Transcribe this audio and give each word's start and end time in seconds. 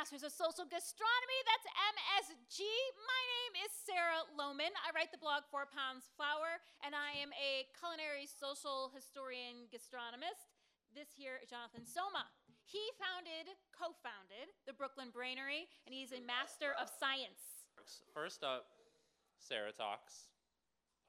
Masters 0.00 0.24
of 0.24 0.32
Social 0.32 0.64
Gastronomy. 0.64 1.40
That's 1.44 1.68
MSG. 1.92 2.64
My 3.04 3.22
name 3.36 3.68
is 3.68 3.72
Sarah 3.84 4.24
Lohman. 4.32 4.72
I 4.80 4.96
write 4.96 5.12
the 5.12 5.20
blog 5.20 5.44
Four 5.52 5.68
Pounds 5.68 6.08
Flour, 6.16 6.56
and 6.80 6.96
I 6.96 7.20
am 7.20 7.28
a 7.36 7.68
culinary 7.76 8.24
social 8.24 8.88
historian 8.96 9.68
gastronomist. 9.68 10.56
This 10.96 11.12
here 11.12 11.44
Jonathan 11.44 11.84
Soma. 11.84 12.32
He 12.64 12.80
founded, 12.96 13.52
co 13.76 13.92
founded, 14.00 14.48
the 14.64 14.72
Brooklyn 14.72 15.12
Brainery, 15.12 15.68
and 15.84 15.92
he's 15.92 16.16
a 16.16 16.24
master 16.24 16.72
of 16.80 16.88
science. 16.88 17.68
First 18.16 18.40
up, 18.40 18.72
Sarah 19.36 19.76
talks 19.76 20.32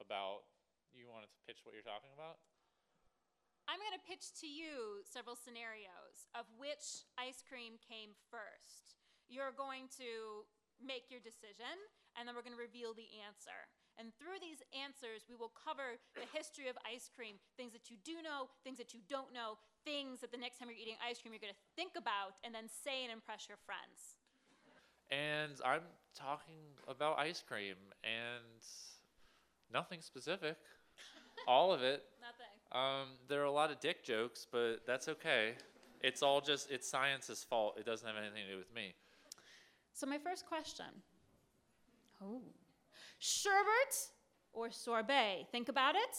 about. 0.04 0.44
You 0.92 1.08
wanted 1.08 1.32
to 1.32 1.40
pitch 1.48 1.64
what 1.64 1.72
you're 1.72 1.80
talking 1.80 2.12
about? 2.12 2.44
I'm 3.70 3.78
going 3.78 3.94
to 3.94 4.04
pitch 4.04 4.34
to 4.42 4.48
you 4.50 5.02
several 5.06 5.38
scenarios 5.38 6.26
of 6.34 6.50
which 6.58 7.06
ice 7.14 7.42
cream 7.46 7.78
came 7.78 8.12
first. 8.30 8.98
You're 9.30 9.54
going 9.54 9.88
to 10.02 10.44
make 10.82 11.08
your 11.08 11.22
decision, 11.22 11.78
and 12.18 12.26
then 12.26 12.34
we're 12.34 12.44
going 12.44 12.58
to 12.58 12.60
reveal 12.60 12.92
the 12.92 13.08
answer. 13.22 13.70
And 14.00 14.10
through 14.16 14.40
these 14.40 14.64
answers, 14.72 15.28
we 15.28 15.36
will 15.36 15.52
cover 15.52 16.00
the 16.16 16.26
history 16.32 16.66
of 16.72 16.76
ice 16.82 17.12
cream 17.12 17.36
things 17.60 17.76
that 17.76 17.92
you 17.92 18.00
do 18.02 18.24
know, 18.24 18.48
things 18.64 18.80
that 18.80 18.96
you 18.96 19.04
don't 19.06 19.30
know, 19.36 19.60
things 19.84 20.24
that 20.24 20.32
the 20.32 20.40
next 20.40 20.58
time 20.58 20.72
you're 20.72 20.80
eating 20.80 20.96
ice 20.98 21.20
cream, 21.20 21.36
you're 21.36 21.44
going 21.44 21.52
to 21.52 21.64
think 21.76 21.92
about 21.94 22.40
and 22.42 22.56
then 22.56 22.66
say 22.66 23.04
and 23.04 23.12
impress 23.12 23.46
your 23.46 23.60
friends. 23.62 24.16
And 25.12 25.60
I'm 25.60 25.84
talking 26.16 26.72
about 26.88 27.20
ice 27.20 27.44
cream 27.44 27.76
and 28.00 28.64
nothing 29.68 30.00
specific. 30.00 30.56
All 31.46 31.72
of 31.72 31.82
it. 31.82 32.04
Um, 32.72 33.08
there 33.28 33.42
are 33.42 33.46
a 33.46 33.52
lot 33.52 33.70
of 33.70 33.80
dick 33.80 34.02
jokes, 34.02 34.46
but 34.50 34.86
that's 34.86 35.08
okay. 35.08 35.54
It's 36.02 36.22
all 36.22 36.40
just, 36.40 36.70
it's 36.70 36.88
science's 36.88 37.44
fault. 37.44 37.76
It 37.78 37.84
doesn't 37.84 38.06
have 38.06 38.16
anything 38.16 38.44
to 38.46 38.52
do 38.52 38.58
with 38.58 38.74
me. 38.74 38.94
So, 39.92 40.06
my 40.06 40.18
first 40.18 40.46
question 40.46 40.86
Oh. 42.22 42.40
Sherbet 43.18 44.08
or 44.52 44.70
sorbet? 44.70 45.46
Think 45.52 45.68
about 45.68 45.94
it. 45.94 46.16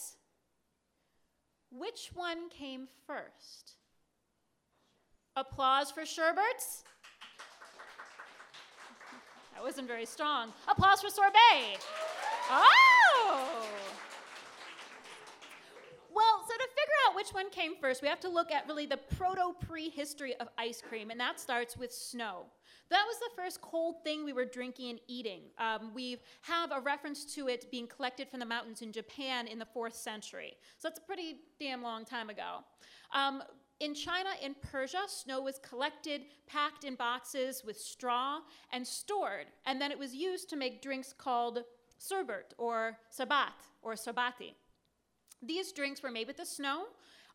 Which 1.70 2.10
one 2.14 2.48
came 2.50 2.88
first? 3.06 3.76
Applause 5.36 5.90
for 5.90 6.06
sherbet. 6.06 6.62
That 9.54 9.62
wasn't 9.62 9.88
very 9.88 10.06
strong. 10.06 10.52
Applause 10.68 11.00
for 11.00 11.10
sorbet. 11.10 11.78
Oh! 12.50 13.66
Well, 16.14 16.44
so 16.46 16.54
to 16.54 16.68
figure 16.68 16.94
out 17.08 17.16
which 17.16 17.30
one 17.30 17.50
came 17.50 17.72
first, 17.80 18.00
we 18.00 18.06
have 18.06 18.20
to 18.20 18.28
look 18.28 18.52
at 18.52 18.68
really 18.68 18.86
the 18.86 18.98
proto 19.16 19.52
prehistory 19.66 20.36
of 20.36 20.48
ice 20.56 20.80
cream, 20.80 21.10
and 21.10 21.18
that 21.18 21.40
starts 21.40 21.76
with 21.76 21.92
snow. 21.92 22.44
That 22.90 23.04
was 23.04 23.18
the 23.18 23.30
first 23.34 23.60
cold 23.60 23.96
thing 24.04 24.24
we 24.24 24.32
were 24.32 24.44
drinking 24.44 24.90
and 24.90 25.00
eating. 25.08 25.42
Um, 25.58 25.90
we 25.92 26.18
have 26.42 26.70
a 26.70 26.80
reference 26.80 27.24
to 27.34 27.48
it 27.48 27.68
being 27.72 27.88
collected 27.88 28.28
from 28.28 28.38
the 28.38 28.46
mountains 28.46 28.80
in 28.80 28.92
Japan 28.92 29.48
in 29.48 29.58
the 29.58 29.66
fourth 29.66 29.96
century. 29.96 30.56
So 30.78 30.88
that's 30.88 31.00
a 31.00 31.02
pretty 31.02 31.38
damn 31.58 31.82
long 31.82 32.04
time 32.04 32.30
ago. 32.30 32.58
Um, 33.12 33.42
in 33.80 33.92
China 33.92 34.30
and 34.40 34.54
Persia, 34.62 35.02
snow 35.08 35.42
was 35.42 35.58
collected, 35.58 36.22
packed 36.46 36.84
in 36.84 36.94
boxes 36.94 37.64
with 37.64 37.76
straw, 37.76 38.38
and 38.72 38.86
stored. 38.86 39.46
And 39.66 39.80
then 39.80 39.90
it 39.90 39.98
was 39.98 40.14
used 40.14 40.48
to 40.50 40.56
make 40.56 40.80
drinks 40.80 41.12
called 41.12 41.64
sherbet 41.98 42.54
or 42.56 42.98
sabat 43.10 43.54
or 43.82 43.94
sabati. 43.94 44.54
These 45.46 45.72
drinks 45.72 46.02
were 46.02 46.10
made 46.10 46.26
with 46.26 46.36
the 46.36 46.46
snow, 46.46 46.84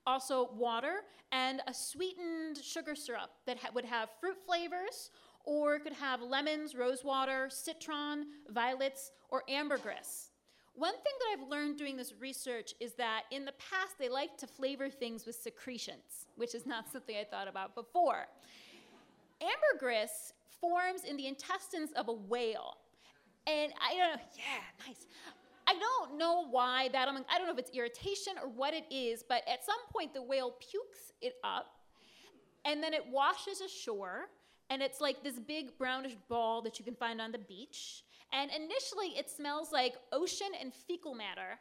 also 0.05 0.49
water, 0.53 1.01
and 1.31 1.61
a 1.67 1.73
sweetened 1.73 2.57
sugar 2.57 2.95
syrup 2.95 3.31
that 3.45 3.57
ha- 3.57 3.69
would 3.73 3.85
have 3.85 4.09
fruit 4.19 4.37
flavors 4.45 5.11
or 5.45 5.79
could 5.79 5.93
have 5.93 6.21
lemons, 6.21 6.75
rosewater, 6.75 7.49
citron, 7.49 8.25
violets, 8.49 9.11
or 9.29 9.43
ambergris. 9.49 10.31
One 10.75 10.93
thing 10.93 11.13
that 11.19 11.27
I've 11.33 11.49
learned 11.49 11.77
doing 11.77 11.97
this 11.97 12.13
research 12.19 12.73
is 12.79 12.93
that 12.93 13.23
in 13.31 13.45
the 13.45 13.53
past 13.53 13.97
they 13.99 14.09
like 14.09 14.37
to 14.37 14.47
flavor 14.47 14.89
things 14.89 15.25
with 15.25 15.35
secretions, 15.35 16.27
which 16.35 16.55
is 16.55 16.65
not 16.65 16.89
something 16.91 17.15
I 17.17 17.25
thought 17.25 17.47
about 17.47 17.75
before. 17.75 18.27
Ambergris 19.41 20.33
forms 20.61 21.03
in 21.03 21.17
the 21.17 21.27
intestines 21.27 21.91
of 21.93 22.07
a 22.07 22.13
whale. 22.13 22.77
And 23.47 23.73
I 23.81 23.95
don't 23.95 24.15
know, 24.15 24.21
yeah, 24.35 24.87
nice. 24.87 25.05
I 25.69 25.73
don't 25.77 26.17
know 26.17 26.47
why 26.49 26.89
that, 26.93 27.07
I 27.07 27.37
don't 27.37 27.45
know 27.45 27.53
if 27.53 27.59
it's 27.59 27.69
irritation 27.77 28.33
or 28.41 28.49
what 28.49 28.73
it 28.73 28.85
is, 28.89 29.21
but 29.21 29.43
at 29.47 29.63
some 29.63 29.77
point 29.93 30.15
the 30.15 30.21
whale 30.21 30.55
pukes 30.59 31.13
it 31.21 31.35
up 31.43 31.75
and 32.65 32.81
then 32.81 32.91
it 32.91 33.05
washes 33.11 33.61
ashore 33.61 34.29
and 34.71 34.81
it's 34.81 34.99
like 34.99 35.23
this 35.23 35.37
big 35.37 35.77
brownish 35.77 36.15
ball 36.27 36.63
that 36.63 36.79
you 36.79 36.85
can 36.85 36.95
find 36.95 37.21
on 37.21 37.31
the 37.31 37.37
beach. 37.37 38.03
And 38.33 38.49
initially 38.49 39.09
it 39.09 39.29
smells 39.29 39.71
like 39.71 39.93
ocean 40.11 40.47
and 40.59 40.73
fecal 40.73 41.13
matter. 41.13 41.59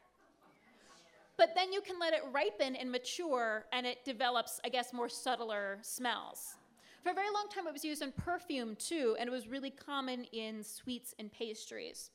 But 1.36 1.50
then 1.54 1.70
you 1.70 1.82
can 1.82 1.98
let 1.98 2.14
it 2.14 2.22
ripen 2.32 2.76
and 2.76 2.90
mature 2.90 3.66
and 3.72 3.86
it 3.86 4.06
develops, 4.06 4.58
I 4.64 4.70
guess, 4.70 4.94
more 4.94 5.10
subtler 5.10 5.80
smells. 5.82 6.56
For 7.02 7.10
a 7.10 7.14
very 7.14 7.30
long 7.32 7.48
time, 7.54 7.66
it 7.66 7.74
was 7.74 7.84
used 7.84 8.02
in 8.02 8.12
perfume 8.12 8.74
too, 8.76 9.16
and 9.20 9.28
it 9.28 9.30
was 9.30 9.48
really 9.48 9.70
common 9.70 10.24
in 10.32 10.64
sweets 10.64 11.14
and 11.18 11.30
pastries. 11.30 12.10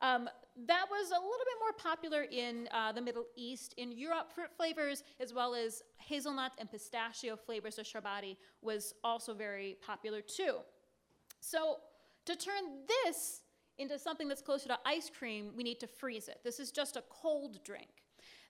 Um, 0.00 0.28
that 0.66 0.86
was 0.90 1.10
a 1.10 1.14
little 1.14 1.22
bit 1.22 1.58
more 1.60 1.72
popular 1.72 2.22
in 2.22 2.68
uh, 2.72 2.92
the 2.92 3.00
Middle 3.00 3.24
East. 3.36 3.74
In 3.76 3.92
Europe, 3.92 4.32
fruit 4.34 4.50
flavors 4.56 5.04
as 5.20 5.32
well 5.32 5.54
as 5.54 5.82
hazelnut 5.98 6.52
and 6.58 6.70
pistachio 6.70 7.36
flavors 7.36 7.78
of 7.78 7.86
sherbati 7.86 8.36
was 8.62 8.94
also 9.04 9.34
very 9.34 9.76
popular 9.84 10.20
too. 10.20 10.58
So 11.40 11.76
to 12.26 12.36
turn 12.36 12.64
this 13.04 13.42
into 13.78 13.98
something 13.98 14.26
that's 14.26 14.42
closer 14.42 14.68
to 14.68 14.78
ice 14.84 15.10
cream, 15.16 15.52
we 15.56 15.62
need 15.62 15.78
to 15.80 15.86
freeze 15.86 16.28
it. 16.28 16.40
This 16.42 16.58
is 16.58 16.72
just 16.72 16.96
a 16.96 17.02
cold 17.08 17.62
drink. 17.64 17.88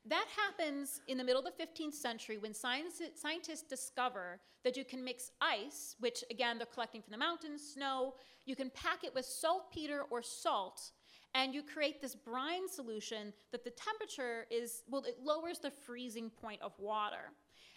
That 0.07 0.27
happens 0.47 1.03
in 1.07 1.19
the 1.19 1.25
middle 1.25 1.45
of 1.45 1.53
the 1.53 1.63
15th 1.63 1.95
century 1.95 2.39
when 2.39 2.55
science, 2.55 3.03
scientists 3.15 3.63
discover 3.63 4.41
that 4.65 4.77
you 4.77 4.85
can 4.85 5.05
mix 5.05 5.31
ice, 5.43 5.97
which 6.01 6.25
again 6.31 6.57
they're 6.57 6.67
collecting 6.67 7.03
from 7.03 7.13
the 7.13 7.19
mountains, 7.19 7.75
snow, 7.75 8.15
you 8.47 8.57
can 8.57 8.71
pack 8.71 9.05
it 9.05 9.15
with 9.15 9.27
saltpeter 9.27 10.05
or 10.11 10.23
salt, 10.23 10.93
and 11.35 11.55
you 11.55 11.63
create 11.63 12.01
this 12.01 12.15
brine 12.15 12.69
solution 12.69 13.33
that 13.53 13.65
the 13.65 13.71
temperature 13.71 14.47
is, 14.51 14.83
well, 14.89 15.05
it 15.05 15.19
lowers 15.23 15.59
the 15.59 15.71
freezing 15.71 16.31
point 16.31 16.61
of 16.63 16.73
water. 16.79 17.33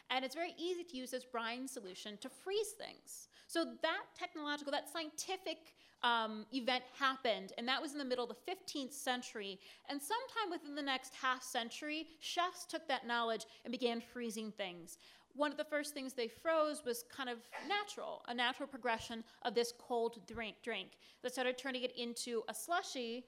And 0.09 0.25
it's 0.25 0.35
very 0.35 0.53
easy 0.57 0.84
to 0.84 0.97
use 0.97 1.12
this 1.12 1.23
brine 1.23 1.67
solution 1.67 2.17
to 2.17 2.29
freeze 2.29 2.72
things. 2.78 3.29
So 3.47 3.66
that 3.81 4.03
technological, 4.17 4.72
that 4.72 4.91
scientific 4.91 5.73
um, 6.03 6.45
event 6.53 6.84
happened, 6.97 7.53
and 7.57 7.67
that 7.67 7.81
was 7.81 7.94
in 7.94 7.97
the 7.97 8.06
middle 8.06 8.29
of 8.29 8.35
the 8.35 8.51
15th 8.51 8.94
century. 8.94 9.59
And 9.90 10.01
sometime 10.01 10.51
within 10.51 10.75
the 10.75 10.81
next 10.81 11.13
half 11.13 11.44
century, 11.44 12.07
chefs 12.19 12.66
took 12.66 12.88
that 12.88 13.06
knowledge 13.06 13.45
and 13.63 13.72
began 13.72 14.01
freezing 14.01 14.51
things. 14.51 14.97
One 15.34 15.51
of 15.51 15.57
the 15.57 15.63
first 15.63 15.94
things 15.94 16.13
they 16.13 16.28
froze 16.28 16.84
was 16.85 17.06
kind 17.09 17.29
of 17.29 17.38
natural, 17.67 18.22
a 18.28 18.34
natural 18.34 18.67
progression 18.67 19.23
of 19.44 19.53
this 19.53 19.73
cold 19.79 20.19
drink. 20.28 20.56
Drink 20.63 20.90
that 21.22 21.31
started 21.31 21.57
turning 21.57 21.84
it 21.84 21.95
into 21.97 22.44
a 22.50 22.53
slushy, 22.53 23.25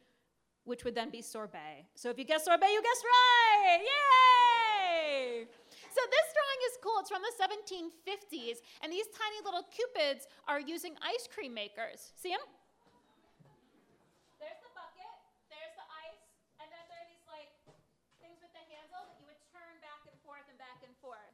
which 0.66 0.84
would 0.84 0.96
then 0.96 1.10
be 1.10 1.22
sorbet. 1.22 1.86
So 1.96 2.10
if 2.10 2.18
you 2.18 2.24
guess 2.24 2.46
sorbet, 2.46 2.72
you 2.72 2.82
guessed 2.82 3.04
right! 3.04 3.80
Yay! 3.84 5.48
So 5.94 6.02
this 6.10 6.28
drawing 6.34 6.62
is 6.72 6.76
cool. 6.82 6.98
It's 7.00 7.12
from 7.12 7.22
the 7.22 7.36
1750s, 7.38 8.66
and 8.82 8.90
these 8.90 9.06
tiny 9.14 9.40
little 9.46 9.62
cupids 9.70 10.26
are 10.48 10.60
using 10.60 10.98
ice 11.06 11.30
cream 11.30 11.54
makers. 11.54 12.16
See 12.18 12.34
them? 12.34 12.42
There's 14.42 14.58
the 14.66 14.74
bucket, 14.74 15.14
there's 15.54 15.76
the 15.78 15.86
ice, 15.86 16.26
and 16.58 16.68
then 16.74 16.84
there 16.90 16.98
are 16.98 17.10
these 17.12 17.28
like 17.30 17.54
things 18.18 18.42
with 18.42 18.50
the 18.58 18.66
handle 18.74 19.06
that 19.06 19.18
you 19.22 19.30
would 19.30 19.40
turn 19.54 19.78
back 19.86 20.02
and 20.10 20.18
forth 20.26 20.50
and 20.50 20.58
back 20.58 20.82
and 20.82 20.96
forth. 20.98 21.34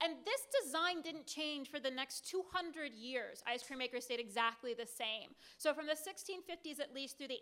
And 0.00 0.16
this 0.24 0.48
design 0.48 1.02
didn't 1.02 1.26
change 1.26 1.68
for 1.68 1.78
the 1.78 1.90
next 1.90 2.26
200 2.26 2.94
years. 2.94 3.44
Ice 3.46 3.62
cream 3.62 3.78
makers 3.78 4.04
stayed 4.04 4.18
exactly 4.18 4.72
the 4.72 4.88
same. 4.88 5.36
So 5.58 5.74
from 5.74 5.86
the 5.86 5.92
1650s 5.92 6.80
at 6.80 6.94
least 6.94 7.18
through 7.18 7.28
the 7.28 7.40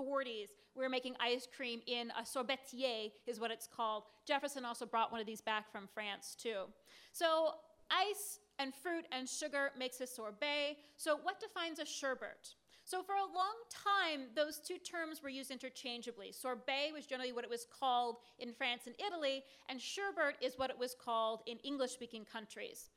1840s, 0.00 0.48
we 0.74 0.82
were 0.82 0.88
making 0.88 1.14
ice 1.20 1.46
cream 1.54 1.80
in 1.86 2.10
a 2.18 2.22
sorbetier, 2.22 3.10
is 3.26 3.40
what 3.40 3.50
it's 3.50 3.66
called. 3.66 4.04
Jefferson 4.26 4.64
also 4.64 4.86
brought 4.86 5.12
one 5.12 5.20
of 5.20 5.26
these 5.26 5.40
back 5.40 5.70
from 5.70 5.88
France 5.92 6.36
too. 6.40 6.64
So 7.12 7.54
ice 7.90 8.38
and 8.58 8.74
fruit 8.74 9.04
and 9.12 9.28
sugar 9.28 9.70
makes 9.78 10.00
a 10.00 10.06
sorbet. 10.06 10.76
So 10.96 11.18
what 11.22 11.40
defines 11.40 11.78
a 11.78 11.86
sherbet? 11.86 12.54
So 12.84 13.02
for 13.02 13.14
a 13.14 13.34
long 13.34 13.54
time, 13.70 14.28
those 14.34 14.58
two 14.58 14.78
terms 14.78 15.22
were 15.22 15.28
used 15.28 15.50
interchangeably. 15.50 16.32
Sorbet 16.32 16.90
was 16.92 17.06
generally 17.06 17.32
what 17.32 17.44
it 17.44 17.50
was 17.50 17.66
called 17.78 18.16
in 18.38 18.52
France 18.52 18.82
and 18.86 18.96
Italy, 18.98 19.44
and 19.68 19.80
sherbet 19.80 20.36
is 20.40 20.54
what 20.58 20.70
it 20.70 20.78
was 20.78 20.94
called 20.94 21.42
in 21.46 21.58
English-speaking 21.58 22.24
countries. 22.24 22.90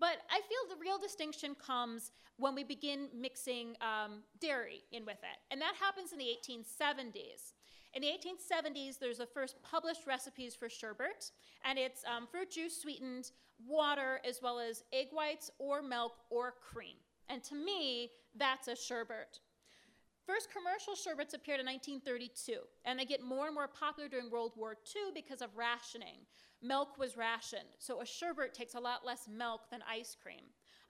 But 0.00 0.18
I 0.30 0.40
feel 0.40 0.76
the 0.76 0.80
real 0.80 0.98
distinction 0.98 1.54
comes 1.54 2.12
when 2.36 2.54
we 2.54 2.62
begin 2.62 3.08
mixing 3.14 3.76
um, 3.80 4.22
dairy 4.40 4.82
in 4.92 5.04
with 5.04 5.18
it, 5.18 5.38
and 5.50 5.60
that 5.60 5.74
happens 5.80 6.12
in 6.12 6.18
the 6.18 6.24
1870s. 6.24 7.52
In 7.94 8.02
the 8.02 8.08
1870s, 8.08 8.98
there's 8.98 9.18
the 9.18 9.26
first 9.26 9.60
published 9.62 10.06
recipes 10.06 10.54
for 10.54 10.68
sherbet, 10.68 11.32
and 11.64 11.78
it's 11.78 12.04
um, 12.04 12.26
fruit 12.30 12.50
juice 12.50 12.80
sweetened 12.80 13.32
water 13.66 14.20
as 14.28 14.40
well 14.42 14.60
as 14.60 14.84
egg 14.92 15.08
whites 15.12 15.50
or 15.58 15.82
milk 15.82 16.12
or 16.30 16.54
cream. 16.60 16.96
And 17.28 17.42
to 17.44 17.54
me, 17.54 18.10
that's 18.36 18.68
a 18.68 18.76
sherbet. 18.76 19.40
First 20.26 20.48
commercial 20.52 20.94
sherbets 20.94 21.32
appeared 21.32 21.60
in 21.60 21.66
1932, 21.66 22.58
and 22.84 22.98
they 22.98 23.06
get 23.06 23.22
more 23.22 23.46
and 23.46 23.54
more 23.54 23.66
popular 23.66 24.08
during 24.08 24.30
World 24.30 24.52
War 24.56 24.76
II 24.94 25.12
because 25.14 25.40
of 25.40 25.56
rationing. 25.56 26.26
Milk 26.62 26.98
was 26.98 27.16
rationed, 27.16 27.68
so 27.78 28.00
a 28.00 28.06
sherbet 28.06 28.52
takes 28.52 28.74
a 28.74 28.80
lot 28.80 29.06
less 29.06 29.28
milk 29.28 29.70
than 29.70 29.80
ice 29.88 30.16
cream. 30.20 30.42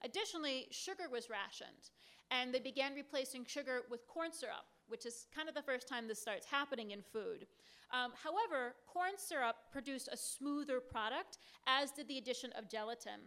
Additionally, 0.03 0.67
sugar 0.71 1.09
was 1.11 1.29
rationed, 1.29 1.91
and 2.31 2.53
they 2.53 2.59
began 2.59 2.95
replacing 2.95 3.45
sugar 3.45 3.81
with 3.89 4.07
corn 4.07 4.31
syrup, 4.31 4.65
which 4.87 5.05
is 5.05 5.27
kind 5.35 5.47
of 5.47 5.55
the 5.55 5.61
first 5.61 5.87
time 5.87 6.07
this 6.07 6.21
starts 6.21 6.45
happening 6.45 6.91
in 6.91 7.01
food. 7.01 7.45
Um, 7.91 8.11
however, 8.23 8.75
corn 8.87 9.13
syrup 9.17 9.55
produced 9.71 10.09
a 10.11 10.17
smoother 10.17 10.79
product, 10.79 11.37
as 11.67 11.91
did 11.91 12.07
the 12.07 12.17
addition 12.17 12.51
of 12.57 12.69
gelatin. 12.69 13.19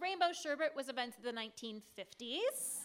Rainbow 0.00 0.32
sherbet 0.32 0.72
was 0.74 0.88
invented 0.88 1.24
in 1.24 1.34
the 1.34 1.40
1950s. 1.40 2.84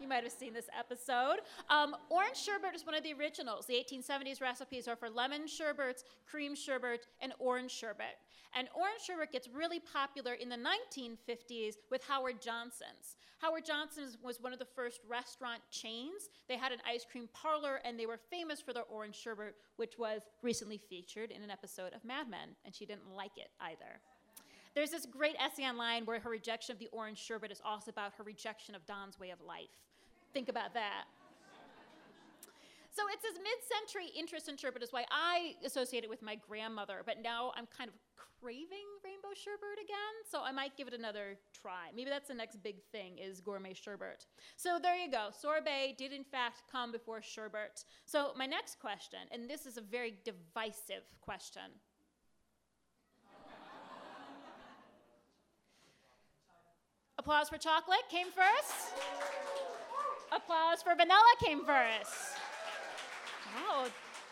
You 0.00 0.08
might 0.08 0.24
have 0.24 0.32
seen 0.32 0.54
this 0.54 0.68
episode. 0.78 1.40
Um, 1.68 1.94
orange 2.08 2.38
sherbet 2.38 2.74
is 2.74 2.86
one 2.86 2.94
of 2.94 3.02
the 3.02 3.12
originals. 3.12 3.66
The 3.66 3.74
1870s 3.74 4.40
recipes 4.40 4.88
are 4.88 4.96
for 4.96 5.10
lemon 5.10 5.46
sherbets, 5.46 6.04
cream 6.28 6.54
sherbet, 6.54 7.06
and 7.20 7.34
orange 7.38 7.70
sherbet. 7.70 8.16
And 8.54 8.68
orange 8.74 9.02
sherbet 9.06 9.30
gets 9.30 9.46
really 9.48 9.78
popular 9.78 10.32
in 10.32 10.48
the 10.48 10.56
1950s 10.56 11.74
with 11.90 12.02
Howard 12.08 12.40
Johnson's. 12.40 13.16
Howard 13.40 13.66
Johnson's 13.66 14.16
was 14.22 14.40
one 14.40 14.54
of 14.54 14.58
the 14.58 14.64
first 14.64 15.00
restaurant 15.06 15.60
chains. 15.70 16.30
They 16.48 16.56
had 16.56 16.72
an 16.72 16.80
ice 16.88 17.04
cream 17.10 17.28
parlor, 17.34 17.80
and 17.84 17.98
they 17.98 18.06
were 18.06 18.18
famous 18.30 18.60
for 18.60 18.72
their 18.72 18.84
orange 18.84 19.16
sherbet, 19.16 19.54
which 19.76 19.98
was 19.98 20.22
recently 20.42 20.78
featured 20.78 21.30
in 21.30 21.42
an 21.42 21.50
episode 21.50 21.92
of 21.92 22.04
Mad 22.04 22.28
Men, 22.28 22.56
and 22.64 22.74
she 22.74 22.86
didn't 22.86 23.14
like 23.14 23.36
it 23.36 23.50
either. 23.60 24.00
There's 24.74 24.90
this 24.90 25.06
great 25.06 25.36
essay 25.38 25.64
online 25.64 26.04
where 26.04 26.20
her 26.20 26.30
rejection 26.30 26.72
of 26.72 26.78
the 26.78 26.88
orange 26.92 27.18
sherbet 27.18 27.50
is 27.50 27.60
also 27.64 27.90
about 27.90 28.12
her 28.18 28.24
rejection 28.24 28.74
of 28.74 28.86
Don's 28.86 29.18
way 29.18 29.30
of 29.30 29.40
life. 29.40 29.68
Think 30.32 30.48
about 30.48 30.74
that. 30.74 31.04
So 32.92 33.02
it's 33.12 33.22
this 33.22 33.36
mid-century 33.36 34.10
interest 34.18 34.48
in 34.48 34.56
sherbet 34.56 34.82
is 34.82 34.92
why 34.92 35.04
I 35.10 35.54
associate 35.64 36.02
it 36.02 36.10
with 36.10 36.22
my 36.22 36.34
grandmother, 36.34 37.02
but 37.06 37.22
now 37.22 37.52
I'm 37.56 37.66
kind 37.66 37.88
of 37.88 37.94
craving 38.40 38.88
rainbow 39.04 39.28
sherbet 39.34 39.78
again, 39.82 40.14
so 40.28 40.42
I 40.42 40.50
might 40.50 40.76
give 40.76 40.88
it 40.88 40.94
another 40.94 41.38
try. 41.52 41.90
Maybe 41.94 42.10
that's 42.10 42.28
the 42.28 42.34
next 42.34 42.62
big 42.62 42.82
thing 42.90 43.18
is 43.18 43.40
gourmet 43.40 43.74
sherbet. 43.74 44.26
So 44.56 44.78
there 44.82 44.96
you 44.96 45.10
go. 45.10 45.28
Sorbet 45.30 45.94
did 45.98 46.12
in 46.12 46.24
fact 46.24 46.62
come 46.70 46.90
before 46.90 47.22
sherbet. 47.22 47.84
So 48.06 48.32
my 48.36 48.46
next 48.46 48.80
question, 48.80 49.20
and 49.30 49.48
this 49.48 49.66
is 49.66 49.76
a 49.76 49.82
very 49.82 50.14
divisive 50.24 51.04
question. 51.20 51.62
Applause 57.18 57.48
for 57.50 57.58
chocolate 57.58 58.08
came 58.10 58.28
first. 58.28 59.79
Applause 60.32 60.82
for 60.82 60.94
vanilla 60.94 61.34
came 61.44 61.64
first. 61.64 62.38
Wow, 63.54 63.86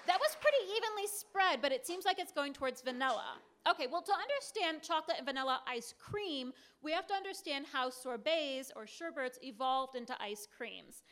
that 0.06 0.18
was 0.20 0.36
pretty 0.40 0.72
evenly 0.76 1.06
spread, 1.06 1.60
but 1.60 1.72
it 1.72 1.86
seems 1.86 2.04
like 2.04 2.18
it's 2.18 2.32
going 2.32 2.52
towards 2.52 2.82
vanilla. 2.82 3.38
Okay, 3.68 3.86
well, 3.90 4.02
to 4.02 4.12
understand 4.12 4.82
chocolate 4.82 5.16
and 5.18 5.26
vanilla 5.26 5.60
ice 5.66 5.92
cream, 5.98 6.52
we 6.82 6.92
have 6.92 7.06
to 7.08 7.14
understand 7.14 7.66
how 7.72 7.90
sorbets 7.90 8.70
or 8.76 8.86
sherbets 8.86 9.38
evolved 9.42 9.96
into 9.96 10.14
ice 10.22 10.46
creams. 10.56 11.02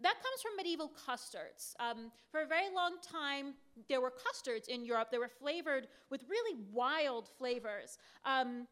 That 0.00 0.14
comes 0.14 0.42
from 0.42 0.56
medieval 0.56 0.90
custards. 1.06 1.76
Um, 1.78 2.10
for 2.30 2.40
a 2.42 2.46
very 2.46 2.74
long 2.74 2.96
time, 3.02 3.54
there 3.88 4.00
were 4.00 4.10
custards 4.10 4.66
in 4.66 4.84
Europe 4.84 5.10
that 5.12 5.20
were 5.20 5.28
flavored 5.28 5.86
with 6.10 6.22
really 6.28 6.58
wild 6.72 7.28
flavors. 7.38 7.98
Um, 8.24 8.66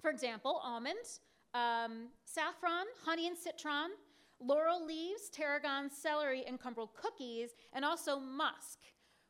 for 0.00 0.10
example, 0.10 0.60
almonds, 0.64 1.20
um, 1.52 2.08
saffron, 2.24 2.86
honey 3.04 3.26
and 3.26 3.36
citron, 3.36 3.90
laurel 4.44 4.84
leaves, 4.84 5.28
tarragon, 5.30 5.90
celery, 5.90 6.44
and 6.46 6.60
crumbled 6.60 6.90
cookies, 6.94 7.50
and 7.72 7.84
also 7.84 8.18
musk, 8.18 8.78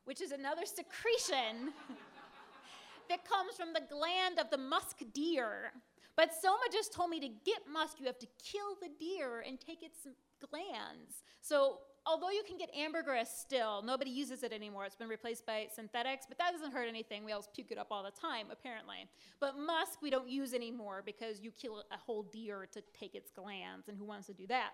which 0.05 0.21
is 0.21 0.33
another 0.33 0.65
secretion 0.65 1.73
that 3.09 3.25
comes 3.25 3.57
from 3.57 3.73
the 3.73 3.83
gland 3.91 4.39
of 4.39 4.51
the 4.51 4.59
musk 4.59 5.03
deer. 5.13 5.73
But 6.17 6.33
Soma 6.33 6.65
just 6.73 6.93
told 6.93 7.11
me 7.11 7.21
to 7.21 7.29
get 7.29 7.63
musk, 7.71 7.99
you 7.99 8.07
have 8.07 8.19
to 8.19 8.29
kill 8.43 8.77
the 8.81 8.89
deer 8.99 9.45
and 9.47 9.61
take 9.61 9.83
its 9.83 10.07
glands. 10.49 11.23
So 11.41 11.79
although 12.07 12.31
you 12.31 12.43
can 12.47 12.59
get 12.59 12.71
ambergris 12.75 13.31
still, 13.31 13.83
nobody 13.83 14.11
uses 14.11 14.43
it 14.43 14.53
anymore. 14.53 14.85
It's 14.85 14.97
been 14.97 15.09
replaced 15.09 15.47
by 15.47 15.67
synthetics, 15.75 16.27
but 16.29 16.39
that 16.39 16.53
doesn't 16.53 16.73
hurt 16.73 16.89
anything. 16.89 17.25
We 17.25 17.33
all 17.33 17.45
puke 17.55 17.71
it 17.71 17.79
up 17.79 17.89
all 17.91 18.03
the 18.03 18.11
time, 18.11 18.47
apparently. 18.51 19.09
But 19.41 19.59
musk 19.59 20.03
we 20.03 20.11
don't 20.11 20.29
use 20.29 20.55
anymore 20.55 21.03
because 21.05 21.41
you 21.41 21.51
kill 21.51 21.85
a 21.91 21.97
whole 21.97 22.25
deer 22.25 22.69
to 22.73 22.83
take 22.99 23.15
its 23.15 23.31
glands, 23.31 23.89
and 23.89 23.97
who 23.97 24.05
wants 24.05 24.27
to 24.27 24.35
do 24.35 24.47
that? 24.49 24.71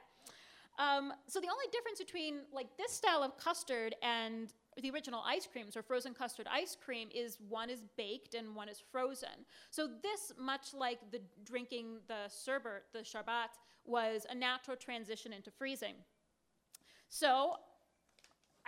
Um, 0.78 1.12
so 1.26 1.40
the 1.40 1.48
only 1.48 1.66
difference 1.72 1.98
between 1.98 2.40
like 2.52 2.68
this 2.78 2.92
style 2.92 3.22
of 3.22 3.36
custard 3.36 3.94
and 4.02 4.52
the 4.80 4.90
original 4.90 5.22
ice 5.26 5.46
creams 5.50 5.76
or 5.76 5.82
frozen 5.82 6.14
custard 6.14 6.46
ice 6.50 6.76
cream 6.82 7.08
is 7.14 7.36
one 7.48 7.68
is 7.68 7.82
baked 7.96 8.34
and 8.34 8.54
one 8.54 8.68
is 8.68 8.82
frozen. 8.90 9.44
So 9.70 9.88
this, 10.02 10.32
much 10.38 10.72
like 10.72 10.98
the 11.10 11.20
drinking 11.44 11.98
the 12.08 12.30
sherbet, 12.44 12.84
the 12.92 13.00
sharbat, 13.00 13.58
was 13.84 14.26
a 14.30 14.34
natural 14.34 14.76
transition 14.76 15.32
into 15.32 15.50
freezing. 15.50 15.94
So, 17.12 17.56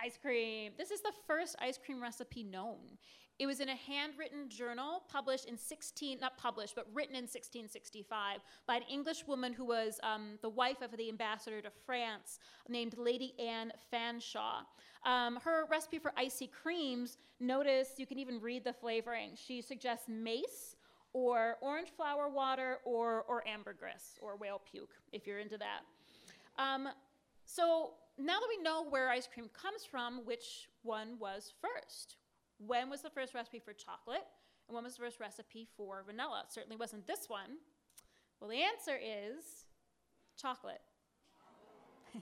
ice 0.03 0.19
cream. 0.21 0.73
This 0.77 0.91
is 0.91 1.01
the 1.01 1.13
first 1.25 1.55
ice 1.59 1.79
cream 1.83 2.03
recipe 2.03 2.43
known. 2.43 2.97
It 3.39 3.47
was 3.47 3.61
in 3.61 3.69
a 3.69 3.75
handwritten 3.75 4.49
journal 4.49 5.03
published 5.09 5.45
in 5.45 5.57
16, 5.57 6.19
not 6.19 6.37
published, 6.37 6.75
but 6.75 6.85
written 6.93 7.15
in 7.15 7.23
1665 7.23 8.41
by 8.67 8.75
an 8.75 8.83
English 8.91 9.25
woman 9.25 9.53
who 9.53 9.63
was 9.63 9.97
um, 10.03 10.37
the 10.41 10.49
wife 10.49 10.81
of 10.81 10.91
the 10.97 11.07
ambassador 11.07 11.61
to 11.61 11.69
France 11.85 12.39
named 12.67 12.97
Lady 12.97 13.33
Anne 13.39 13.71
Fanshawe. 13.91 14.65
Um, 15.05 15.39
her 15.41 15.65
recipe 15.71 15.97
for 15.97 16.11
icy 16.17 16.47
creams, 16.47 17.17
notice 17.39 17.91
you 17.97 18.05
can 18.05 18.19
even 18.19 18.41
read 18.41 18.65
the 18.65 18.73
flavoring. 18.73 19.31
She 19.35 19.61
suggests 19.61 20.09
mace 20.09 20.75
or 21.13 21.55
orange 21.61 21.91
flower 21.95 22.27
water 22.27 22.79
or, 22.83 23.23
or 23.23 23.47
ambergris 23.47 24.19
or 24.21 24.35
whale 24.35 24.61
puke 24.69 24.95
if 25.13 25.25
you're 25.25 25.39
into 25.39 25.57
that. 25.57 25.81
Um, 26.61 26.89
so 27.45 27.93
now 28.17 28.39
that 28.39 28.47
we 28.49 28.61
know 28.61 28.85
where 28.87 29.09
ice 29.09 29.27
cream 29.31 29.49
comes 29.53 29.83
from, 29.89 30.25
which 30.25 30.69
one 30.83 31.17
was 31.19 31.53
first? 31.61 32.17
When 32.59 32.89
was 32.89 33.01
the 33.01 33.09
first 33.09 33.33
recipe 33.33 33.59
for 33.59 33.73
chocolate? 33.73 34.25
And 34.67 34.75
when 34.75 34.83
was 34.83 34.95
the 34.95 35.03
first 35.03 35.19
recipe 35.19 35.67
for 35.75 36.03
vanilla? 36.05 36.43
It 36.45 36.53
certainly 36.53 36.77
wasn't 36.77 37.07
this 37.07 37.27
one. 37.27 37.57
Well, 38.39 38.49
the 38.49 38.61
answer 38.61 38.97
is 39.01 39.65
chocolate. 40.39 40.81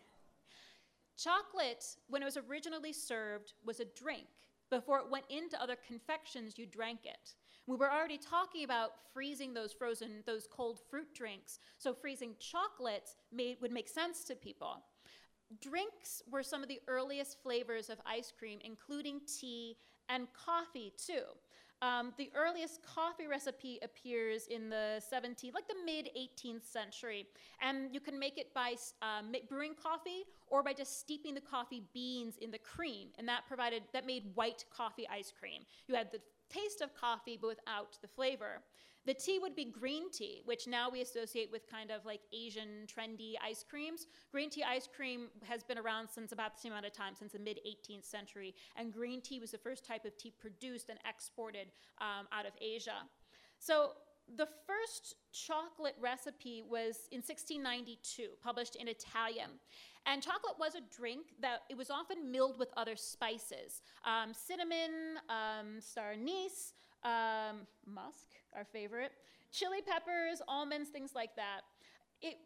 chocolate, 1.17 1.85
when 2.07 2.21
it 2.21 2.25
was 2.25 2.37
originally 2.37 2.93
served, 2.93 3.53
was 3.65 3.79
a 3.79 3.85
drink. 3.85 4.27
Before 4.69 4.99
it 4.99 5.11
went 5.11 5.25
into 5.29 5.61
other 5.61 5.75
confections, 5.85 6.57
you 6.57 6.65
drank 6.65 7.01
it. 7.05 7.35
We 7.67 7.75
were 7.75 7.91
already 7.91 8.17
talking 8.17 8.63
about 8.63 8.91
freezing 9.13 9.53
those 9.53 9.73
frozen, 9.73 10.23
those 10.25 10.47
cold 10.49 10.79
fruit 10.89 11.13
drinks. 11.13 11.59
So 11.77 11.93
freezing 11.93 12.35
chocolate 12.39 13.09
made, 13.31 13.57
would 13.61 13.71
make 13.71 13.89
sense 13.89 14.23
to 14.25 14.35
people. 14.35 14.83
Drinks 15.59 16.21
were 16.31 16.43
some 16.43 16.63
of 16.63 16.69
the 16.69 16.79
earliest 16.87 17.41
flavors 17.41 17.89
of 17.89 17.99
ice 18.05 18.31
cream, 18.37 18.59
including 18.63 19.21
tea 19.27 19.75
and 20.09 20.27
coffee 20.33 20.93
too. 20.97 21.23
Um, 21.81 22.13
the 22.17 22.29
earliest 22.35 22.83
coffee 22.83 23.25
recipe 23.25 23.79
appears 23.81 24.45
in 24.47 24.69
the 24.69 25.01
17th, 25.11 25.55
like 25.55 25.67
the 25.67 25.75
mid 25.83 26.09
18th 26.15 26.63
century, 26.63 27.25
and 27.59 27.91
you 27.91 27.99
can 27.99 28.19
make 28.19 28.37
it 28.37 28.53
by 28.53 28.75
uh, 29.01 29.23
brewing 29.49 29.73
coffee 29.73 30.25
or 30.47 30.61
by 30.61 30.73
just 30.73 30.99
steeping 30.99 31.33
the 31.33 31.41
coffee 31.41 31.81
beans 31.91 32.35
in 32.39 32.51
the 32.51 32.59
cream, 32.59 33.07
and 33.17 33.27
that 33.27 33.47
provided 33.47 33.81
that 33.93 34.05
made 34.05 34.25
white 34.35 34.63
coffee 34.69 35.07
ice 35.11 35.33
cream. 35.37 35.63
You 35.87 35.95
had 35.95 36.11
the 36.11 36.19
taste 36.51 36.81
of 36.81 36.93
coffee 36.93 37.37
but 37.39 37.47
without 37.47 37.97
the 38.01 38.07
flavor. 38.07 38.61
The 39.05 39.13
tea 39.15 39.39
would 39.39 39.55
be 39.55 39.65
green 39.65 40.11
tea, 40.11 40.43
which 40.45 40.67
now 40.67 40.87
we 40.89 41.01
associate 41.01 41.51
with 41.51 41.69
kind 41.69 41.89
of 41.89 42.05
like 42.05 42.21
Asian 42.31 42.85
trendy 42.85 43.33
ice 43.43 43.65
creams. 43.67 44.05
Green 44.31 44.51
tea 44.51 44.63
ice 44.63 44.87
cream 44.87 45.29
has 45.43 45.63
been 45.63 45.79
around 45.79 46.07
since 46.07 46.31
about 46.31 46.53
the 46.53 46.61
same 46.61 46.71
amount 46.71 46.85
of 46.85 46.93
time, 46.93 47.15
since 47.17 47.31
the 47.31 47.39
mid 47.39 47.59
18th 47.67 48.05
century, 48.05 48.53
and 48.75 48.93
green 48.93 49.19
tea 49.19 49.39
was 49.39 49.51
the 49.51 49.57
first 49.57 49.85
type 49.85 50.05
of 50.05 50.15
tea 50.17 50.31
produced 50.39 50.89
and 50.89 50.99
exported 51.09 51.71
um, 51.99 52.27
out 52.31 52.45
of 52.45 52.51
Asia. 52.61 53.07
So 53.57 53.93
the 54.37 54.47
first 54.67 55.15
chocolate 55.33 55.95
recipe 55.99 56.61
was 56.61 57.07
in 57.11 57.19
1692, 57.19 58.29
published 58.43 58.75
in 58.75 58.87
Italian. 58.87 59.49
And 60.05 60.21
chocolate 60.21 60.55
was 60.59 60.75
a 60.75 60.81
drink 60.95 61.27
that 61.41 61.61
it 61.69 61.77
was 61.77 61.89
often 61.89 62.31
milled 62.31 62.57
with 62.57 62.69
other 62.75 62.95
spices 62.95 63.81
um, 64.05 64.33
cinnamon, 64.33 65.19
um, 65.29 65.79
star 65.79 66.13
anise, 66.13 66.73
um, 67.03 67.67
musk, 67.85 68.27
our 68.55 68.65
favorite, 68.65 69.11
chili 69.51 69.81
peppers, 69.81 70.41
almonds, 70.47 70.89
things 70.89 71.11
like 71.15 71.35
that. 71.35 71.61
It, 72.21 72.37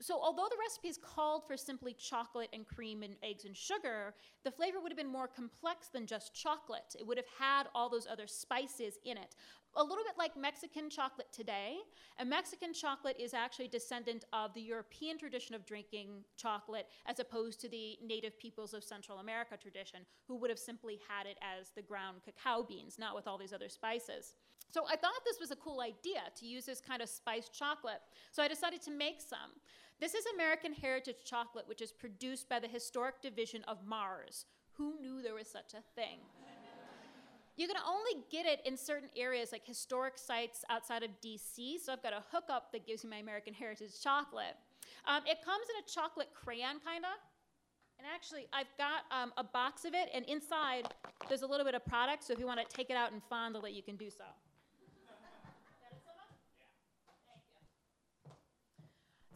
so 0.00 0.18
although 0.20 0.48
the 0.50 0.56
recipe 0.60 0.88
is 0.88 0.98
called 0.98 1.46
for 1.46 1.56
simply 1.56 1.94
chocolate 1.94 2.50
and 2.52 2.66
cream 2.66 3.02
and 3.02 3.14
eggs 3.22 3.44
and 3.44 3.56
sugar, 3.56 4.14
the 4.44 4.50
flavor 4.50 4.80
would 4.80 4.90
have 4.90 4.98
been 4.98 5.06
more 5.10 5.28
complex 5.28 5.88
than 5.88 6.06
just 6.06 6.34
chocolate. 6.34 6.96
It 6.98 7.06
would 7.06 7.16
have 7.16 7.26
had 7.38 7.64
all 7.74 7.88
those 7.88 8.06
other 8.06 8.26
spices 8.26 8.98
in 9.04 9.16
it. 9.16 9.36
a 9.76 9.82
little 9.82 10.04
bit 10.04 10.14
like 10.16 10.36
Mexican 10.36 10.88
chocolate 10.88 11.26
today. 11.32 11.78
And 12.18 12.30
Mexican 12.30 12.72
chocolate 12.72 13.16
is 13.18 13.34
actually 13.34 13.68
descendant 13.68 14.24
of 14.32 14.54
the 14.54 14.60
European 14.60 15.18
tradition 15.18 15.54
of 15.54 15.66
drinking 15.66 16.24
chocolate 16.36 16.86
as 17.06 17.18
opposed 17.18 17.60
to 17.62 17.68
the 17.68 17.98
native 18.04 18.38
peoples 18.38 18.72
of 18.72 18.84
Central 18.84 19.18
America 19.18 19.56
tradition, 19.60 20.00
who 20.28 20.36
would 20.36 20.50
have 20.50 20.60
simply 20.60 21.00
had 21.08 21.26
it 21.26 21.38
as 21.42 21.70
the 21.70 21.82
ground 21.82 22.18
cacao 22.24 22.62
beans, 22.62 22.98
not 22.98 23.16
with 23.16 23.26
all 23.26 23.38
these 23.38 23.52
other 23.52 23.68
spices. 23.68 24.34
So 24.70 24.84
I 24.86 24.96
thought 24.96 25.12
this 25.24 25.38
was 25.40 25.50
a 25.50 25.56
cool 25.56 25.80
idea 25.80 26.20
to 26.36 26.46
use 26.46 26.66
this 26.66 26.80
kind 26.80 27.00
of 27.00 27.08
spiced 27.08 27.52
chocolate. 27.52 28.00
So 28.32 28.42
I 28.42 28.48
decided 28.48 28.82
to 28.82 28.90
make 28.90 29.20
some. 29.20 29.52
This 30.00 30.14
is 30.14 30.24
American 30.34 30.72
Heritage 30.72 31.24
chocolate, 31.24 31.68
which 31.68 31.80
is 31.80 31.92
produced 31.92 32.48
by 32.48 32.58
the 32.58 32.66
Historic 32.66 33.22
Division 33.22 33.62
of 33.68 33.86
Mars. 33.86 34.46
Who 34.76 34.94
knew 35.00 35.22
there 35.22 35.34
was 35.34 35.46
such 35.46 35.74
a 35.74 35.82
thing? 35.94 36.18
You 37.56 37.68
can 37.68 37.76
only 37.86 38.24
get 38.30 38.46
it 38.46 38.60
in 38.66 38.76
certain 38.76 39.08
areas 39.16 39.52
like 39.52 39.64
historic 39.64 40.18
sites 40.18 40.64
outside 40.70 41.04
of 41.04 41.10
DC. 41.24 41.78
So 41.80 41.92
I've 41.92 42.02
got 42.02 42.12
a 42.12 42.22
hookup 42.32 42.72
that 42.72 42.84
gives 42.84 43.04
me 43.04 43.10
my 43.10 43.16
American 43.18 43.54
Heritage 43.54 44.00
chocolate. 44.02 44.56
Um, 45.06 45.22
it 45.24 45.38
comes 45.44 45.64
in 45.70 45.84
a 45.84 45.88
chocolate 45.88 46.30
crayon, 46.34 46.80
kind 46.84 47.04
of. 47.04 47.16
And 47.98 48.08
actually, 48.12 48.48
I've 48.52 48.74
got 48.76 49.04
um, 49.12 49.32
a 49.36 49.44
box 49.44 49.84
of 49.84 49.94
it, 49.94 50.10
and 50.12 50.24
inside 50.24 50.88
there's 51.28 51.42
a 51.42 51.46
little 51.46 51.64
bit 51.64 51.76
of 51.76 51.86
product. 51.86 52.24
So 52.24 52.32
if 52.32 52.40
you 52.40 52.46
want 52.46 52.58
to 52.58 52.76
take 52.76 52.90
it 52.90 52.96
out 52.96 53.12
and 53.12 53.22
fondle 53.30 53.64
it, 53.66 53.72
you 53.72 53.84
can 53.84 53.94
do 53.94 54.10
so. 54.10 54.24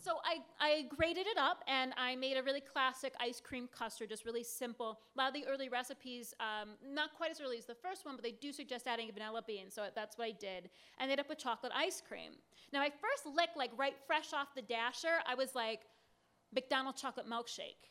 So 0.01 0.19
I, 0.25 0.39
I 0.61 0.83
grated 0.97 1.27
it 1.27 1.37
up 1.37 1.65
and 1.67 1.93
I 1.97 2.15
made 2.17 2.37
a 2.37 2.43
really 2.43 2.61
classic 2.61 3.15
ice 3.21 3.41
cream 3.41 3.69
custard, 3.77 4.09
just 4.09 4.25
really 4.25 4.45
simple. 4.45 5.01
A 5.15 5.19
lot 5.19 5.29
of 5.29 5.35
the 5.35 5.47
early 5.47 5.69
recipes, 5.69 6.35
um, 6.41 6.71
not 6.87 7.15
quite 7.17 7.31
as 7.31 7.41
early 7.41 7.59
as 7.59 7.67
the 7.67 7.75
first 7.75 8.07
one, 8.07 8.15
but 8.15 8.23
they 8.23 8.33
do 8.33 8.53
suggest 8.53 8.87
adding 8.87 9.11
vanilla 9.13 9.43
beans, 9.47 9.75
so 9.75 9.87
that's 9.95 10.17
what 10.17 10.27
I 10.27 10.33
did. 10.33 10.71
And 10.99 11.11
ended 11.11 11.21
up 11.21 11.29
with 11.29 11.39
chocolate 11.39 11.73
ice 11.75 12.03
cream. 12.07 12.33
Now, 12.73 12.81
my 12.81 12.91
first 12.91 13.27
lick, 13.35 13.51
like 13.57 13.71
right 13.77 13.97
fresh 14.07 14.33
off 14.33 14.55
the 14.55 14.63
dasher, 14.63 15.19
I 15.27 15.35
was 15.35 15.55
like, 15.55 15.81
McDonald's 16.55 17.01
chocolate 17.01 17.29
milkshake. 17.29 17.91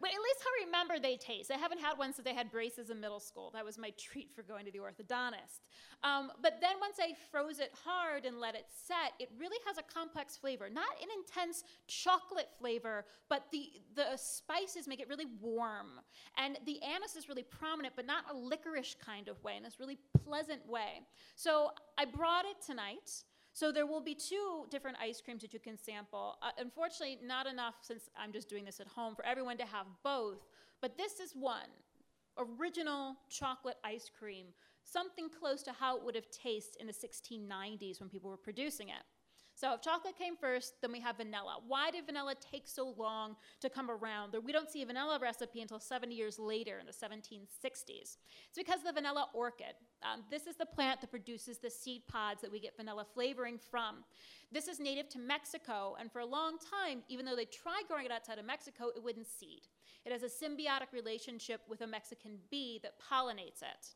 But 0.00 0.10
at 0.10 0.16
least 0.16 0.40
I 0.40 0.64
remember 0.64 0.98
they 0.98 1.16
taste. 1.16 1.50
I 1.50 1.58
haven't 1.58 1.80
had 1.80 1.98
one 1.98 2.14
since 2.14 2.26
I 2.26 2.32
had 2.32 2.50
braces 2.50 2.88
in 2.88 3.00
middle 3.00 3.20
school. 3.20 3.50
That 3.52 3.64
was 3.64 3.76
my 3.76 3.90
treat 3.98 4.30
for 4.34 4.42
going 4.42 4.64
to 4.64 4.72
the 4.72 4.78
orthodontist. 4.78 5.60
Um, 6.02 6.30
but 6.42 6.58
then 6.60 6.76
once 6.80 6.96
I 6.98 7.12
froze 7.30 7.58
it 7.58 7.72
hard 7.84 8.24
and 8.24 8.40
let 8.40 8.54
it 8.54 8.66
set, 8.70 9.12
it 9.18 9.30
really 9.38 9.58
has 9.66 9.76
a 9.76 9.82
complex 9.82 10.36
flavor. 10.36 10.70
Not 10.70 10.88
an 11.02 11.08
intense 11.18 11.64
chocolate 11.86 12.48
flavor, 12.58 13.04
but 13.28 13.44
the, 13.52 13.70
the 13.94 14.16
spices 14.16 14.88
make 14.88 15.00
it 15.00 15.08
really 15.08 15.26
warm. 15.40 16.00
And 16.38 16.58
the 16.64 16.82
anise 16.82 17.16
is 17.16 17.28
really 17.28 17.42
prominent, 17.42 17.94
but 17.94 18.06
not 18.06 18.24
a 18.32 18.36
licorice 18.36 18.96
kind 19.04 19.28
of 19.28 19.42
way, 19.44 19.56
in 19.56 19.62
this 19.62 19.78
really 19.78 19.98
pleasant 20.24 20.66
way. 20.66 21.02
So 21.36 21.72
I 21.98 22.06
brought 22.06 22.46
it 22.46 22.56
tonight. 22.64 23.24
So 23.60 23.70
there 23.70 23.84
will 23.84 24.00
be 24.00 24.14
two 24.14 24.64
different 24.70 24.96
ice 25.02 25.20
creams 25.20 25.42
that 25.42 25.52
you 25.52 25.60
can 25.60 25.76
sample. 25.76 26.38
Uh, 26.40 26.48
unfortunately, 26.56 27.18
not 27.22 27.46
enough 27.46 27.74
since 27.82 28.08
I'm 28.16 28.32
just 28.32 28.48
doing 28.48 28.64
this 28.64 28.80
at 28.80 28.86
home 28.86 29.14
for 29.14 29.22
everyone 29.26 29.58
to 29.58 29.66
have 29.66 29.84
both. 30.02 30.46
But 30.80 30.96
this 30.96 31.20
is 31.20 31.32
one 31.34 31.68
original 32.38 33.16
chocolate 33.28 33.76
ice 33.84 34.10
cream, 34.18 34.46
something 34.82 35.28
close 35.28 35.62
to 35.64 35.72
how 35.72 35.98
it 35.98 36.02
would 36.02 36.14
have 36.14 36.30
tasted 36.30 36.80
in 36.80 36.86
the 36.86 36.94
1690s 36.94 38.00
when 38.00 38.08
people 38.08 38.30
were 38.30 38.38
producing 38.38 38.88
it. 38.88 39.02
So 39.60 39.74
if 39.74 39.82
chocolate 39.82 40.16
came 40.16 40.36
first, 40.36 40.80
then 40.80 40.90
we 40.90 41.00
have 41.00 41.18
vanilla. 41.18 41.58
Why 41.68 41.90
did 41.90 42.06
vanilla 42.06 42.34
take 42.34 42.66
so 42.66 42.94
long 42.96 43.36
to 43.60 43.68
come 43.68 43.90
around? 43.90 44.34
We 44.42 44.52
don't 44.52 44.70
see 44.70 44.80
a 44.80 44.86
vanilla 44.86 45.18
recipe 45.20 45.60
until 45.60 45.78
70 45.78 46.14
years 46.14 46.38
later 46.38 46.78
in 46.78 46.86
the 46.86 46.92
1760s. 46.92 47.84
It's 47.90 48.16
because 48.56 48.78
of 48.78 48.86
the 48.86 48.92
vanilla 48.94 49.26
orchid. 49.34 49.74
Um, 50.02 50.24
this 50.30 50.46
is 50.46 50.56
the 50.56 50.64
plant 50.64 51.02
that 51.02 51.10
produces 51.10 51.58
the 51.58 51.68
seed 51.68 52.08
pods 52.08 52.40
that 52.40 52.50
we 52.50 52.58
get 52.58 52.74
vanilla 52.74 53.04
flavoring 53.12 53.58
from. 53.70 53.96
This 54.50 54.66
is 54.66 54.80
native 54.80 55.10
to 55.10 55.18
Mexico, 55.18 55.94
and 56.00 56.10
for 56.10 56.20
a 56.20 56.26
long 56.26 56.56
time, 56.58 57.02
even 57.10 57.26
though 57.26 57.36
they 57.36 57.44
tried 57.44 57.82
growing 57.86 58.06
it 58.06 58.12
outside 58.12 58.38
of 58.38 58.46
Mexico, 58.46 58.86
it 58.96 59.04
wouldn't 59.04 59.26
seed. 59.26 59.68
It 60.06 60.12
has 60.12 60.22
a 60.22 60.26
symbiotic 60.26 60.94
relationship 60.94 61.60
with 61.68 61.82
a 61.82 61.86
Mexican 61.86 62.38
bee 62.50 62.80
that 62.82 62.94
pollinates 62.98 63.60
it. 63.60 63.94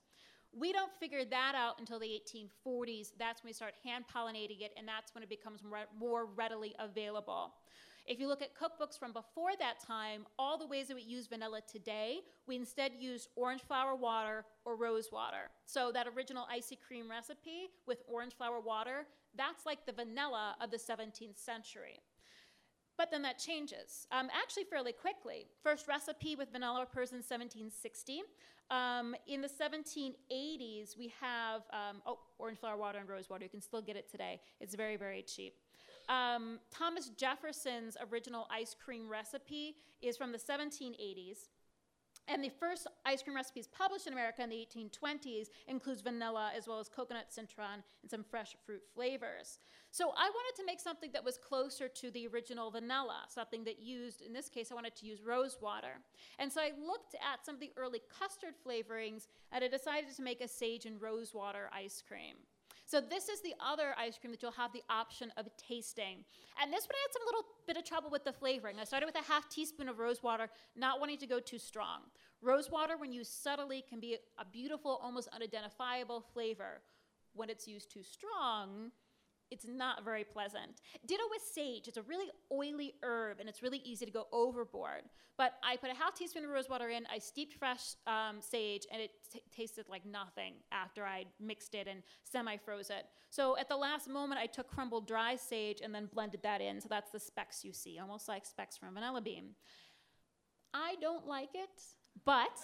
We 0.56 0.72
don't 0.72 0.92
figure 1.00 1.24
that 1.24 1.54
out 1.56 1.80
until 1.80 1.98
the 1.98 2.06
1840s. 2.06 3.12
That's 3.18 3.42
when 3.42 3.48
we 3.48 3.52
start 3.52 3.74
hand 3.82 4.04
pollinating 4.14 4.60
it, 4.60 4.72
and 4.76 4.86
that's 4.86 5.14
when 5.14 5.22
it 5.22 5.28
becomes 5.28 5.62
more 5.98 6.26
readily 6.26 6.74
available. 6.78 7.54
If 8.06 8.20
you 8.20 8.28
look 8.28 8.42
at 8.42 8.50
cookbooks 8.54 8.98
from 8.98 9.12
before 9.12 9.52
that 9.58 9.80
time, 9.80 10.26
all 10.38 10.58
the 10.58 10.66
ways 10.66 10.88
that 10.88 10.94
we 10.94 11.02
use 11.02 11.26
vanilla 11.26 11.60
today, 11.66 12.20
we 12.46 12.54
instead 12.54 12.92
use 12.98 13.28
orange 13.34 13.62
flower 13.62 13.94
water 13.94 14.44
or 14.66 14.76
rose 14.76 15.08
water. 15.10 15.50
So 15.64 15.90
that 15.92 16.06
original 16.14 16.46
icy 16.50 16.76
cream 16.86 17.10
recipe 17.10 17.70
with 17.86 18.02
orange 18.06 18.34
flower 18.34 18.60
water, 18.60 19.06
that's 19.36 19.64
like 19.64 19.86
the 19.86 19.92
vanilla 19.92 20.54
of 20.60 20.70
the 20.70 20.76
17th 20.76 21.38
century. 21.38 21.98
But 22.96 23.10
then 23.10 23.22
that 23.22 23.38
changes, 23.38 24.06
um, 24.12 24.28
actually 24.32 24.64
fairly 24.64 24.92
quickly. 24.92 25.46
First 25.62 25.88
recipe 25.88 26.36
with 26.36 26.52
vanilla 26.52 26.82
occurs 26.82 27.10
in 27.10 27.18
1760. 27.18 28.22
Um, 28.70 29.14
in 29.26 29.40
the 29.40 29.48
1780s, 29.48 30.96
we 30.96 31.12
have, 31.20 31.62
um, 31.72 32.02
oh, 32.06 32.18
orange 32.38 32.58
flower 32.58 32.76
water 32.76 32.98
and 32.98 33.08
rose 33.08 33.28
water. 33.28 33.42
You 33.44 33.50
can 33.50 33.60
still 33.60 33.82
get 33.82 33.96
it 33.96 34.10
today. 34.10 34.40
It's 34.60 34.74
very, 34.74 34.96
very 34.96 35.22
cheap. 35.22 35.54
Um, 36.08 36.60
Thomas 36.70 37.10
Jefferson's 37.10 37.96
original 38.10 38.46
ice 38.50 38.74
cream 38.74 39.08
recipe 39.08 39.76
is 40.02 40.16
from 40.16 40.32
the 40.32 40.38
1780s. 40.38 41.48
And 42.26 42.42
the 42.42 42.48
first 42.48 42.86
ice 43.04 43.22
cream 43.22 43.36
recipes 43.36 43.66
published 43.66 44.06
in 44.06 44.14
America 44.14 44.42
in 44.42 44.48
the 44.48 44.66
1820s 44.74 45.48
includes 45.68 46.00
vanilla 46.00 46.52
as 46.56 46.66
well 46.66 46.80
as 46.80 46.88
coconut 46.88 47.26
citron 47.30 47.82
and 48.02 48.10
some 48.10 48.24
fresh 48.24 48.56
fruit 48.64 48.82
flavors. 48.94 49.58
So 49.90 50.06
I 50.16 50.30
wanted 50.30 50.56
to 50.56 50.66
make 50.66 50.80
something 50.80 51.10
that 51.12 51.24
was 51.24 51.36
closer 51.36 51.86
to 51.86 52.10
the 52.10 52.26
original 52.28 52.70
vanilla, 52.70 53.24
something 53.28 53.62
that 53.64 53.78
used, 53.78 54.22
in 54.22 54.32
this 54.32 54.48
case, 54.48 54.72
I 54.72 54.74
wanted 54.74 54.96
to 54.96 55.06
use 55.06 55.22
rose 55.22 55.58
water. 55.60 56.00
And 56.38 56.50
so 56.50 56.62
I 56.62 56.72
looked 56.84 57.14
at 57.14 57.44
some 57.44 57.56
of 57.56 57.60
the 57.60 57.72
early 57.76 58.00
custard 58.18 58.54
flavorings 58.66 59.26
and 59.52 59.62
I 59.62 59.68
decided 59.68 60.16
to 60.16 60.22
make 60.22 60.40
a 60.40 60.48
sage 60.48 60.86
and 60.86 61.00
rose 61.00 61.34
water 61.34 61.68
ice 61.72 62.02
cream. 62.06 62.36
So 62.86 63.00
this 63.00 63.28
is 63.28 63.40
the 63.40 63.54
other 63.60 63.94
ice 63.98 64.18
cream 64.18 64.30
that 64.32 64.42
you'll 64.42 64.52
have 64.52 64.72
the 64.72 64.82
option 64.90 65.32
of 65.36 65.48
tasting. 65.56 66.24
And 66.60 66.72
this 66.72 66.84
one 66.84 66.94
I 66.94 67.02
had 67.02 67.12
some 67.12 67.22
little 67.26 67.44
bit 67.66 67.76
of 67.76 67.84
trouble 67.84 68.10
with 68.10 68.24
the 68.24 68.32
flavoring. 68.32 68.78
I 68.78 68.84
started 68.84 69.06
with 69.06 69.16
a 69.16 69.22
half 69.22 69.48
teaspoon 69.48 69.88
of 69.88 69.98
rose 69.98 70.22
water, 70.22 70.50
not 70.76 71.00
wanting 71.00 71.18
to 71.18 71.26
go 71.26 71.40
too 71.40 71.58
strong. 71.58 72.00
Rose 72.42 72.70
water, 72.70 72.96
when 72.98 73.12
used 73.12 73.32
subtly, 73.32 73.82
can 73.88 74.00
be 74.00 74.18
a 74.38 74.44
beautiful, 74.44 75.00
almost 75.02 75.28
unidentifiable 75.32 76.24
flavor. 76.32 76.82
When 77.32 77.48
it's 77.48 77.66
used 77.66 77.90
too 77.90 78.02
strong, 78.02 78.92
it's 79.54 79.66
not 79.68 80.04
very 80.04 80.24
pleasant. 80.24 80.82
Ditto 81.06 81.22
with 81.30 81.42
sage. 81.42 81.86
It's 81.86 81.96
a 81.96 82.02
really 82.02 82.26
oily 82.52 82.94
herb 83.04 83.38
and 83.38 83.48
it's 83.48 83.62
really 83.62 83.80
easy 83.84 84.04
to 84.04 84.10
go 84.10 84.26
overboard. 84.32 85.02
But 85.38 85.54
I 85.62 85.76
put 85.76 85.90
a 85.90 85.94
half 85.94 86.14
teaspoon 86.14 86.44
of 86.44 86.50
rose 86.50 86.68
water 86.68 86.88
in, 86.88 87.06
I 87.12 87.18
steeped 87.18 87.54
fresh 87.54 87.94
um, 88.06 88.40
sage, 88.40 88.86
and 88.92 89.00
it 89.00 89.10
t- 89.32 89.42
tasted 89.54 89.88
like 89.88 90.04
nothing 90.04 90.54
after 90.70 91.04
I 91.04 91.24
mixed 91.40 91.74
it 91.74 91.86
and 91.88 92.02
semi 92.24 92.56
froze 92.56 92.90
it. 92.90 93.06
So 93.30 93.56
at 93.56 93.68
the 93.68 93.76
last 93.76 94.08
moment, 94.08 94.40
I 94.40 94.46
took 94.46 94.68
crumbled 94.68 95.06
dry 95.06 95.36
sage 95.36 95.80
and 95.82 95.94
then 95.94 96.06
blended 96.12 96.42
that 96.42 96.60
in. 96.60 96.80
So 96.80 96.88
that's 96.88 97.10
the 97.10 97.20
specks 97.20 97.64
you 97.64 97.72
see, 97.72 97.98
almost 97.98 98.28
like 98.28 98.44
specks 98.44 98.76
from 98.76 98.94
vanilla 98.94 99.20
bean. 99.20 99.50
I 100.72 100.96
don't 101.00 101.26
like 101.26 101.50
it, 101.54 101.70
but 102.24 102.58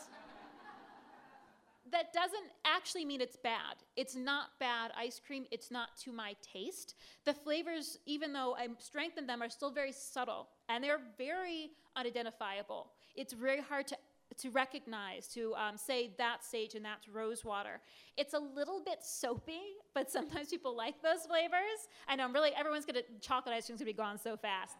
that 1.93 2.13
doesn't 2.13 2.51
actually 2.65 3.05
mean 3.05 3.21
it's 3.21 3.37
bad. 3.37 3.77
It's 3.97 4.15
not 4.15 4.51
bad 4.59 4.93
ice 4.97 5.21
cream. 5.25 5.47
It's 5.51 5.71
not 5.71 5.97
to 6.05 6.13
my 6.13 6.35
taste. 6.41 6.95
The 7.25 7.35
flavors, 7.35 7.99
even 8.07 8.33
though 8.33 8.55
I 8.59 8.69
strengthened 8.79 9.29
them, 9.29 9.43
are 9.43 9.49
still 9.49 9.71
very 9.71 9.93
subtle 9.93 10.49
and 10.69 10.83
they're 10.83 11.01
very 11.19 11.71
unidentifiable. 11.97 12.93
It's 13.15 13.33
very 13.33 13.61
hard 13.61 13.87
to 13.89 13.97
to 14.39 14.51
recognize, 14.51 15.27
to 15.27 15.55
um, 15.57 15.77
say 15.77 16.13
that's 16.17 16.47
sage 16.47 16.75
and 16.75 16.85
that's 16.85 17.09
rose 17.09 17.45
water. 17.45 17.81
It's 18.17 18.33
a 18.33 18.39
little 18.39 18.81
bit 18.81 18.99
soapy, 19.03 19.61
but 19.93 20.11
sometimes 20.17 20.49
people 20.49 20.77
like 20.77 21.03
those 21.03 21.27
flavors. 21.27 21.89
I 22.09 22.17
know, 22.17 22.25
I'm 22.25 22.33
really, 22.33 22.53
everyone's 22.57 22.85
gonna, 22.85 23.03
chocolate 23.21 23.55
ice 23.55 23.67
cream's 23.67 23.81
gonna 23.81 23.91
be 23.91 23.93
gone 23.93 24.19
so 24.19 24.37
fast. 24.37 24.77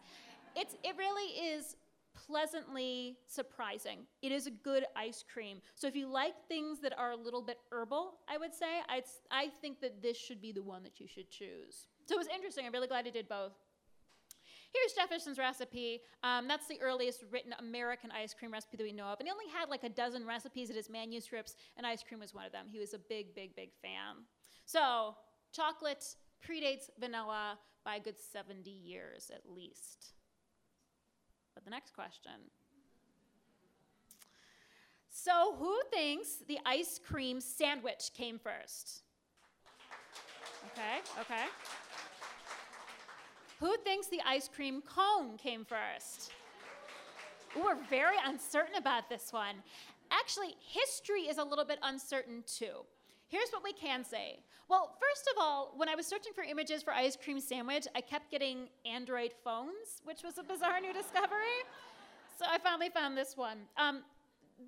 It's, 0.55 0.75
it 0.83 0.95
really 0.97 1.49
is 1.53 1.75
pleasantly 2.13 3.17
surprising. 3.27 3.99
It 4.21 4.31
is 4.31 4.47
a 4.47 4.51
good 4.51 4.85
ice 4.95 5.23
cream. 5.31 5.61
So 5.75 5.87
if 5.87 5.95
you 5.95 6.07
like 6.07 6.33
things 6.47 6.79
that 6.81 6.97
are 6.97 7.11
a 7.11 7.15
little 7.15 7.41
bit 7.41 7.57
herbal, 7.71 8.13
I 8.29 8.37
would 8.37 8.53
say, 8.53 8.79
I'd, 8.89 9.03
I 9.29 9.49
think 9.61 9.81
that 9.81 10.01
this 10.01 10.17
should 10.17 10.41
be 10.41 10.51
the 10.51 10.63
one 10.63 10.83
that 10.83 10.99
you 10.99 11.07
should 11.07 11.29
choose. 11.29 11.87
So 12.07 12.15
it 12.15 12.17
was 12.17 12.27
interesting. 12.33 12.65
I'm 12.65 12.71
really 12.71 12.87
glad 12.87 13.07
I 13.07 13.11
did 13.11 13.27
both. 13.27 13.53
Here's 14.73 14.93
Jefferson's 14.93 15.37
recipe. 15.37 16.01
Um, 16.23 16.47
that's 16.47 16.67
the 16.67 16.79
earliest 16.81 17.25
written 17.29 17.53
American 17.59 18.09
ice 18.11 18.33
cream 18.33 18.51
recipe 18.51 18.77
that 18.77 18.83
we 18.83 18.93
know 18.93 19.05
of. 19.05 19.19
And 19.19 19.27
he 19.27 19.31
only 19.31 19.51
had 19.53 19.69
like 19.69 19.83
a 19.83 19.89
dozen 19.89 20.25
recipes 20.25 20.69
in 20.69 20.75
his 20.77 20.89
manuscripts, 20.89 21.55
and 21.75 21.85
ice 21.85 22.03
cream 22.03 22.21
was 22.21 22.33
one 22.33 22.45
of 22.45 22.51
them. 22.51 22.67
He 22.71 22.79
was 22.79 22.93
a 22.93 22.99
big, 22.99 23.35
big, 23.35 23.55
big 23.55 23.71
fan. 23.81 24.23
So, 24.65 25.15
chocolate 25.51 26.05
predates 26.47 26.89
vanilla 26.99 27.59
by 27.83 27.95
a 27.95 27.99
good 27.99 28.15
70 28.17 28.69
years 28.69 29.29
at 29.33 29.41
least. 29.51 30.13
But 31.53 31.65
the 31.65 31.71
next 31.71 31.93
question. 31.93 32.31
So, 35.09 35.55
who 35.57 35.77
thinks 35.91 36.37
the 36.47 36.59
ice 36.65 36.99
cream 36.99 37.41
sandwich 37.41 38.11
came 38.15 38.39
first? 38.39 39.03
Okay, 40.71 41.01
okay. 41.19 41.45
Who 43.59 43.75
thinks 43.83 44.07
the 44.07 44.21
ice 44.25 44.47
cream 44.47 44.81
cone 44.81 45.37
came 45.37 45.65
first? 45.65 46.31
Ooh, 47.57 47.63
we're 47.63 47.83
very 47.89 48.15
uncertain 48.25 48.75
about 48.75 49.09
this 49.09 49.33
one. 49.33 49.55
Actually, 50.09 50.55
history 50.59 51.21
is 51.21 51.37
a 51.37 51.43
little 51.43 51.65
bit 51.65 51.79
uncertain 51.83 52.43
too. 52.47 52.85
Here's 53.27 53.49
what 53.51 53.63
we 53.63 53.73
can 53.73 54.03
say. 54.03 54.39
Well, 54.71 54.95
first 55.01 55.27
of 55.35 55.37
all, 55.37 55.73
when 55.75 55.89
I 55.89 55.95
was 55.95 56.07
searching 56.07 56.31
for 56.33 56.45
images 56.45 56.81
for 56.81 56.93
ice 56.93 57.17
cream 57.21 57.41
sandwich, 57.41 57.87
I 57.93 57.99
kept 57.99 58.31
getting 58.31 58.69
Android 58.85 59.33
phones, 59.43 59.99
which 60.05 60.23
was 60.23 60.37
a 60.37 60.43
bizarre 60.43 60.79
new 60.79 60.93
discovery. 60.93 61.59
So 62.39 62.45
I 62.49 62.57
finally 62.57 62.87
found 62.87 63.17
this 63.17 63.35
one. 63.35 63.57
Um, 63.75 64.03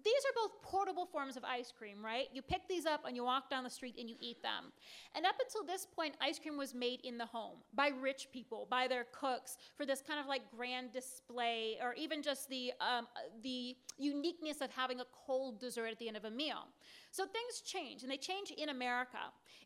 these 0.04 0.24
are 0.26 0.34
both 0.36 0.62
portable 0.62 1.06
forms 1.06 1.38
of 1.38 1.46
ice 1.46 1.72
cream, 1.72 2.04
right? 2.04 2.26
You 2.34 2.42
pick 2.42 2.68
these 2.68 2.86
up 2.86 3.06
and 3.08 3.16
you 3.16 3.24
walk 3.24 3.50
down 3.50 3.64
the 3.64 3.70
street 3.70 3.96
and 3.98 4.10
you 4.10 4.18
eat 4.20 4.42
them. 4.44 4.74
And 5.16 5.26
up 5.26 5.36
until 5.40 5.64
this 5.66 5.86
point, 5.86 6.16
ice 6.20 6.38
cream 6.38 6.58
was 6.58 6.74
made 6.74 7.00
in 7.06 7.18
the 7.18 7.26
home 7.26 7.60
by 7.74 7.92
rich 8.02 8.28
people, 8.34 8.68
by 8.70 8.90
their 8.90 9.06
cooks, 9.14 9.58
for 9.78 9.86
this 9.86 10.04
kind 10.06 10.20
of 10.20 10.26
like 10.26 10.42
grand 10.54 10.92
display, 10.92 11.78
or 11.82 11.94
even 11.94 12.22
just 12.22 12.50
the 12.50 12.74
um, 12.82 13.08
the 13.42 13.78
uniqueness 13.98 14.60
of 14.60 14.70
having 14.72 15.00
a 15.00 15.06
cold 15.26 15.62
dessert 15.62 15.92
at 15.92 16.00
the 16.00 16.10
end 16.10 16.18
of 16.18 16.26
a 16.26 16.32
meal. 16.32 16.68
So 17.14 17.26
things 17.28 17.62
change, 17.62 18.02
and 18.02 18.12
they 18.12 18.18
change 18.18 18.50
in 18.50 18.70
America. 18.70 19.20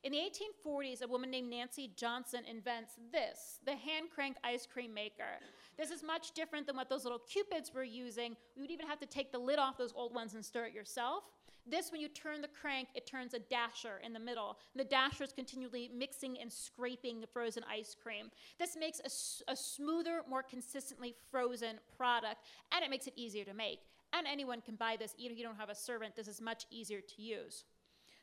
In 0.04 0.12
the 0.12 0.18
1840s, 0.18 1.02
a 1.02 1.08
woman 1.08 1.32
named 1.32 1.50
Nancy 1.50 1.90
Johnson 1.96 2.42
invents 2.46 2.96
this, 3.10 3.60
the 3.66 3.72
hand 3.72 4.08
crank 4.14 4.36
ice 4.44 4.68
cream 4.72 4.94
maker. 4.94 5.40
This 5.78 5.90
is 5.90 6.04
much 6.04 6.32
different 6.32 6.68
than 6.68 6.76
what 6.76 6.90
those 6.90 7.06
little 7.06 7.20
cupids 7.20 7.74
were 7.74 7.86
using. 7.86 8.36
You 8.54 8.64
would 8.64 8.72
even 8.72 8.86
have 8.86 9.00
to 9.00 9.06
take 9.06 9.32
the 9.32 9.40
lid 9.40 9.60
off 9.60 9.78
those 9.78 9.94
old 9.96 10.14
ones 10.14 10.34
and 10.34 10.44
stir 10.44 10.66
it 10.66 10.74
yourself. 10.74 11.24
This, 11.66 11.90
when 11.90 12.02
you 12.02 12.10
turn 12.10 12.42
the 12.42 12.50
crank, 12.50 12.90
it 12.96 13.08
turns 13.08 13.34
a 13.34 13.40
dasher 13.40 14.02
in 14.04 14.12
the 14.12 14.20
middle. 14.20 14.58
And 14.74 14.82
the 14.82 14.90
dasher 14.90 15.24
is 15.24 15.32
continually 15.32 15.90
mixing 15.96 16.38
and 16.40 16.52
scraping 16.52 17.22
the 17.22 17.28
frozen 17.28 17.64
ice 17.72 17.96
cream. 17.96 18.30
This 18.60 18.76
makes 18.78 19.00
a, 19.00 19.52
a 19.52 19.56
smoother, 19.56 20.22
more 20.30 20.44
consistently 20.44 21.16
frozen 21.32 21.78
product, 21.96 22.44
and 22.74 22.84
it 22.84 22.90
makes 22.90 23.08
it 23.08 23.14
easier 23.16 23.46
to 23.46 23.54
make. 23.54 23.80
And 24.14 24.26
anyone 24.26 24.62
can 24.62 24.76
buy 24.76 24.96
this, 24.98 25.14
even 25.18 25.34
if 25.34 25.38
you 25.38 25.44
don't 25.44 25.58
have 25.58 25.70
a 25.70 25.76
servant. 25.76 26.16
This 26.16 26.28
is 26.28 26.42
much 26.42 26.66
easier 26.72 27.02
to 27.02 27.22
use. 27.22 27.66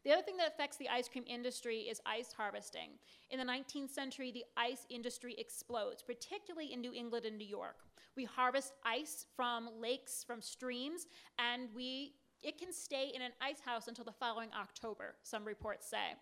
The 0.04 0.12
other 0.12 0.22
thing 0.22 0.36
that 0.36 0.48
affects 0.48 0.76
the 0.76 0.88
ice 0.88 1.08
cream 1.08 1.24
industry 1.26 1.80
is 1.80 2.00
ice 2.04 2.32
harvesting. 2.32 2.90
In 3.30 3.38
the 3.38 3.44
19th 3.44 3.90
century, 3.90 4.30
the 4.30 4.44
ice 4.56 4.86
industry 4.90 5.34
explodes, 5.38 6.02
particularly 6.02 6.72
in 6.72 6.82
New 6.82 6.92
England 6.92 7.24
and 7.24 7.38
New 7.38 7.46
York. 7.46 7.76
We 8.14 8.24
harvest 8.24 8.74
ice 8.84 9.26
from 9.34 9.68
lakes, 9.80 10.22
from 10.22 10.42
streams, 10.42 11.06
and 11.38 11.68
we 11.74 12.12
it 12.42 12.58
can 12.58 12.74
stay 12.74 13.10
in 13.14 13.22
an 13.22 13.32
ice 13.40 13.60
house 13.64 13.88
until 13.88 14.04
the 14.04 14.12
following 14.12 14.50
October, 14.54 15.14
some 15.22 15.46
reports 15.46 15.88
say. 15.88 16.14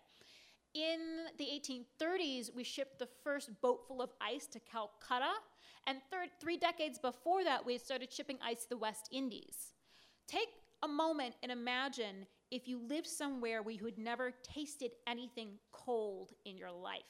In 0.73 1.25
the 1.37 1.43
1830s, 1.43 2.55
we 2.55 2.63
shipped 2.63 2.97
the 2.97 3.09
first 3.23 3.49
boatful 3.61 4.01
of 4.01 4.11
ice 4.21 4.47
to 4.47 4.59
Calcutta, 4.61 5.33
and 5.87 5.99
third, 6.11 6.29
three 6.39 6.57
decades 6.57 6.97
before 6.97 7.43
that, 7.43 7.65
we 7.65 7.77
started 7.77 8.11
shipping 8.11 8.37
ice 8.43 8.63
to 8.63 8.69
the 8.69 8.77
West 8.77 9.09
Indies. 9.11 9.73
Take 10.27 10.49
a 10.81 10.87
moment 10.87 11.35
and 11.43 11.51
imagine 11.51 12.25
if 12.51 12.67
you 12.67 12.79
lived 12.79 13.07
somewhere 13.07 13.61
where 13.61 13.73
you 13.73 13.85
had 13.85 13.97
never 13.97 14.31
tasted 14.43 14.91
anything 15.07 15.57
cold 15.71 16.31
in 16.45 16.57
your 16.57 16.71
life. 16.71 17.01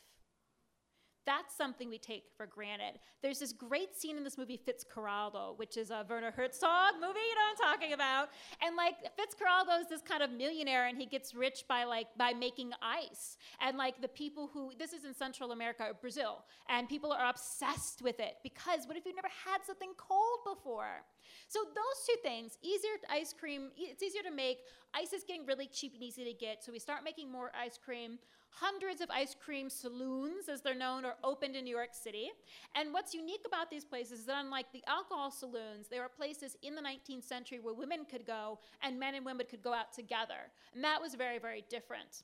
That's 1.26 1.56
something 1.56 1.90
we 1.90 1.98
take 1.98 2.26
for 2.36 2.46
granted. 2.46 3.00
There's 3.22 3.40
this 3.40 3.54
great 3.54 3.96
scene 3.96 4.18
in 4.18 4.24
this 4.24 4.38
movie, 4.38 4.60
Fitzcarraldo, 4.68 5.58
which 5.58 5.78
is 5.78 5.90
a 5.90 6.06
Werner 6.10 6.32
Herzog 6.32 6.96
movie, 6.96 7.20
you 7.20 7.36
know 7.36 7.42
what 7.56 7.68
I'm 7.68 7.74
talking 7.74 7.94
about. 7.94 8.30
And 8.62 8.76
like 8.76 8.96
Fitzcarraldo 9.18 9.80
is 9.80 9.88
this 9.88 10.02
kind 10.02 10.22
of 10.22 10.32
millionaire 10.32 10.88
and 10.88 10.98
he 10.98 11.06
gets 11.06 11.34
rich 11.34 11.64
by 11.68 11.86
like 11.86 12.08
by 12.18 12.34
making 12.34 12.72
ice. 12.82 13.38
And 13.62 13.78
like 13.78 14.02
the 14.02 14.10
people 14.10 14.50
who 14.54 14.72
this 14.78 14.92
is 14.92 15.06
in 15.06 15.14
Central 15.14 15.52
America 15.52 15.84
or 15.84 15.94
Brazil, 15.94 16.44
and 16.68 16.90
people 16.90 17.14
are 17.14 17.30
obsessed 17.30 18.02
with 18.02 18.20
it 18.20 18.36
because 18.44 18.86
what 18.86 18.98
if 18.98 19.06
you've 19.06 19.16
never 19.16 19.32
had 19.46 19.60
something 19.66 19.92
cold 19.98 20.40
before? 20.46 21.04
So 21.48 21.60
those 21.64 22.06
two 22.08 22.18
things, 22.22 22.58
easier 22.62 22.92
ice 23.10 23.34
cream, 23.38 23.70
it's 23.78 24.04
easier 24.04 24.24
to 24.24 24.32
make. 24.32 24.60
Ice 24.94 25.14
is 25.14 25.24
getting 25.24 25.46
really 25.46 25.68
cheap 25.68 25.94
and 25.94 26.04
easy 26.04 26.24
to 26.24 26.34
get, 26.34 26.64
so 26.64 26.72
we 26.72 26.80
start 26.80 27.04
making 27.04 27.32
more 27.32 27.52
ice 27.60 27.80
cream. 27.84 28.20
Hundreds 28.56 29.02
of 29.02 29.10
ice 29.10 29.36
cream 29.44 29.70
saloons, 29.70 30.48
as 30.48 30.62
they're 30.62 30.76
known, 30.76 31.06
are 31.06 31.16
opened 31.24 31.56
in 31.56 31.64
New 31.64 31.76
York 31.76 31.90
City. 31.92 32.30
And 32.76 32.94
what's 32.94 33.14
unique 33.14 33.42
about 33.48 33.72
these 33.72 33.84
places 33.84 34.20
is 34.20 34.26
that 34.26 34.38
unlike 34.40 34.68
the 34.72 34.84
alcohol 34.88 35.32
saloons, 35.32 35.88
they 35.90 36.00
were 36.00 36.10
places 36.10 36.56
in 36.62 36.76
the 36.76 36.82
19th 36.82 37.24
century 37.24 37.60
where 37.60 37.74
women 37.74 38.06
could 38.10 38.26
go 38.26 38.60
and 38.84 39.00
men 39.00 39.16
and 39.16 39.26
women 39.26 39.48
could 39.50 39.64
go 39.64 39.74
out 39.74 39.92
together. 39.92 40.52
And 40.76 40.84
that 40.84 41.02
was 41.02 41.16
very, 41.16 41.40
very 41.40 41.66
different. 41.68 42.24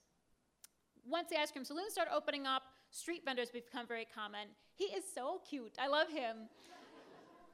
Once 1.08 1.30
the 1.30 1.40
ice 1.40 1.52
cream 1.52 1.66
saloons 1.66 1.94
start 1.94 2.10
opening 2.14 2.46
up, 2.46 2.64
street 2.92 3.24
vendors 3.26 3.50
become 3.50 3.88
very 3.88 4.06
common. 4.14 4.50
He 4.76 4.86
is 4.86 5.04
so 5.14 5.42
cute. 5.50 5.74
I 5.80 5.88
love 5.88 6.10
him. 6.10 6.48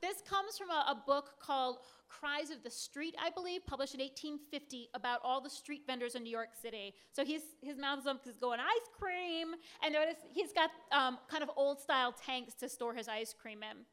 This 0.02 0.22
comes 0.22 0.58
from 0.58 0.70
a, 0.70 0.92
a, 0.92 1.04
book 1.06 1.36
called 1.40 1.80
Cries 2.10 2.50
of 2.50 2.64
the 2.64 2.70
Street, 2.70 3.16
I 3.22 3.30
believe, 3.30 3.66
published 3.66 3.94
in 3.94 4.00
1850 4.00 4.90
about 4.94 5.20
all 5.24 5.42
the 5.42 5.50
street 5.50 5.84
vendors 5.86 6.16
in 6.16 6.24
New 6.24 6.32
York 6.32 6.50
City. 6.60 6.94
So 7.12 7.26
he's, 7.26 7.42
his 7.62 7.78
mouth 7.78 8.00
is 8.00 8.28
is 8.28 8.38
going 8.38 8.60
ice 8.60 8.90
cream, 9.00 9.56
and 9.84 9.94
notice 9.94 10.16
he's 10.32 10.54
got 10.54 10.72
um, 10.92 11.18
kind 11.30 11.44
of 11.44 11.50
old 11.56 11.80
style 11.80 12.14
tanks 12.14 12.54
to 12.56 12.70
store 12.70 12.94
his 12.94 13.08
ice 13.08 13.34
cream 13.34 13.60
in. 13.64 13.86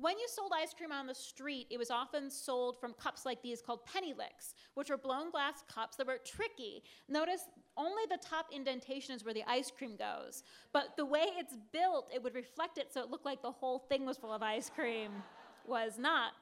When 0.00 0.18
you 0.18 0.26
sold 0.28 0.52
ice 0.54 0.74
cream 0.74 0.90
on 0.90 1.06
the 1.06 1.14
street, 1.14 1.68
it 1.70 1.78
was 1.78 1.90
often 1.90 2.30
sold 2.30 2.80
from 2.80 2.94
cups 2.94 3.24
like 3.24 3.42
these 3.42 3.62
called 3.62 3.86
penny 3.86 4.12
licks, 4.12 4.54
which 4.74 4.90
were 4.90 4.96
blown 4.96 5.30
glass 5.30 5.62
cups 5.72 5.96
that 5.96 6.06
were 6.06 6.18
tricky. 6.24 6.82
Notice 7.08 7.42
only 7.76 8.02
the 8.10 8.18
top 8.18 8.46
indentation 8.52 9.14
is 9.14 9.24
where 9.24 9.34
the 9.34 9.44
ice 9.48 9.70
cream 9.70 9.96
goes, 9.96 10.42
but 10.72 10.96
the 10.96 11.06
way 11.06 11.26
it's 11.38 11.56
built, 11.72 12.10
it 12.12 12.22
would 12.22 12.34
reflect 12.34 12.78
it 12.78 12.92
so 12.92 13.02
it 13.02 13.10
looked 13.10 13.24
like 13.24 13.42
the 13.42 13.50
whole 13.50 13.78
thing 13.78 14.04
was 14.04 14.16
full 14.16 14.32
of 14.32 14.42
ice 14.42 14.70
cream 14.74 15.12
was 15.66 15.96
not. 15.98 16.32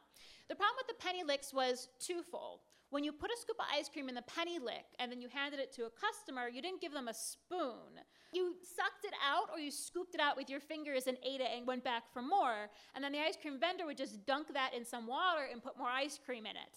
The 0.49 0.57
problem 0.57 0.77
with 0.79 0.97
the 0.97 1.03
penny 1.03 1.23
licks 1.23 1.53
was 1.53 1.89
twofold. 1.99 2.61
When 2.91 3.05
you 3.05 3.13
put 3.13 3.31
a 3.31 3.41
scoop 3.41 3.57
of 3.59 3.67
ice 3.73 3.89
cream 3.89 4.09
in 4.09 4.15
the 4.15 4.23
penny 4.23 4.59
lick 4.59 4.85
and 4.99 5.11
then 5.11 5.21
you 5.21 5.29
handed 5.29 5.61
it 5.61 5.73
to 5.75 5.85
a 5.85 5.91
customer, 5.91 6.49
you 6.49 6.61
didn't 6.61 6.81
give 6.81 6.93
them 6.93 7.09
a 7.09 7.15
spoon. 7.15 8.01
You 8.33 8.55
sucked 8.63 9.05
it 9.05 9.13
out 9.21 9.51
or 9.53 9.59
you 9.59 9.71
scooped 9.71 10.15
it 10.15 10.21
out 10.21 10.37
with 10.37 10.49
your 10.49 10.61
fingers 10.61 11.07
and 11.07 11.19
ate 11.23 11.41
it 11.41 11.49
and 11.55 11.67
went 11.67 11.85
back 11.85 12.05
for 12.13 12.23
more. 12.23 12.71
And 12.95 13.05
then 13.05 13.13
the 13.13 13.21
ice 13.21 13.37
cream 13.41 13.61
vendor 13.61 13.85
would 13.85 13.99
just 13.99 14.25
dunk 14.25 14.53
that 14.55 14.73
in 14.75 14.85
some 14.85 15.07
water 15.07 15.49
and 15.53 15.63
put 15.63 15.77
more 15.77 15.89
ice 15.89 16.19
cream 16.25 16.47
in 16.47 16.57
it. 16.57 16.77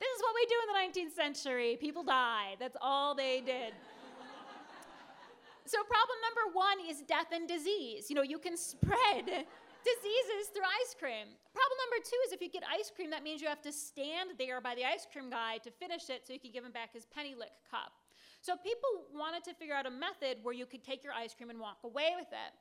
This 0.00 0.10
is 0.14 0.22
what 0.22 0.34
we 0.34 0.46
do 0.46 0.56
in 0.62 0.68
the 0.70 1.00
19th 1.00 1.14
century. 1.14 1.76
People 1.80 2.02
died. 2.02 2.56
That's 2.58 2.76
all 2.80 3.14
they 3.14 3.40
did. 3.40 3.74
so, 5.66 5.78
problem 5.82 6.18
number 6.22 6.56
one 6.56 6.78
is 6.88 7.02
death 7.02 7.30
and 7.32 7.48
disease. 7.48 8.10
You 8.10 8.16
know, 8.16 8.22
you 8.22 8.38
can 8.38 8.56
spread 8.56 9.26
diseases 9.84 10.50
through 10.54 10.66
ice 10.82 10.94
cream. 10.98 11.34
Problem 11.54 11.78
number 11.86 12.04
two 12.04 12.18
is 12.26 12.32
if 12.32 12.40
you 12.40 12.48
get 12.48 12.62
ice 12.70 12.90
cream, 12.94 13.10
that 13.10 13.22
means 13.22 13.42
you 13.42 13.48
have 13.48 13.62
to 13.62 13.72
stand 13.72 14.30
there 14.38 14.60
by 14.60 14.74
the 14.74 14.84
ice 14.84 15.06
cream 15.10 15.30
guy 15.30 15.58
to 15.58 15.70
finish 15.70 16.10
it 16.10 16.26
so 16.26 16.32
you 16.32 16.40
can 16.40 16.52
give 16.52 16.64
him 16.64 16.72
back 16.72 16.92
his 16.92 17.06
penny 17.06 17.34
lick 17.34 17.54
cup. 17.70 17.92
So 18.48 18.56
people 18.56 19.04
wanted 19.12 19.44
to 19.44 19.52
figure 19.52 19.74
out 19.74 19.84
a 19.84 19.90
method 19.90 20.38
where 20.42 20.54
you 20.54 20.64
could 20.64 20.82
take 20.82 21.04
your 21.04 21.12
ice 21.12 21.34
cream 21.34 21.50
and 21.50 21.60
walk 21.60 21.80
away 21.84 22.12
with 22.16 22.28
it. 22.28 22.54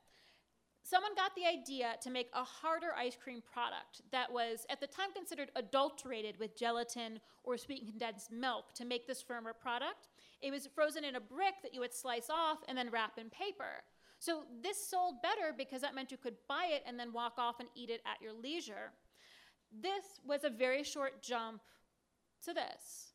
Someone 0.84 1.16
got 1.16 1.34
the 1.34 1.46
idea 1.46 1.96
to 2.02 2.10
make 2.10 2.28
a 2.34 2.44
harder 2.44 2.90
ice 2.94 3.16
cream 3.16 3.42
product 3.54 4.02
that 4.12 4.30
was 4.30 4.66
at 4.70 4.82
the 4.82 4.88
time 4.88 5.14
considered 5.16 5.50
adulterated 5.56 6.38
with 6.40 6.58
gelatin 6.58 7.22
or 7.46 7.58
sweetened 7.58 7.90
condensed 7.90 8.34
milk 8.34 8.74
to 8.74 8.84
make 8.84 9.08
this 9.08 9.22
firmer 9.22 9.54
product. 9.54 10.10
It 10.42 10.52
was 10.52 10.68
frozen 10.76 11.06
in 11.06 11.16
a 11.16 11.22
brick 11.22 11.54
that 11.64 11.74
you 11.74 11.80
would 11.80 11.94
slice 11.94 12.30
off 12.30 12.58
and 12.68 12.78
then 12.78 12.92
wrap 12.92 13.18
in 13.18 13.30
paper. 13.30 13.82
So 14.20 14.42
this 14.62 14.90
sold 14.90 15.22
better 15.22 15.56
because 15.58 15.80
that 15.84 15.96
meant 15.96 16.12
you 16.12 16.18
could 16.18 16.36
buy 16.50 16.68
it 16.70 16.84
and 16.86 17.00
then 17.00 17.14
walk 17.14 17.36
off 17.38 17.62
and 17.62 17.70
eat 17.76 17.90
it 17.90 18.02
at 18.06 18.22
your 18.22 18.34
leisure. 18.34 18.92
This 19.72 20.20
was 20.28 20.44
a 20.44 20.50
very 20.50 20.84
short 20.84 21.24
jump 21.24 21.62
to 22.44 22.54
this, 22.54 23.07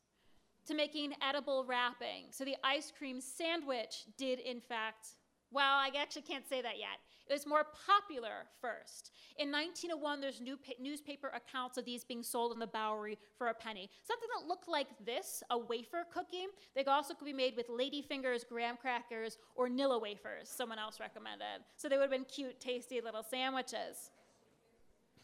to 0.67 0.73
making 0.73 1.13
edible 1.27 1.65
wrapping. 1.65 2.25
So 2.31 2.45
the 2.45 2.55
ice 2.63 2.91
cream 2.95 3.19
sandwich 3.19 4.05
did, 4.17 4.39
in 4.39 4.61
fact, 4.61 5.07
well, 5.51 5.75
I 5.75 5.91
actually 5.95 6.23
can't 6.23 6.47
say 6.47 6.61
that 6.61 6.79
yet. 6.79 6.97
It 7.29 7.31
was 7.31 7.45
more 7.45 7.67
popular 7.85 8.47
first. 8.59 9.11
In 9.37 9.51
1901, 9.51 10.19
there's 10.19 10.41
new 10.41 10.57
pa- 10.57 10.73
newspaper 10.81 11.31
accounts 11.33 11.77
of 11.77 11.85
these 11.85 12.03
being 12.03 12.23
sold 12.23 12.53
in 12.53 12.59
the 12.59 12.67
Bowery 12.67 13.17
for 13.37 13.47
a 13.47 13.53
penny. 13.53 13.89
Something 14.03 14.27
that 14.35 14.47
looked 14.47 14.67
like 14.67 14.87
this, 15.05 15.43
a 15.51 15.57
wafer 15.57 16.05
cookie. 16.11 16.47
They 16.75 16.83
also 16.85 17.13
could 17.13 17.25
be 17.25 17.33
made 17.33 17.55
with 17.55 17.67
lady 17.69 18.01
fingers, 18.01 18.43
graham 18.43 18.77
crackers, 18.77 19.37
or 19.55 19.69
Nilla 19.69 20.01
wafers, 20.01 20.49
someone 20.49 20.79
else 20.79 20.99
recommended. 20.99 21.63
So 21.77 21.87
they 21.87 21.97
would 21.97 22.03
have 22.03 22.11
been 22.11 22.25
cute, 22.25 22.59
tasty 22.59 22.99
little 22.99 23.23
sandwiches. 23.23 24.09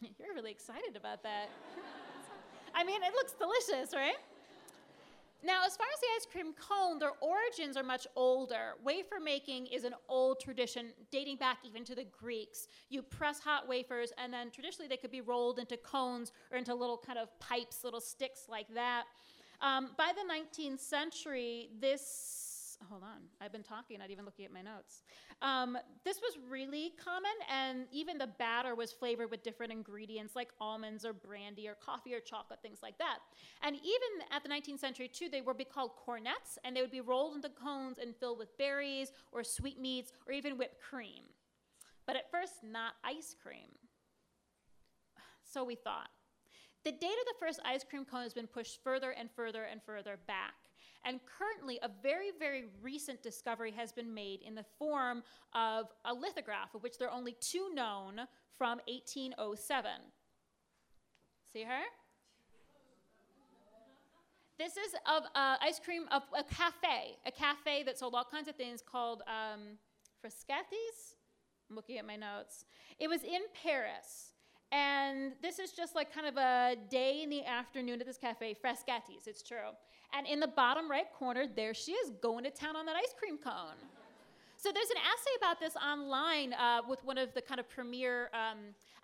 You're 0.00 0.34
really 0.34 0.52
excited 0.52 0.96
about 0.96 1.22
that. 1.24 1.50
I 2.74 2.84
mean, 2.84 3.02
it 3.02 3.12
looks 3.14 3.32
delicious, 3.32 3.92
right? 3.94 4.14
Now, 5.42 5.64
as 5.64 5.74
far 5.74 5.86
as 5.92 6.00
the 6.00 6.06
ice 6.16 6.26
cream 6.30 6.52
cone, 6.52 6.98
their 6.98 7.12
origins 7.20 7.76
are 7.76 7.82
much 7.82 8.06
older. 8.14 8.74
Wafer 8.84 9.20
making 9.22 9.66
is 9.66 9.84
an 9.84 9.94
old 10.08 10.40
tradition 10.40 10.92
dating 11.10 11.36
back 11.36 11.58
even 11.64 11.82
to 11.84 11.94
the 11.94 12.04
Greeks. 12.04 12.68
You 12.90 13.02
press 13.02 13.40
hot 13.40 13.66
wafers, 13.66 14.12
and 14.18 14.32
then 14.32 14.50
traditionally 14.50 14.88
they 14.88 14.98
could 14.98 15.10
be 15.10 15.22
rolled 15.22 15.58
into 15.58 15.78
cones 15.78 16.32
or 16.50 16.58
into 16.58 16.74
little 16.74 16.98
kind 16.98 17.18
of 17.18 17.28
pipes, 17.38 17.84
little 17.84 18.00
sticks 18.00 18.42
like 18.48 18.66
that. 18.74 19.04
Um, 19.62 19.90
by 19.96 20.12
the 20.14 20.62
19th 20.62 20.80
century, 20.80 21.70
this, 21.80 22.39
hold 22.88 23.02
on. 23.02 23.20
I've 23.40 23.52
been 23.52 23.62
talking, 23.62 23.98
not 23.98 24.10
even 24.10 24.24
looking 24.24 24.44
at 24.44 24.52
my 24.52 24.62
notes. 24.62 25.02
Um, 25.42 25.76
this 26.04 26.20
was 26.20 26.38
really 26.48 26.92
common, 27.02 27.30
and 27.50 27.86
even 27.92 28.18
the 28.18 28.26
batter 28.26 28.74
was 28.74 28.92
flavored 28.92 29.30
with 29.30 29.42
different 29.42 29.72
ingredients 29.72 30.34
like 30.34 30.50
almonds 30.60 31.04
or 31.04 31.12
brandy 31.12 31.68
or 31.68 31.74
coffee 31.74 32.14
or 32.14 32.20
chocolate, 32.20 32.60
things 32.62 32.78
like 32.82 32.98
that. 32.98 33.18
And 33.62 33.76
even 33.76 34.26
at 34.30 34.42
the 34.42 34.48
19th 34.48 34.80
century, 34.80 35.08
too, 35.08 35.28
they 35.28 35.40
would 35.40 35.58
be 35.58 35.64
called 35.64 35.92
cornets, 35.96 36.58
and 36.64 36.76
they 36.76 36.80
would 36.80 36.90
be 36.90 37.00
rolled 37.00 37.36
into 37.36 37.48
cones 37.50 37.98
and 37.98 38.14
filled 38.16 38.38
with 38.38 38.56
berries 38.58 39.12
or 39.32 39.44
sweetmeats 39.44 40.12
or 40.26 40.32
even 40.32 40.56
whipped 40.56 40.80
cream. 40.80 41.24
But 42.06 42.16
at 42.16 42.30
first, 42.30 42.54
not 42.62 42.94
ice 43.04 43.34
cream. 43.42 43.70
So 45.42 45.64
we 45.64 45.74
thought. 45.74 46.08
The 46.84 46.92
date 46.92 47.06
of 47.06 47.26
the 47.26 47.34
first 47.38 47.60
ice 47.64 47.84
cream 47.84 48.04
cone 48.04 48.22
has 48.22 48.32
been 48.32 48.46
pushed 48.46 48.82
further 48.82 49.10
and 49.10 49.28
further 49.30 49.64
and 49.64 49.82
further 49.82 50.18
back. 50.26 50.54
And 51.04 51.20
currently, 51.38 51.78
a 51.82 51.90
very, 52.02 52.30
very 52.38 52.64
recent 52.82 53.22
discovery 53.22 53.72
has 53.72 53.90
been 53.90 54.12
made 54.12 54.42
in 54.42 54.54
the 54.54 54.64
form 54.78 55.22
of 55.54 55.86
a 56.04 56.12
lithograph, 56.12 56.74
of 56.74 56.82
which 56.82 56.98
there 56.98 57.08
are 57.08 57.14
only 57.14 57.36
two 57.40 57.72
known 57.74 58.20
from 58.58 58.80
1807. 58.86 59.90
See 61.52 61.62
her? 61.62 61.82
This 64.58 64.76
is 64.76 64.94
of 65.06 65.22
uh, 65.34 65.56
ice 65.62 65.80
cream 65.82 66.04
of 66.12 66.22
a 66.36 66.44
cafe, 66.44 67.16
a 67.24 67.30
cafe 67.30 67.82
that 67.84 67.98
sold 67.98 68.14
all 68.14 68.26
kinds 68.30 68.46
of 68.46 68.56
things 68.56 68.82
called 68.82 69.22
um, 69.26 69.78
Frascati's. 70.22 71.16
I'm 71.70 71.76
looking 71.76 71.96
at 71.96 72.06
my 72.06 72.16
notes. 72.16 72.66
It 72.98 73.08
was 73.08 73.22
in 73.22 73.40
Paris. 73.62 74.34
And 74.70 75.32
this 75.42 75.58
is 75.58 75.72
just 75.72 75.94
like 75.94 76.14
kind 76.14 76.26
of 76.26 76.36
a 76.36 76.76
day 76.90 77.22
in 77.22 77.30
the 77.30 77.44
afternoon 77.44 78.00
at 78.00 78.06
this 78.06 78.18
cafe, 78.18 78.54
Frascati's, 78.54 79.26
it's 79.26 79.42
true. 79.42 79.70
And 80.16 80.26
in 80.26 80.40
the 80.40 80.48
bottom 80.48 80.90
right 80.90 81.10
corner, 81.12 81.46
there 81.54 81.74
she 81.74 81.92
is 81.92 82.10
going 82.22 82.44
to 82.44 82.50
town 82.50 82.76
on 82.76 82.86
that 82.86 82.96
ice 82.96 83.14
cream 83.18 83.38
cone. 83.38 83.76
So 84.56 84.70
there's 84.72 84.90
an 84.90 84.96
essay 84.98 85.30
about 85.38 85.58
this 85.58 85.74
online 85.76 86.52
uh, 86.52 86.82
with 86.86 87.02
one 87.02 87.16
of 87.16 87.32
the 87.32 87.40
kind 87.40 87.58
of 87.58 87.68
premier. 87.68 88.28
Um, 88.34 88.58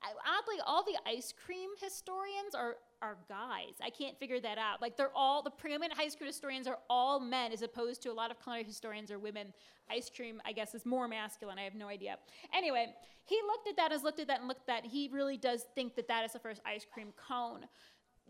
oddly, 0.05 0.57
all 0.67 0.85
the 0.85 0.99
ice 1.09 1.33
cream 1.33 1.71
historians 1.81 2.55
are 2.55 2.77
are 3.03 3.17
guys. 3.29 3.75
I 3.83 3.91
can't 3.91 4.19
figure 4.19 4.41
that 4.41 4.59
out. 4.59 4.83
Like 4.83 4.97
they're 4.97 5.15
all 5.15 5.43
the 5.43 5.51
preeminent 5.51 5.99
ice 5.99 6.15
cream 6.15 6.29
historians 6.29 6.67
are 6.67 6.79
all 6.91 7.21
men, 7.21 7.53
as 7.53 7.63
opposed 7.63 8.03
to 8.03 8.11
a 8.11 8.13
lot 8.13 8.31
of 8.31 8.43
culinary 8.43 8.65
historians 8.65 9.11
are 9.11 9.19
women. 9.19 9.53
Ice 9.91 10.11
cream, 10.15 10.43
I 10.45 10.53
guess, 10.53 10.75
is 10.75 10.85
more 10.85 11.09
masculine. 11.09 11.59
I 11.59 11.63
have 11.63 11.75
no 11.75 11.89
idea. 11.89 12.19
Anyway, 12.55 12.93
he 13.25 13.41
looked 13.47 13.69
at 13.69 13.77
that, 13.77 13.93
has 13.93 14.03
looked 14.03 14.21
at 14.21 14.27
that, 14.27 14.41
and 14.41 14.49
looked 14.49 14.69
at 14.69 14.83
that. 14.83 14.91
He 14.91 15.09
really 15.13 15.37
does 15.37 15.65
think 15.75 15.95
that 15.97 16.09
that 16.09 16.25
is 16.25 16.33
the 16.33 16.39
first 16.39 16.61
ice 16.67 16.85
cream 16.93 17.13
cone 17.17 17.67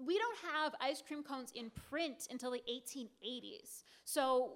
we 0.04 0.18
don't 0.18 0.38
have 0.54 0.74
ice 0.80 1.02
cream 1.06 1.22
cones 1.22 1.52
in 1.54 1.70
print 1.88 2.28
until 2.30 2.50
the 2.50 2.62
1880s. 2.70 3.84
So 4.04 4.52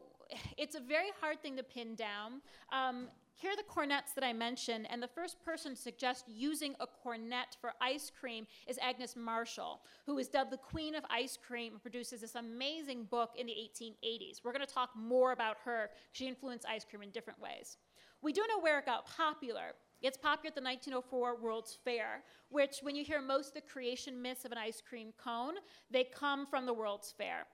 it's 0.57 0.75
a 0.75 0.81
very 0.81 1.11
hard 1.21 1.41
thing 1.43 1.57
to 1.57 1.63
pin 1.63 1.95
down. 1.95 2.41
Um, 2.73 3.09
here 3.35 3.53
are 3.53 3.57
the 3.57 3.63
cornets 3.63 4.13
that 4.15 4.23
I 4.23 4.35
mentioned, 4.35 4.87
and 4.91 5.03
the 5.03 5.09
first 5.09 5.43
person 5.43 5.75
to 5.75 5.81
suggest 5.81 6.27
using 6.29 6.75
a 6.79 6.87
cornet 6.87 7.57
for 7.59 7.73
ice 7.81 8.11
cream 8.11 8.47
is 8.67 8.79
Agnes 8.83 9.17
Marshall, 9.17 9.81
who 10.05 10.19
is 10.19 10.29
dubbed 10.29 10.53
the 10.53 10.59
queen 10.59 10.95
of 10.95 11.05
ice 11.09 11.39
cream 11.39 11.73
and 11.73 11.81
produces 11.83 12.21
this 12.21 12.35
amazing 12.35 13.05
book 13.05 13.31
in 13.39 13.47
the 13.47 13.53
1880s. 13.53 14.45
We're 14.45 14.53
going 14.53 14.67
to 14.67 14.73
talk 14.73 14.91
more 14.95 15.33
about 15.33 15.57
her. 15.65 15.89
She 16.13 16.29
influenced 16.29 16.67
ice 16.67 16.85
cream 16.85 17.03
in 17.03 17.11
different 17.11 17.41
ways. 17.41 17.79
We 18.21 18.35
do 18.35 18.43
know 18.47 18.61
where 18.61 18.79
it 18.79 18.85
got 18.85 19.07
popular. 19.07 19.73
It's 20.03 20.17
popular 20.17 20.49
at 20.49 20.55
the 20.55 20.63
1904 20.63 21.37
World's 21.41 21.79
Fair, 21.85 22.23
which, 22.49 22.79
when 22.83 22.97
you 22.97 23.05
hear 23.05 23.21
most 23.21 23.49
of 23.49 23.55
the 23.55 23.61
creation 23.61 24.21
myths 24.21 24.45
of 24.45 24.53
an 24.53 24.59
ice 24.59 24.83
cream 24.87 25.13
cone, 25.23 25.55
they 25.91 26.05
come 26.05 26.47
from 26.47 26.65
the 26.67 26.73
World's 26.73 27.13
Fair. 27.17 27.47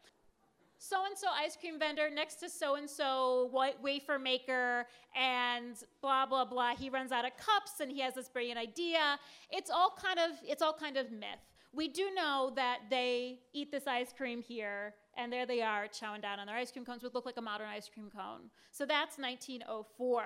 So 0.78 1.04
and 1.06 1.16
so 1.16 1.28
ice 1.28 1.56
cream 1.56 1.78
vendor 1.78 2.11
next 2.11 2.37
to 2.37 2.50
so 2.50 2.74
and 2.74 2.88
so 2.88 3.50
wafer 3.82 4.18
maker, 4.18 4.87
and 5.16 5.74
blah 6.02 6.26
blah 6.26 6.44
blah. 6.44 6.76
He 6.76 6.90
runs 6.90 7.12
out 7.12 7.24
of 7.24 7.32
cups, 7.37 7.80
and 7.80 7.90
he 7.90 8.00
has 8.00 8.14
this 8.14 8.28
brilliant 8.28 8.59
idea. 8.59 9.18
It's 9.50 9.70
all 9.70 9.96
kind 10.00 10.18
of 10.18 10.38
it's 10.44 10.62
all 10.62 10.74
kind 10.74 10.96
of 10.96 11.11
myth. 11.11 11.44
We 11.72 11.88
do 11.88 12.11
know 12.14 12.52
that 12.56 12.80
they 12.90 13.40
eat 13.52 13.70
this 13.72 13.87
ice 13.87 14.12
cream 14.16 14.42
here, 14.42 14.94
and 15.16 15.32
there 15.32 15.46
they 15.46 15.62
are 15.62 15.87
chowing 15.88 16.22
down 16.22 16.38
on 16.40 16.46
their 16.46 16.56
ice 16.56 16.70
cream 16.70 16.85
cones, 16.85 17.02
which 17.02 17.14
look 17.14 17.26
like 17.26 17.38
a 17.38 17.42
modern 17.42 17.68
ice 17.68 17.88
cream 17.92 18.11
cone. 18.14 18.50
So 18.70 18.87
that's 18.87 19.18
1904. 19.18 20.22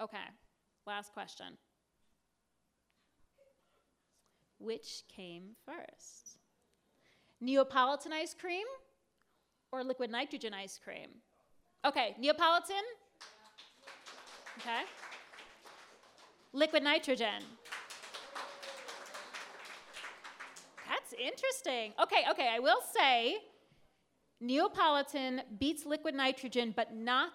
Okay. 0.00 0.16
Last 0.88 1.12
question. 1.12 1.58
Which 4.58 5.02
came 5.14 5.50
first? 5.66 6.38
Neapolitan 7.42 8.14
ice 8.14 8.32
cream 8.32 8.64
or 9.70 9.84
liquid 9.84 10.10
nitrogen 10.10 10.54
ice 10.54 10.80
cream? 10.82 11.10
Okay, 11.84 12.16
Neapolitan? 12.18 12.82
Okay. 14.60 14.80
Liquid 16.54 16.82
nitrogen. 16.82 17.42
That's 20.88 21.12
interesting. 21.12 21.92
Okay, 22.02 22.24
okay, 22.30 22.48
I 22.50 22.60
will 22.60 22.80
say 22.96 23.36
Neapolitan 24.40 25.42
beats 25.60 25.84
liquid 25.84 26.14
nitrogen, 26.14 26.72
but 26.74 26.94
not 26.94 27.32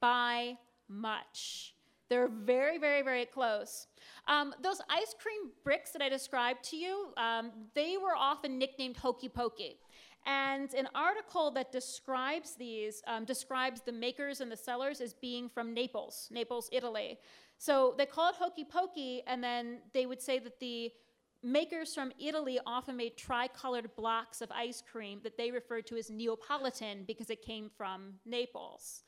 by 0.00 0.56
much. 0.88 1.75
They're 2.08 2.28
very, 2.28 2.78
very, 2.78 3.02
very 3.02 3.24
close. 3.24 3.88
Um, 4.28 4.54
those 4.62 4.80
ice 4.88 5.14
cream 5.20 5.50
bricks 5.64 5.90
that 5.90 6.02
I 6.02 6.08
described 6.08 6.62
to 6.70 6.76
you, 6.76 7.08
um, 7.16 7.50
they 7.74 7.96
were 7.96 8.14
often 8.16 8.58
nicknamed 8.58 8.96
Hokey 8.96 9.28
Pokey. 9.28 9.78
And 10.26 10.72
an 10.74 10.88
article 10.94 11.52
that 11.52 11.70
describes 11.70 12.54
these 12.56 13.00
um, 13.06 13.24
describes 13.24 13.80
the 13.82 13.92
makers 13.92 14.40
and 14.40 14.50
the 14.50 14.56
sellers 14.56 15.00
as 15.00 15.14
being 15.14 15.48
from 15.48 15.72
Naples, 15.72 16.28
Naples, 16.32 16.68
Italy. 16.72 17.18
So 17.58 17.94
they 17.96 18.06
call 18.06 18.30
it 18.30 18.36
Hokey 18.36 18.64
Pokey, 18.64 19.22
and 19.26 19.42
then 19.42 19.78
they 19.92 20.04
would 20.04 20.20
say 20.20 20.40
that 20.40 20.58
the 20.58 20.90
makers 21.42 21.94
from 21.94 22.12
Italy 22.18 22.58
often 22.66 22.96
made 22.96 23.16
tricolored 23.16 23.94
blocks 23.94 24.40
of 24.40 24.50
ice 24.50 24.82
cream 24.82 25.20
that 25.22 25.36
they 25.36 25.52
referred 25.52 25.86
to 25.86 25.96
as 25.96 26.10
Neapolitan 26.10 27.04
because 27.06 27.30
it 27.30 27.40
came 27.40 27.70
from 27.76 28.14
Naples 28.24 29.04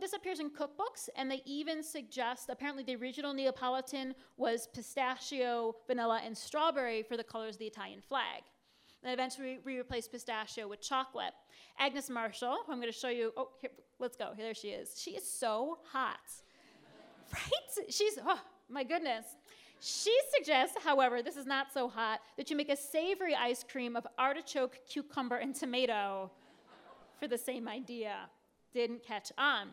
this 0.00 0.12
appears 0.12 0.40
in 0.40 0.50
cookbooks, 0.50 1.08
and 1.16 1.30
they 1.30 1.42
even 1.46 1.82
suggest 1.82 2.48
apparently 2.50 2.82
the 2.82 2.96
original 2.96 3.32
Neapolitan 3.32 4.14
was 4.36 4.68
pistachio, 4.74 5.74
vanilla, 5.86 6.20
and 6.24 6.36
strawberry 6.36 7.02
for 7.02 7.16
the 7.16 7.24
colors 7.24 7.54
of 7.54 7.60
the 7.60 7.66
Italian 7.66 8.00
flag. 8.00 8.42
And 9.02 9.12
eventually 9.12 9.58
we 9.64 9.78
replaced 9.78 10.12
pistachio 10.12 10.68
with 10.68 10.80
chocolate. 10.80 11.32
Agnes 11.78 12.10
Marshall, 12.10 12.58
who 12.66 12.72
I'm 12.72 12.80
going 12.80 12.92
to 12.92 12.98
show 12.98 13.08
you. 13.08 13.32
Oh, 13.36 13.50
here, 13.60 13.70
let's 13.98 14.16
go. 14.16 14.32
There 14.36 14.54
she 14.54 14.68
is. 14.68 15.00
She 15.00 15.12
is 15.12 15.28
so 15.28 15.78
hot. 15.92 16.18
right? 17.32 17.86
She's, 17.88 18.18
oh, 18.26 18.40
my 18.68 18.84
goodness. 18.84 19.24
She 19.80 20.16
suggests, 20.34 20.76
however, 20.82 21.22
this 21.22 21.36
is 21.36 21.46
not 21.46 21.72
so 21.72 21.88
hot, 21.88 22.20
that 22.36 22.50
you 22.50 22.56
make 22.56 22.70
a 22.70 22.76
savory 22.76 23.34
ice 23.34 23.64
cream 23.70 23.94
of 23.94 24.06
artichoke, 24.18 24.78
cucumber, 24.88 25.36
and 25.36 25.54
tomato 25.54 26.30
for 27.20 27.28
the 27.28 27.38
same 27.38 27.68
idea 27.68 28.28
didn't 28.76 29.02
catch 29.02 29.32
on. 29.36 29.68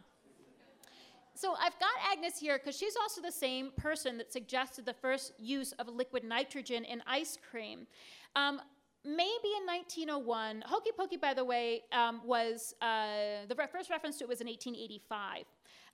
So 1.36 1.56
I've 1.60 1.78
got 1.80 1.90
Agnes 2.12 2.40
here 2.40 2.58
because 2.58 2.78
she's 2.78 2.96
also 2.96 3.22
the 3.22 3.32
same 3.32 3.72
person 3.76 4.18
that 4.20 4.32
suggested 4.32 4.86
the 4.86 4.94
first 4.94 5.34
use 5.40 5.72
of 5.74 5.88
liquid 5.88 6.24
nitrogen 6.24 6.86
in 6.86 7.02
ice 7.08 7.38
cream. 7.50 7.88
Um, 8.36 8.62
maybe 9.04 9.50
in 9.60 9.66
1901, 9.66 10.64
Hokey 10.66 10.92
Pokey, 10.96 11.18
by 11.18 11.34
the 11.34 11.44
way, 11.44 11.82
um, 11.92 12.22
was 12.24 12.76
uh, 12.82 13.46
the 13.48 13.56
re- 13.56 13.66
first 13.72 13.90
reference 13.90 14.18
to 14.20 14.26
it 14.26 14.30
was 14.30 14.42
in 14.42 14.48
1885. 14.48 15.46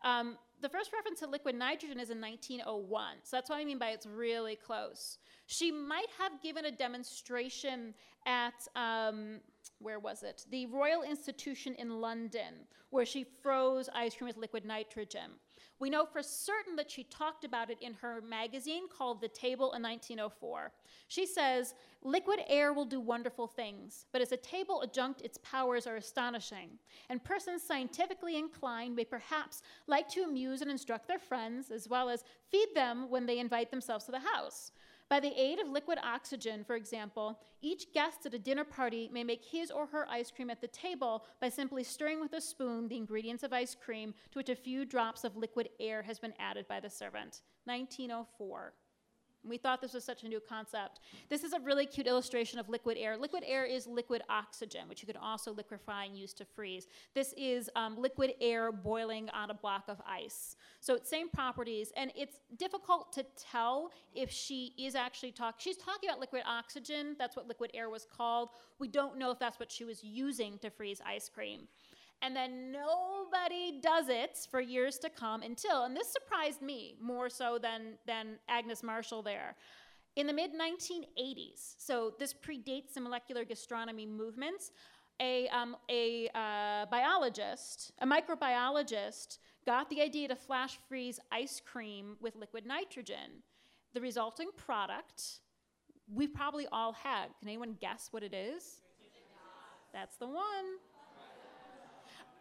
Um, 0.03 0.37
the 0.61 0.69
first 0.69 0.91
reference 0.93 1.19
to 1.19 1.27
liquid 1.27 1.55
nitrogen 1.55 1.99
is 1.99 2.09
in 2.09 2.19
1901, 2.21 3.17
so 3.23 3.37
that's 3.37 3.49
what 3.49 3.59
I 3.59 3.65
mean 3.65 3.79
by 3.79 3.89
it's 3.89 4.05
really 4.05 4.55
close. 4.55 5.17
She 5.45 5.71
might 5.71 6.09
have 6.17 6.41
given 6.41 6.65
a 6.65 6.71
demonstration 6.71 7.93
at, 8.25 8.67
um, 8.75 9.39
where 9.79 9.99
was 9.99 10.23
it? 10.23 10.45
The 10.51 10.65
Royal 10.67 11.03
Institution 11.03 11.75
in 11.75 12.01
London, 12.01 12.67
where 12.89 13.05
she 13.05 13.25
froze 13.41 13.89
ice 13.93 14.15
cream 14.15 14.27
with 14.27 14.37
liquid 14.37 14.65
nitrogen. 14.65 15.31
We 15.79 15.89
know 15.89 16.05
for 16.05 16.21
certain 16.21 16.75
that 16.75 16.91
she 16.91 17.05
talked 17.05 17.45
about 17.45 17.69
it 17.69 17.77
in 17.81 17.93
her 17.95 18.21
magazine 18.21 18.83
called 18.89 19.21
The 19.21 19.29
Table 19.29 19.73
in 19.73 19.81
1904. 19.81 20.73
She 21.07 21.25
says, 21.25 21.73
Liquid 22.03 22.41
air 22.47 22.73
will 22.73 22.85
do 22.85 22.99
wonderful 22.99 23.47
things, 23.47 24.05
but 24.11 24.21
as 24.21 24.33
a 24.33 24.37
table 24.37 24.81
adjunct, 24.83 25.21
its 25.21 25.39
powers 25.41 25.87
are 25.87 25.95
astonishing. 25.95 26.71
And 27.09 27.23
persons 27.23 27.63
scientifically 27.63 28.37
inclined 28.37 28.95
may 28.95 29.05
perhaps 29.05 29.61
like 29.87 30.09
to 30.09 30.23
amuse 30.23 30.61
and 30.61 30.69
instruct 30.69 31.07
their 31.07 31.19
friends, 31.19 31.71
as 31.71 31.87
well 31.87 32.09
as 32.09 32.25
feed 32.49 32.69
them 32.75 33.09
when 33.09 33.25
they 33.25 33.39
invite 33.39 33.71
themselves 33.71 34.05
to 34.05 34.11
the 34.11 34.19
house. 34.19 34.71
By 35.09 35.19
the 35.19 35.41
aid 35.41 35.57
of 35.57 35.67
liquid 35.67 35.97
oxygen, 36.03 36.63
for 36.63 36.75
example, 36.75 37.39
each 37.61 37.91
guest 37.93 38.27
at 38.27 38.35
a 38.35 38.39
dinner 38.39 38.63
party 38.63 39.09
may 39.11 39.23
make 39.23 39.43
his 39.43 39.71
or 39.71 39.87
her 39.87 40.07
ice 40.07 40.29
cream 40.29 40.51
at 40.51 40.61
the 40.61 40.67
table 40.67 41.25
by 41.41 41.49
simply 41.49 41.83
stirring 41.83 42.21
with 42.21 42.33
a 42.33 42.41
spoon 42.41 42.87
the 42.87 42.97
ingredients 42.97 43.41
of 43.41 43.51
ice 43.51 43.73
cream 43.75 44.13
to 44.31 44.37
which 44.37 44.49
a 44.49 44.55
few 44.55 44.85
drops 44.85 45.23
of 45.23 45.35
liquid 45.35 45.69
air 45.79 46.03
has 46.03 46.19
been 46.19 46.33
added 46.37 46.67
by 46.67 46.79
the 46.79 46.91
servant. 46.91 47.41
1904. 47.65 48.73
We 49.47 49.57
thought 49.57 49.81
this 49.81 49.93
was 49.93 50.03
such 50.03 50.23
a 50.23 50.27
new 50.27 50.39
concept. 50.39 50.99
This 51.29 51.43
is 51.43 51.53
a 51.53 51.59
really 51.59 51.85
cute 51.85 52.07
illustration 52.07 52.59
of 52.59 52.67
liquid 52.67 52.97
air. 52.99 53.17
Liquid 53.17 53.43
air 53.45 53.65
is 53.65 53.87
liquid 53.87 54.21
oxygen, 54.29 54.81
which 54.87 55.01
you 55.01 55.07
can 55.07 55.17
also 55.17 55.53
liquefy 55.53 56.05
and 56.05 56.17
use 56.17 56.33
to 56.33 56.45
freeze. 56.45 56.87
This 57.15 57.33
is 57.37 57.69
um, 57.75 57.97
liquid 57.97 58.33
air 58.41 58.71
boiling 58.71 59.29
on 59.29 59.49
a 59.49 59.53
block 59.53 59.85
of 59.87 60.01
ice. 60.07 60.55
So 60.81 60.95
it's 60.95 61.09
same 61.09 61.29
properties, 61.29 61.91
and 61.95 62.11
it's 62.15 62.41
difficult 62.57 63.13
to 63.13 63.25
tell 63.37 63.91
if 64.13 64.29
she 64.29 64.73
is 64.77 64.95
actually 64.95 65.31
talking. 65.31 65.57
She's 65.59 65.77
talking 65.77 66.09
about 66.09 66.19
liquid 66.19 66.43
oxygen. 66.45 67.15
That's 67.17 67.35
what 67.35 67.47
liquid 67.47 67.71
air 67.73 67.89
was 67.89 68.05
called. 68.05 68.49
We 68.79 68.87
don't 68.87 69.17
know 69.17 69.31
if 69.31 69.39
that's 69.39 69.59
what 69.59 69.71
she 69.71 69.85
was 69.85 70.03
using 70.03 70.57
to 70.59 70.69
freeze 70.69 71.01
ice 71.05 71.29
cream. 71.29 71.67
And 72.21 72.35
then 72.35 72.71
nobody 72.71 73.79
does 73.81 74.09
it 74.09 74.45
for 74.51 74.59
years 74.59 74.97
to 74.99 75.09
come 75.09 75.41
until, 75.41 75.83
and 75.83 75.95
this 75.95 76.11
surprised 76.11 76.61
me 76.61 76.95
more 77.01 77.29
so 77.29 77.57
than, 77.61 77.93
than 78.05 78.39
Agnes 78.49 78.83
Marshall 78.83 79.21
there. 79.21 79.55
In 80.15 80.27
the 80.27 80.33
mid 80.33 80.51
1980s, 80.51 81.75
so 81.77 82.13
this 82.19 82.33
predates 82.33 82.93
the 82.93 83.01
molecular 83.01 83.45
gastronomy 83.45 84.05
movements, 84.05 84.71
a, 85.21 85.47
um, 85.49 85.77
a 85.89 86.29
uh, 86.35 86.87
biologist, 86.91 87.93
a 87.99 88.07
microbiologist, 88.07 89.37
got 89.65 89.89
the 89.89 90.01
idea 90.01 90.27
to 90.27 90.35
flash 90.35 90.77
freeze 90.87 91.19
ice 91.31 91.61
cream 91.65 92.17
with 92.19 92.35
liquid 92.35 92.65
nitrogen. 92.65 93.43
The 93.93 94.01
resulting 94.01 94.49
product, 94.57 95.39
we 96.11 96.27
probably 96.27 96.67
all 96.71 96.93
had. 96.93 97.27
Can 97.39 97.47
anyone 97.47 97.77
guess 97.79 98.09
what 98.11 98.23
it 98.23 98.33
is? 98.33 98.81
That's 99.93 100.17
the 100.17 100.27
one. 100.27 100.79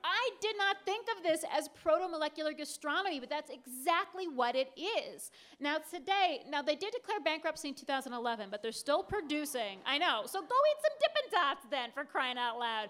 I 0.05 0.31
did 0.41 0.57
not 0.57 0.77
think 0.85 1.07
of 1.17 1.23
this 1.23 1.45
as 1.53 1.69
proto-molecular 1.69 2.53
gastronomy, 2.53 3.21
but 3.21 3.29
that's 3.29 3.51
exactly 3.51 4.29
what 4.29 4.55
it 4.55 4.71
is. 4.77 5.31
Now 5.61 5.79
today, 5.79 6.43
now 6.49 6.63
they 6.63 6.77
did 6.77 6.93
declare 6.93 7.21
bankruptcy 7.21 7.69
in 7.69 7.75
2011, 7.75 8.49
but 8.51 8.63
they're 8.63 8.73
still 8.73 9.03
producing. 9.03 9.79
I 9.87 9.99
know. 9.99 10.23
So 10.27 10.41
go 10.41 10.47
eat 10.47 10.79
some 10.83 10.99
Dippin' 11.01 11.31
Dots 11.31 11.67
then, 11.71 11.91
for 11.93 12.05
crying 12.05 12.39
out 12.39 12.59
loud. 12.59 12.89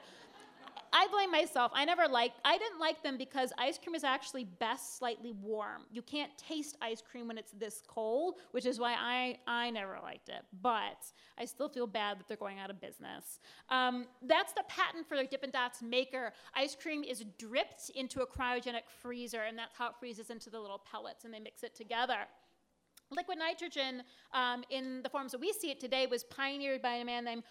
I 0.93 1.07
blame 1.11 1.31
myself. 1.31 1.73
I 1.75 1.85
never 1.85 2.07
liked. 2.07 2.41
I 2.45 2.59
didn't 2.59 2.81
like 2.81 3.03
them 3.03 3.17
because 3.17 3.53
ice 3.59 3.79
cream 3.79 3.95
is 3.95 4.05
actually 4.05 4.45
best 4.45 4.99
slightly 4.99 5.33
warm. 5.33 5.83
You 5.91 6.03
can't 6.03 6.31
taste 6.37 6.77
ice 6.81 7.03
cream 7.03 7.29
when 7.29 7.39
it's 7.39 7.53
this 7.53 7.83
cold, 7.87 8.37
which 8.53 8.67
is 8.67 8.79
why 8.79 8.95
I 8.99 9.39
I 9.47 9.71
never 9.71 9.99
liked 10.03 10.29
it. 10.29 10.43
But 10.63 11.05
I 11.39 11.45
still 11.45 11.69
feel 11.69 11.87
bad 11.87 12.19
that 12.19 12.29
they're 12.29 12.37
going 12.37 12.59
out 12.59 12.71
of 12.71 12.81
business. 12.81 13.41
Um, 13.69 14.07
that's 14.23 14.53
the 14.53 14.65
patent 14.69 15.09
for 15.09 15.17
the 15.17 15.25
Dippin' 15.25 15.51
Dots 15.51 15.83
maker. 15.83 16.33
Ice 16.55 16.75
cream 16.75 17.05
is 17.05 17.25
dripped 17.39 17.91
into 17.95 18.23
a 18.23 18.27
cryogenic 18.27 18.89
freezer, 19.01 19.43
and 19.43 19.59
that's 19.59 19.77
how 19.77 19.89
it 19.89 19.95
freezes 19.99 20.31
into 20.31 20.51
the 20.51 20.61
little 20.61 20.83
pellets, 20.91 21.25
and 21.25 21.33
they 21.33 21.41
mix 21.41 21.63
it 21.63 21.75
together. 21.75 22.27
Liquid 23.11 23.39
nitrogen, 23.39 24.03
um, 24.35 24.65
in 24.69 25.03
the 25.03 25.09
forms 25.09 25.33
that 25.33 25.41
we 25.41 25.53
see 25.53 25.71
it 25.71 25.81
today, 25.81 26.07
was 26.07 26.25
pioneered 26.25 26.83
by 26.83 26.95
a 26.95 27.05
man 27.05 27.25
named 27.25 27.43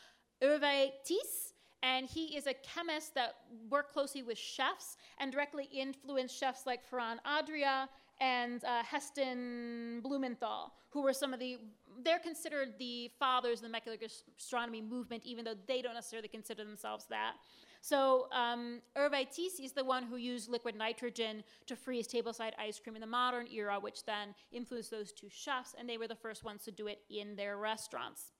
Hervé 0.41 0.91
Thys 1.03 1.53
and 1.83 2.07
he 2.07 2.35
is 2.37 2.47
a 2.47 2.53
chemist 2.53 3.13
that 3.15 3.35
worked 3.69 3.93
closely 3.93 4.23
with 4.23 4.37
chefs 4.37 4.97
and 5.19 5.31
directly 5.31 5.65
influenced 5.71 6.37
chefs 6.37 6.65
like 6.65 6.81
Ferran 6.89 7.17
Adrià 7.25 7.87
and 8.19 8.63
uh, 8.65 8.83
Heston 8.83 9.99
Blumenthal, 10.01 10.73
who 10.89 11.03
were 11.03 11.13
some 11.13 11.33
of 11.33 11.39
the, 11.39 11.57
they're 12.03 12.19
considered 12.19 12.73
the 12.79 13.11
fathers 13.19 13.59
of 13.59 13.63
the 13.63 13.69
molecular 13.69 13.97
gastronomy 13.97 14.81
movement, 14.81 15.23
even 15.23 15.45
though 15.45 15.55
they 15.67 15.81
don't 15.81 15.93
necessarily 15.93 16.27
consider 16.27 16.63
themselves 16.63 17.05
that. 17.09 17.33
So 17.81 18.27
um, 18.31 18.81
Hervé 18.97 19.27
is 19.37 19.71
the 19.71 19.83
one 19.83 20.03
who 20.03 20.15
used 20.15 20.49
liquid 20.49 20.75
nitrogen 20.75 21.43
to 21.67 21.75
freeze 21.75 22.07
tableside 22.07 22.53
ice 22.59 22.79
cream 22.79 22.95
in 22.95 23.01
the 23.01 23.07
modern 23.07 23.47
era, 23.53 23.77
which 23.79 24.03
then 24.03 24.33
influenced 24.51 24.89
those 24.89 25.11
two 25.11 25.27
chefs, 25.29 25.75
and 25.77 25.87
they 25.87 25.97
were 25.97 26.07
the 26.07 26.15
first 26.15 26.43
ones 26.43 26.63
to 26.63 26.71
do 26.71 26.87
it 26.87 27.01
in 27.09 27.35
their 27.35 27.57
restaurants. 27.57 28.31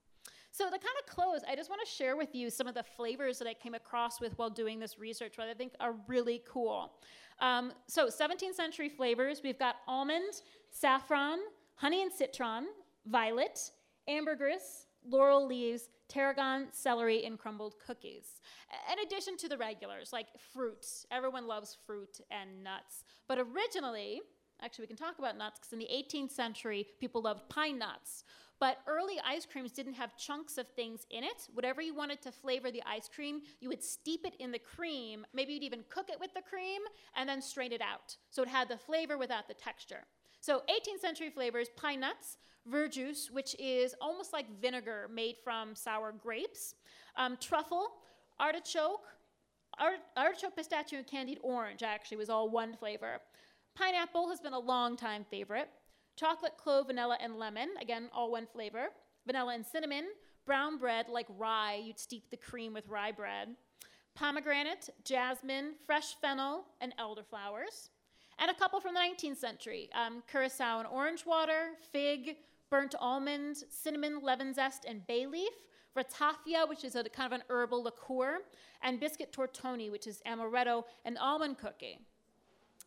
So 0.51 0.65
to 0.65 0.71
kind 0.71 0.83
of 0.99 1.13
close, 1.13 1.41
I 1.47 1.55
just 1.55 1.69
want 1.69 1.81
to 1.86 1.91
share 1.91 2.17
with 2.17 2.33
you 2.33 2.49
some 2.49 2.67
of 2.67 2.73
the 2.73 2.83
flavors 2.83 3.38
that 3.39 3.47
I 3.47 3.53
came 3.53 3.73
across 3.73 4.19
with 4.19 4.38
while 4.38 4.49
doing 4.49 4.79
this 4.79 4.97
research, 4.97 5.36
that 5.38 5.47
I 5.47 5.53
think 5.53 5.73
are 5.79 5.95
really 6.07 6.41
cool. 6.51 6.93
Um, 7.39 7.73
so 7.88 8.07
17th 8.07 8.55
century 8.55 8.89
flavors, 8.89 9.41
we've 9.43 9.60
got 9.60 9.75
almond, 9.88 10.41
saffron, 10.71 11.39
honey 11.75 12.01
and 12.01 12.12
citron, 12.12 12.65
violet, 13.05 13.71
ambergris, 14.07 14.88
laurel 15.07 15.45
leaves, 15.45 15.89
tarragon, 16.10 16.67
celery, 16.71 17.25
and 17.25 17.38
crumbled 17.38 17.75
cookies. 17.86 18.41
In 18.91 19.05
addition 19.05 19.38
to 19.38 19.49
the 19.49 19.57
regulars 19.57 20.12
like 20.13 20.27
fruit, 20.53 20.86
everyone 21.12 21.47
loves 21.47 21.77
fruit 21.86 22.19
and 22.31 22.63
nuts. 22.63 23.03
But 23.27 23.39
originally, 23.39 24.21
actually, 24.62 24.83
we 24.83 24.88
can 24.88 24.95
talk 24.97 25.19
about 25.19 25.38
nuts 25.38 25.60
because 25.60 25.73
in 25.73 25.79
the 25.79 25.89
18th 25.91 26.31
century, 26.31 26.88
people 26.99 27.21
loved 27.21 27.49
pine 27.49 27.77
nuts. 27.77 28.23
But 28.60 28.80
early 28.88 29.15
ice 29.24 29.46
creams 29.46 29.72
didn't 29.72 29.93
have 29.93 30.17
chunks 30.17 30.58
of 30.58 30.67
things 30.70 31.06
in 31.12 31.24
it. 31.24 31.48
Whatever 31.54 31.82
you 31.82 31.93
wanted 31.93 32.22
to 32.24 32.32
flavor 32.32 32.72
the 32.72 32.82
ice 32.86 33.08
cream, 33.13 33.41
you 33.60 33.70
would 33.70 33.84
steep 33.84 34.26
it 34.26 34.36
in 34.39 34.52
the 34.52 34.60
cream. 34.60 35.26
Maybe 35.34 35.54
you'd 35.54 35.63
even 35.63 35.84
cook 35.89 36.10
it 36.10 36.20
with 36.20 36.34
the 36.34 36.41
cream 36.41 36.82
and 37.15 37.30
then 37.30 37.41
strain 37.41 37.72
it 37.72 37.82
out. 37.82 38.15
So 38.32 38.41
it 38.41 38.50
had 38.50 38.67
the 38.67 38.78
flavor 38.78 39.17
without 39.17 39.48
the 39.48 39.54
texture. 39.54 40.06
So 40.41 40.63
18th 40.70 41.02
century 41.02 41.30
flavors, 41.30 41.70
pine 41.76 42.00
nuts, 42.00 42.38
verjuice, 42.72 43.32
which 43.32 43.56
is 43.60 43.96
almost 44.02 44.34
like 44.34 44.46
vinegar 44.60 45.10
made 45.13 45.36
from 45.43 45.76
sour 45.76 46.12
grapes, 46.12 46.76
um, 47.15 47.38
truffle, 47.39 47.88
artichoke, 48.39 49.06
art- 49.80 50.00
artichoke, 50.15 50.56
pistachio, 50.56 51.00
and 51.00 51.08
candied 51.08 51.39
orange 51.43 51.84
actually 51.84 52.17
was 52.17 52.30
all 52.30 52.50
one 52.50 52.76
flavor. 52.76 53.20
Pineapple 53.76 54.30
has 54.30 54.39
been 54.39 54.54
a 54.54 54.60
long 54.60 54.98
time 54.98 55.26
favorite. 55.30 55.70
Chocolate, 56.17 56.58
clove, 56.58 56.88
vanilla, 56.88 57.15
and 57.21 57.38
lemon, 57.38 57.69
again, 57.80 58.10
all 58.12 58.32
one 58.32 58.47
flavor. 58.47 58.88
Vanilla 59.27 59.53
and 59.53 59.63
cinnamon. 59.63 60.06
Brown 60.47 60.80
bread, 60.80 61.10
like 61.10 61.27
rye, 61.38 61.80
you'd 61.86 61.99
steep 61.99 62.32
the 62.32 62.38
cream 62.38 62.73
with 62.73 62.88
rye 62.88 63.12
bread. 63.12 63.49
Pomegranate, 64.15 64.89
jasmine, 65.03 65.73
fresh 65.86 66.15
fennel, 66.19 66.65
and 66.82 66.91
elderflowers. 66.97 67.89
And 68.39 68.49
a 68.49 68.56
couple 68.56 68.80
from 68.80 68.95
the 68.95 68.99
19th 68.99 69.38
century 69.38 69.89
um, 69.93 70.23
curacao 70.30 70.80
and 70.80 70.88
orange 70.88 71.23
water, 71.23 71.73
fig, 71.91 72.38
burnt 72.71 72.95
almond, 72.99 73.58
cinnamon, 73.69 74.19
lemon 74.23 74.56
zest, 74.56 74.86
and 74.86 75.06
bay 75.06 75.27
leaf. 75.27 75.53
Ratafia, 75.95 76.67
which 76.67 76.84
is 76.84 76.95
a 76.95 77.03
kind 77.03 77.32
of 77.32 77.39
an 77.39 77.43
herbal 77.49 77.84
liqueur, 77.84 78.39
and 78.82 78.99
biscuit 78.99 79.32
tortoni, 79.32 79.91
which 79.91 80.08
is 80.08 80.21
amaretto 80.27 80.84
and 81.06 81.17
almond 81.19 81.58
cookie. 81.60 81.99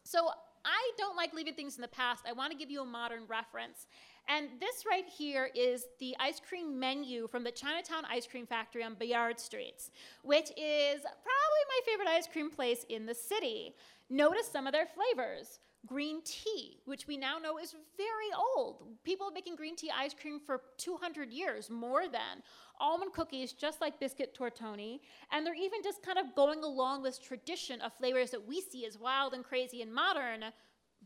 So 0.02 0.30
I 0.64 0.90
don't 0.98 1.16
like 1.16 1.32
leaving 1.32 1.54
things 1.54 1.76
in 1.76 1.82
the 1.82 1.88
past. 1.88 2.24
I 2.28 2.32
want 2.32 2.52
to 2.52 2.58
give 2.58 2.70
you 2.70 2.82
a 2.82 2.86
modern 2.86 3.22
reference. 3.28 3.86
And 4.28 4.48
this 4.60 4.84
right 4.88 5.08
here 5.08 5.50
is 5.54 5.86
the 5.98 6.14
ice 6.20 6.40
cream 6.40 6.78
menu 6.78 7.26
from 7.28 7.44
the 7.44 7.50
Chinatown 7.50 8.04
Ice 8.10 8.26
Cream 8.26 8.46
Factory 8.46 8.84
on 8.84 8.94
Bayard 8.94 9.40
Streets, 9.40 9.90
which 10.22 10.50
is 10.56 11.00
probably 11.00 11.64
my 11.68 11.80
favorite 11.84 12.08
ice 12.08 12.26
cream 12.26 12.50
place 12.50 12.84
in 12.88 13.06
the 13.06 13.14
city. 13.14 13.74
Notice 14.08 14.46
some 14.46 14.66
of 14.66 14.72
their 14.72 14.86
flavors. 14.86 15.58
Green 15.86 16.20
tea, 16.24 16.80
which 16.84 17.06
we 17.06 17.16
now 17.16 17.38
know 17.38 17.58
is 17.58 17.74
very 17.96 18.30
old. 18.56 18.82
People 19.02 19.26
have 19.26 19.34
been 19.34 19.40
making 19.40 19.56
green 19.56 19.76
tea 19.76 19.90
ice 19.96 20.14
cream 20.14 20.38
for 20.38 20.60
200 20.76 21.32
years, 21.32 21.70
more 21.70 22.06
than 22.06 22.42
almond 22.78 23.12
cookies, 23.12 23.52
just 23.52 23.80
like 23.80 23.98
biscuit 23.98 24.36
tortoni, 24.38 25.00
and 25.32 25.46
they're 25.46 25.54
even 25.54 25.82
just 25.82 26.02
kind 26.02 26.18
of 26.18 26.34
going 26.34 26.62
along 26.62 27.02
this 27.02 27.18
tradition 27.18 27.80
of 27.80 27.92
flavors 27.94 28.30
that 28.30 28.46
we 28.46 28.60
see 28.60 28.84
as 28.86 28.98
wild 28.98 29.32
and 29.32 29.44
crazy 29.44 29.80
and 29.82 29.92
modern, 29.92 30.44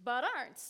but 0.02 0.24
aren't. 0.24 0.60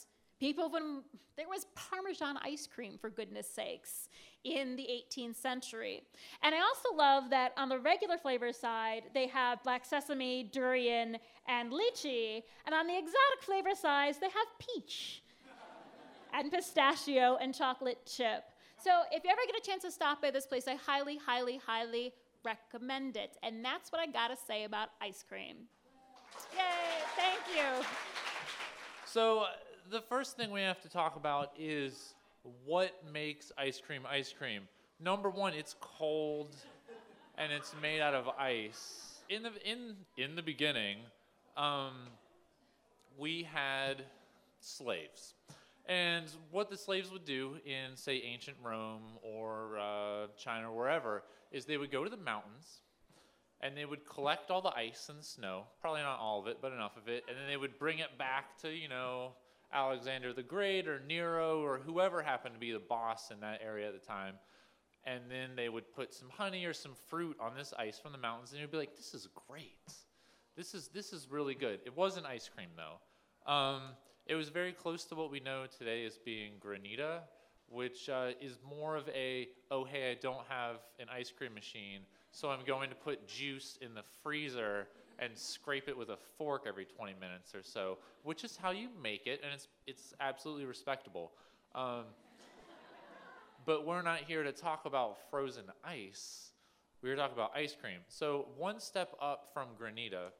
People, 0.40 0.68
when 0.70 1.02
there 1.36 1.48
was 1.48 1.66
Parmesan 1.74 2.36
ice 2.42 2.68
cream, 2.72 2.98
for 2.98 3.10
goodness 3.10 3.48
sakes, 3.48 4.08
in 4.44 4.76
the 4.76 4.82
18th 4.82 5.36
century. 5.36 6.02
And 6.42 6.54
I 6.54 6.58
also 6.60 6.94
love 6.94 7.30
that 7.30 7.52
on 7.56 7.68
the 7.68 7.78
regular 7.78 8.18
flavor 8.18 8.52
side, 8.52 9.04
they 9.14 9.26
have 9.28 9.62
black 9.62 9.84
sesame, 9.84 10.44
durian, 10.44 11.16
and 11.48 11.72
lychee. 11.72 12.42
And 12.66 12.74
on 12.74 12.86
the 12.86 12.96
exotic 12.96 13.42
flavor 13.42 13.74
side, 13.74 14.16
they 14.20 14.28
have 14.28 14.46
peach, 14.58 15.22
and 16.34 16.52
pistachio, 16.52 17.36
and 17.40 17.54
chocolate 17.54 17.98
chip. 18.06 18.44
So 18.78 18.90
if 19.10 19.24
you 19.24 19.30
ever 19.30 19.40
get 19.46 19.56
a 19.56 19.64
chance 19.64 19.82
to 19.84 19.90
stop 19.90 20.20
by 20.20 20.30
this 20.30 20.46
place, 20.46 20.68
I 20.68 20.74
highly, 20.74 21.16
highly, 21.16 21.58
highly 21.64 22.12
recommend 22.44 23.16
it. 23.16 23.38
And 23.42 23.64
that's 23.64 23.90
what 23.90 24.00
I 24.00 24.06
gotta 24.06 24.36
say 24.36 24.64
about 24.64 24.90
ice 25.00 25.24
cream. 25.26 25.56
Yay, 26.52 26.60
thank 27.16 27.40
you. 27.56 27.86
So, 29.06 29.46
the 29.90 30.00
first 30.00 30.36
thing 30.36 30.50
we 30.50 30.60
have 30.60 30.80
to 30.82 30.88
talk 30.88 31.16
about 31.16 31.52
is 31.58 32.14
what 32.64 32.92
makes 33.12 33.52
ice 33.58 33.80
cream 33.84 34.02
ice 34.10 34.32
cream. 34.36 34.62
Number 35.00 35.30
one, 35.30 35.54
it's 35.54 35.74
cold 35.80 36.54
and 37.36 37.52
it's 37.52 37.74
made 37.82 38.00
out 38.00 38.14
of 38.14 38.28
ice. 38.38 39.22
In 39.28 39.42
the 39.42 39.50
in 39.64 39.96
in 40.16 40.36
the 40.36 40.42
beginning, 40.42 40.98
um, 41.56 41.92
we 43.18 43.42
had 43.42 44.04
slaves. 44.60 45.34
And 45.86 46.24
what 46.50 46.70
the 46.70 46.78
slaves 46.78 47.12
would 47.12 47.26
do 47.26 47.56
in, 47.66 47.94
say, 47.94 48.22
ancient 48.24 48.56
Rome 48.62 49.02
or 49.22 49.78
uh, 49.78 50.26
China 50.38 50.72
or 50.72 50.76
wherever 50.76 51.22
is 51.52 51.66
they 51.66 51.76
would 51.76 51.90
go 51.90 52.04
to 52.04 52.08
the 52.08 52.16
mountains 52.16 52.80
and 53.60 53.76
they 53.76 53.84
would 53.84 54.06
collect 54.06 54.50
all 54.50 54.62
the 54.62 54.74
ice 54.74 55.10
and 55.10 55.22
snow, 55.22 55.64
probably 55.82 56.00
not 56.00 56.18
all 56.18 56.40
of 56.40 56.46
it, 56.46 56.58
but 56.62 56.72
enough 56.72 56.96
of 56.96 57.08
it, 57.08 57.24
and 57.28 57.36
then 57.36 57.46
they 57.46 57.56
would 57.56 57.78
bring 57.78 57.98
it 57.98 58.16
back 58.16 58.56
to, 58.58 58.70
you 58.70 58.88
know, 58.88 59.32
Alexander 59.74 60.32
the 60.32 60.42
Great 60.42 60.88
or 60.88 61.00
Nero 61.06 61.60
or 61.60 61.78
whoever 61.78 62.22
happened 62.22 62.54
to 62.54 62.60
be 62.60 62.72
the 62.72 62.78
boss 62.78 63.30
in 63.30 63.40
that 63.40 63.60
area 63.62 63.88
at 63.88 63.92
the 63.92 64.06
time. 64.06 64.36
And 65.04 65.24
then 65.28 65.50
they 65.56 65.68
would 65.68 65.92
put 65.92 66.14
some 66.14 66.30
honey 66.30 66.64
or 66.64 66.72
some 66.72 66.94
fruit 67.08 67.36
on 67.38 67.54
this 67.54 67.74
ice 67.78 67.98
from 67.98 68.12
the 68.12 68.18
mountains, 68.18 68.52
and 68.52 68.60
you'd 68.60 68.70
be 68.70 68.78
like, 68.78 68.96
"This 68.96 69.12
is 69.12 69.28
great. 69.48 69.76
This 70.56 70.72
is 70.72 70.88
this 70.88 71.12
is 71.12 71.28
really 71.28 71.54
good." 71.54 71.80
It 71.84 71.94
wasn't 71.94 72.26
ice 72.26 72.48
cream 72.48 72.70
though. 72.76 73.52
Um, 73.52 73.82
it 74.26 74.34
was 74.34 74.48
very 74.48 74.72
close 74.72 75.04
to 75.06 75.14
what 75.14 75.30
we 75.30 75.40
know 75.40 75.66
today 75.66 76.06
as 76.06 76.16
being 76.16 76.52
granita, 76.58 77.20
which 77.68 78.08
uh, 78.08 78.30
is 78.40 78.58
more 78.66 78.96
of 78.96 79.08
a, 79.08 79.48
"Oh 79.70 79.84
hey, 79.84 80.12
I 80.12 80.14
don't 80.14 80.46
have 80.48 80.76
an 80.98 81.08
ice 81.10 81.30
cream 81.30 81.52
machine, 81.52 82.00
so 82.30 82.48
I'm 82.48 82.64
going 82.64 82.88
to 82.88 82.96
put 82.96 83.28
juice 83.28 83.76
in 83.82 83.94
the 83.94 84.04
freezer." 84.22 84.88
And 85.18 85.36
scrape 85.36 85.88
it 85.88 85.96
with 85.96 86.10
a 86.10 86.18
fork 86.38 86.64
every 86.66 86.84
20 86.84 87.14
minutes 87.20 87.54
or 87.54 87.62
so, 87.62 87.98
which 88.22 88.44
is 88.44 88.56
how 88.56 88.70
you 88.70 88.88
make 89.02 89.26
it, 89.26 89.40
and 89.42 89.52
it's 89.52 89.68
it's 89.86 90.14
absolutely 90.20 90.64
respectable. 90.64 91.32
Um, 91.74 92.04
but 93.66 93.86
we're 93.86 94.02
not 94.02 94.18
here 94.20 94.42
to 94.42 94.52
talk 94.52 94.84
about 94.84 95.18
frozen 95.30 95.64
ice. 95.82 96.50
We're 97.02 97.16
talking 97.16 97.34
about 97.34 97.52
ice 97.54 97.76
cream. 97.78 97.98
So 98.08 98.48
one 98.56 98.80
step 98.80 99.14
up 99.20 99.50
from 99.52 99.68
granita, 99.80 100.30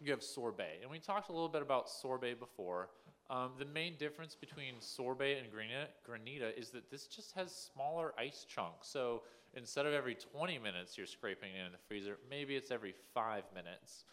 you 0.00 0.10
have 0.10 0.22
sorbet, 0.22 0.80
and 0.82 0.90
we 0.90 0.98
talked 0.98 1.28
a 1.28 1.32
little 1.32 1.48
bit 1.48 1.62
about 1.62 1.88
sorbet 1.88 2.34
before. 2.34 2.90
Um, 3.28 3.52
the 3.58 3.64
main 3.64 3.96
difference 3.96 4.36
between 4.36 4.74
sorbet 4.78 5.38
and 5.38 5.48
granita, 5.48 5.88
granita 6.08 6.56
is 6.56 6.70
that 6.70 6.90
this 6.90 7.06
just 7.06 7.34
has 7.34 7.70
smaller 7.74 8.14
ice 8.18 8.46
chunks. 8.48 8.88
So 8.88 9.22
instead 9.56 9.86
of 9.86 9.94
every 9.94 10.14
20 10.14 10.58
minutes 10.58 10.96
you're 10.96 11.06
scraping 11.06 11.50
it 11.54 11.66
in 11.66 11.72
the 11.72 11.78
freezer, 11.88 12.18
maybe 12.30 12.54
it's 12.54 12.70
every 12.70 12.94
five 13.14 13.44
minutes. 13.54 14.04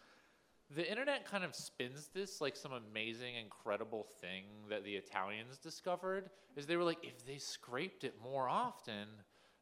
The 0.75 0.89
internet 0.89 1.29
kind 1.29 1.43
of 1.43 1.53
spins 1.53 2.09
this 2.13 2.41
like 2.41 2.55
some 2.55 2.71
amazing, 2.71 3.35
incredible 3.35 4.07
thing 4.21 4.45
that 4.69 4.83
the 4.83 4.95
Italians 4.95 5.57
discovered. 5.57 6.29
Is 6.55 6.65
they 6.65 6.77
were 6.77 6.83
like, 6.83 7.03
if 7.03 7.25
they 7.25 7.37
scraped 7.37 8.03
it 8.03 8.15
more 8.23 8.47
often, 8.47 9.07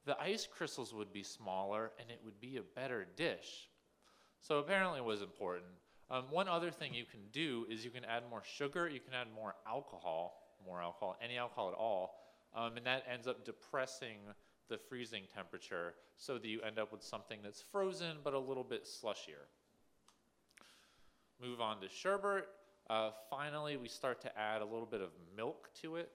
the 0.05 0.19
ice 0.19 0.47
crystals 0.47 0.93
would 0.93 1.11
be 1.11 1.23
smaller 1.23 1.91
and 1.99 2.09
it 2.09 2.19
would 2.23 2.39
be 2.39 2.57
a 2.57 2.61
better 2.61 3.07
dish. 3.15 3.69
So 4.39 4.59
apparently 4.59 4.99
it 4.99 5.05
was 5.05 5.21
important. 5.21 5.65
Um, 6.09 6.25
one 6.29 6.47
other 6.47 6.71
thing 6.71 6.93
you 6.93 7.05
can 7.05 7.21
do 7.31 7.65
is 7.69 7.85
you 7.85 7.91
can 7.91 8.03
add 8.05 8.23
more 8.29 8.43
sugar, 8.43 8.89
you 8.89 8.99
can 8.99 9.13
add 9.13 9.27
more 9.33 9.55
alcohol, 9.67 10.55
more 10.65 10.81
alcohol, 10.81 11.15
any 11.23 11.37
alcohol 11.37 11.69
at 11.69 11.75
all, 11.75 12.15
um, 12.55 12.75
and 12.75 12.85
that 12.85 13.03
ends 13.09 13.27
up 13.27 13.45
depressing 13.45 14.17
the 14.71 14.77
freezing 14.77 15.23
temperature 15.36 15.93
so 16.15 16.38
that 16.38 16.47
you 16.47 16.62
end 16.62 16.79
up 16.79 16.91
with 16.91 17.03
something 17.03 17.39
that's 17.43 17.62
frozen 17.62 18.17
but 18.23 18.34
a 18.34 18.39
little 18.39 18.63
bit 18.63 18.86
slushier. 18.86 19.45
Move 21.41 21.60
on 21.60 21.81
to 21.81 21.89
sherbet. 21.89 22.47
Uh, 22.89 23.12
finally, 23.29 23.77
we 23.77 23.88
start 23.88 24.21
to 24.21 24.39
add 24.39 24.62
a 24.62 24.65
little 24.65 24.86
bit 24.86 25.01
of 25.01 25.10
milk 25.36 25.69
to 25.81 25.97
it. 25.97 26.10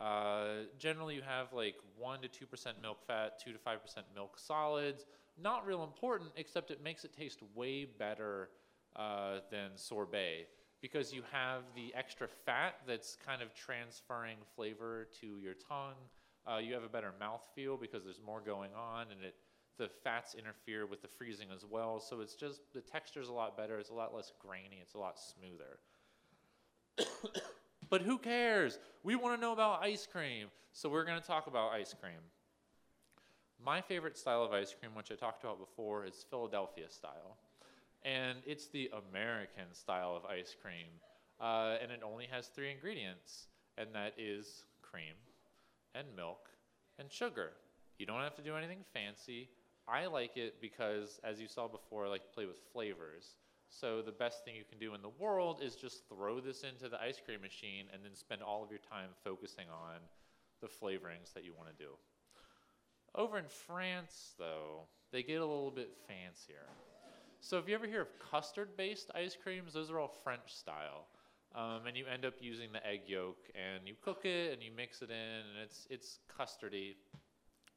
Uh, 0.00 0.64
generally, 0.78 1.14
you 1.14 1.22
have 1.22 1.52
like 1.52 1.74
1 1.98 2.20
to 2.22 2.28
2% 2.28 2.66
milk 2.80 2.98
fat, 3.06 3.38
2 3.44 3.52
to 3.52 3.58
5% 3.58 3.76
milk 4.14 4.38
solids. 4.38 5.04
Not 5.40 5.66
real 5.66 5.84
important, 5.84 6.30
except 6.36 6.70
it 6.70 6.82
makes 6.82 7.04
it 7.04 7.12
taste 7.12 7.40
way 7.54 7.84
better 7.84 8.48
uh, 8.96 9.40
than 9.50 9.70
sorbet 9.76 10.46
because 10.80 11.12
you 11.12 11.22
have 11.30 11.62
the 11.74 11.92
extra 11.94 12.28
fat 12.46 12.76
that's 12.86 13.16
kind 13.26 13.42
of 13.42 13.52
transferring 13.54 14.38
flavor 14.54 15.08
to 15.20 15.38
your 15.38 15.54
tongue. 15.54 15.96
Uh, 16.50 16.58
you 16.58 16.72
have 16.74 16.84
a 16.84 16.88
better 16.88 17.12
mouth 17.20 17.46
feel 17.54 17.76
because 17.76 18.04
there's 18.04 18.20
more 18.24 18.40
going 18.40 18.70
on, 18.74 19.06
and 19.10 19.22
it 19.22 19.34
the 19.78 19.88
fats 20.02 20.34
interfere 20.34 20.86
with 20.86 21.00
the 21.02 21.08
freezing 21.08 21.48
as 21.54 21.64
well. 21.64 22.00
So 22.00 22.20
it's 22.20 22.34
just 22.34 22.60
the 22.74 22.80
texture's 22.80 23.28
a 23.28 23.32
lot 23.32 23.56
better. 23.56 23.78
It's 23.78 23.90
a 23.90 23.94
lot 23.94 24.14
less 24.14 24.32
grainy. 24.40 24.78
It's 24.82 24.94
a 24.94 24.98
lot 24.98 25.16
smoother. 25.18 25.78
but 27.88 28.02
who 28.02 28.18
cares? 28.18 28.78
We 29.04 29.14
want 29.14 29.36
to 29.36 29.40
know 29.40 29.52
about 29.52 29.82
ice 29.82 30.06
cream. 30.06 30.48
So 30.72 30.88
we're 30.88 31.04
going 31.04 31.20
to 31.20 31.26
talk 31.26 31.46
about 31.46 31.72
ice 31.72 31.94
cream. 32.00 32.18
My 33.64 33.80
favorite 33.80 34.18
style 34.18 34.42
of 34.42 34.52
ice 34.52 34.74
cream, 34.78 34.94
which 34.94 35.10
I 35.10 35.14
talked 35.14 35.44
about 35.44 35.58
before, 35.58 36.04
is 36.04 36.26
Philadelphia 36.28 36.88
style. 36.88 37.36
And 38.04 38.38
it's 38.46 38.66
the 38.68 38.90
American 39.10 39.72
style 39.72 40.16
of 40.16 40.24
ice 40.24 40.54
cream. 40.60 40.88
Uh, 41.40 41.76
and 41.80 41.92
it 41.92 42.00
only 42.04 42.26
has 42.30 42.48
three 42.48 42.70
ingredients, 42.70 43.46
and 43.76 43.88
that 43.94 44.14
is 44.18 44.64
cream 44.82 45.14
and 45.98 46.06
milk 46.14 46.48
and 46.98 47.10
sugar. 47.10 47.52
You 47.98 48.06
don't 48.06 48.22
have 48.22 48.36
to 48.36 48.42
do 48.42 48.56
anything 48.56 48.84
fancy. 48.94 49.48
I 49.88 50.06
like 50.06 50.36
it 50.36 50.60
because, 50.60 51.18
as 51.24 51.40
you 51.40 51.48
saw 51.48 51.66
before, 51.66 52.06
I 52.06 52.08
like 52.08 52.24
to 52.24 52.34
play 52.34 52.46
with 52.46 52.58
flavors. 52.72 53.36
So 53.70 54.00
the 54.02 54.12
best 54.12 54.44
thing 54.44 54.54
you 54.54 54.64
can 54.68 54.78
do 54.78 54.94
in 54.94 55.02
the 55.02 55.10
world 55.18 55.60
is 55.62 55.74
just 55.74 56.08
throw 56.08 56.40
this 56.40 56.62
into 56.62 56.88
the 56.88 57.00
ice 57.00 57.20
cream 57.24 57.40
machine 57.40 57.86
and 57.92 58.02
then 58.04 58.14
spend 58.14 58.42
all 58.42 58.62
of 58.62 58.70
your 58.70 58.80
time 58.80 59.10
focusing 59.24 59.66
on 59.68 59.96
the 60.60 60.68
flavorings 60.68 61.32
that 61.34 61.44
you 61.44 61.52
want 61.56 61.68
to 61.68 61.84
do. 61.84 61.90
Over 63.14 63.38
in 63.38 63.48
France, 63.66 64.34
though, 64.38 64.82
they 65.12 65.22
get 65.22 65.40
a 65.40 65.46
little 65.46 65.70
bit 65.70 65.90
fancier. 66.06 66.66
So 67.40 67.58
if 67.58 67.68
you 67.68 67.74
ever 67.74 67.86
hear 67.86 68.02
of 68.02 68.08
custard-based 68.30 69.10
ice 69.14 69.36
creams, 69.40 69.72
those 69.72 69.90
are 69.90 69.98
all 69.98 70.14
French 70.24 70.54
style. 70.54 71.06
Um, 71.58 71.88
and 71.88 71.96
you 71.96 72.04
end 72.06 72.24
up 72.24 72.34
using 72.40 72.70
the 72.72 72.86
egg 72.86 73.00
yolk 73.08 73.36
and 73.56 73.88
you 73.88 73.94
cook 74.00 74.24
it 74.24 74.52
and 74.52 74.62
you 74.62 74.70
mix 74.76 75.02
it 75.02 75.10
in 75.10 75.16
and 75.16 75.58
it's 75.64 75.88
it's 75.90 76.20
custardy. 76.30 76.94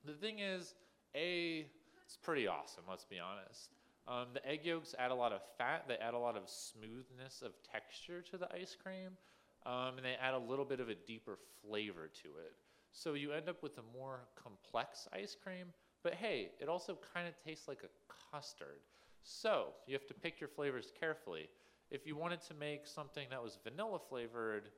The 0.05 0.13
thing 0.13 0.37
is, 0.37 0.75
a 1.15 1.65
it's 2.05 2.15
pretty 2.17 2.47
awesome. 2.47 2.83
Let's 2.87 3.05
be 3.05 3.17
honest. 3.19 3.71
Um, 4.07 4.27
the 4.33 4.45
egg 4.47 4.65
yolks 4.65 4.93
add 4.99 5.09
a 5.09 5.15
lot 5.15 5.31
of 5.31 5.41
fat. 5.57 5.85
They 5.87 5.95
add 5.95 6.13
a 6.13 6.19
lot 6.19 6.37
of 6.37 6.43
smoothness 6.45 7.41
of 7.43 7.53
texture 7.71 8.21
to 8.29 8.37
the 8.37 8.53
ice 8.53 8.75
cream, 8.81 9.17
um, 9.65 9.97
and 9.97 10.05
they 10.05 10.15
add 10.21 10.35
a 10.35 10.39
little 10.39 10.65
bit 10.65 10.79
of 10.79 10.89
a 10.89 10.95
deeper 10.95 11.39
flavor 11.63 12.09
to 12.21 12.27
it. 12.45 12.53
So 12.91 13.13
you 13.13 13.31
end 13.31 13.49
up 13.49 13.63
with 13.63 13.77
a 13.79 13.97
more 13.97 14.19
complex 14.35 15.07
ice 15.13 15.35
cream. 15.41 15.67
But 16.03 16.15
hey, 16.15 16.51
it 16.59 16.67
also 16.67 16.97
kind 17.13 17.27
of 17.27 17.33
tastes 17.43 17.67
like 17.67 17.83
a 17.83 18.31
custard. 18.31 18.81
So 19.23 19.67
you 19.87 19.93
have 19.93 20.07
to 20.07 20.13
pick 20.13 20.39
your 20.39 20.49
flavors 20.49 20.91
carefully. 20.99 21.47
If 21.91 22.07
you 22.07 22.15
wanted 22.15 22.41
to 22.43 22.53
make 22.53 22.87
something 22.87 23.27
that 23.31 23.43
was 23.43 23.59
vanilla 23.65 23.99
flavored, 23.99 24.69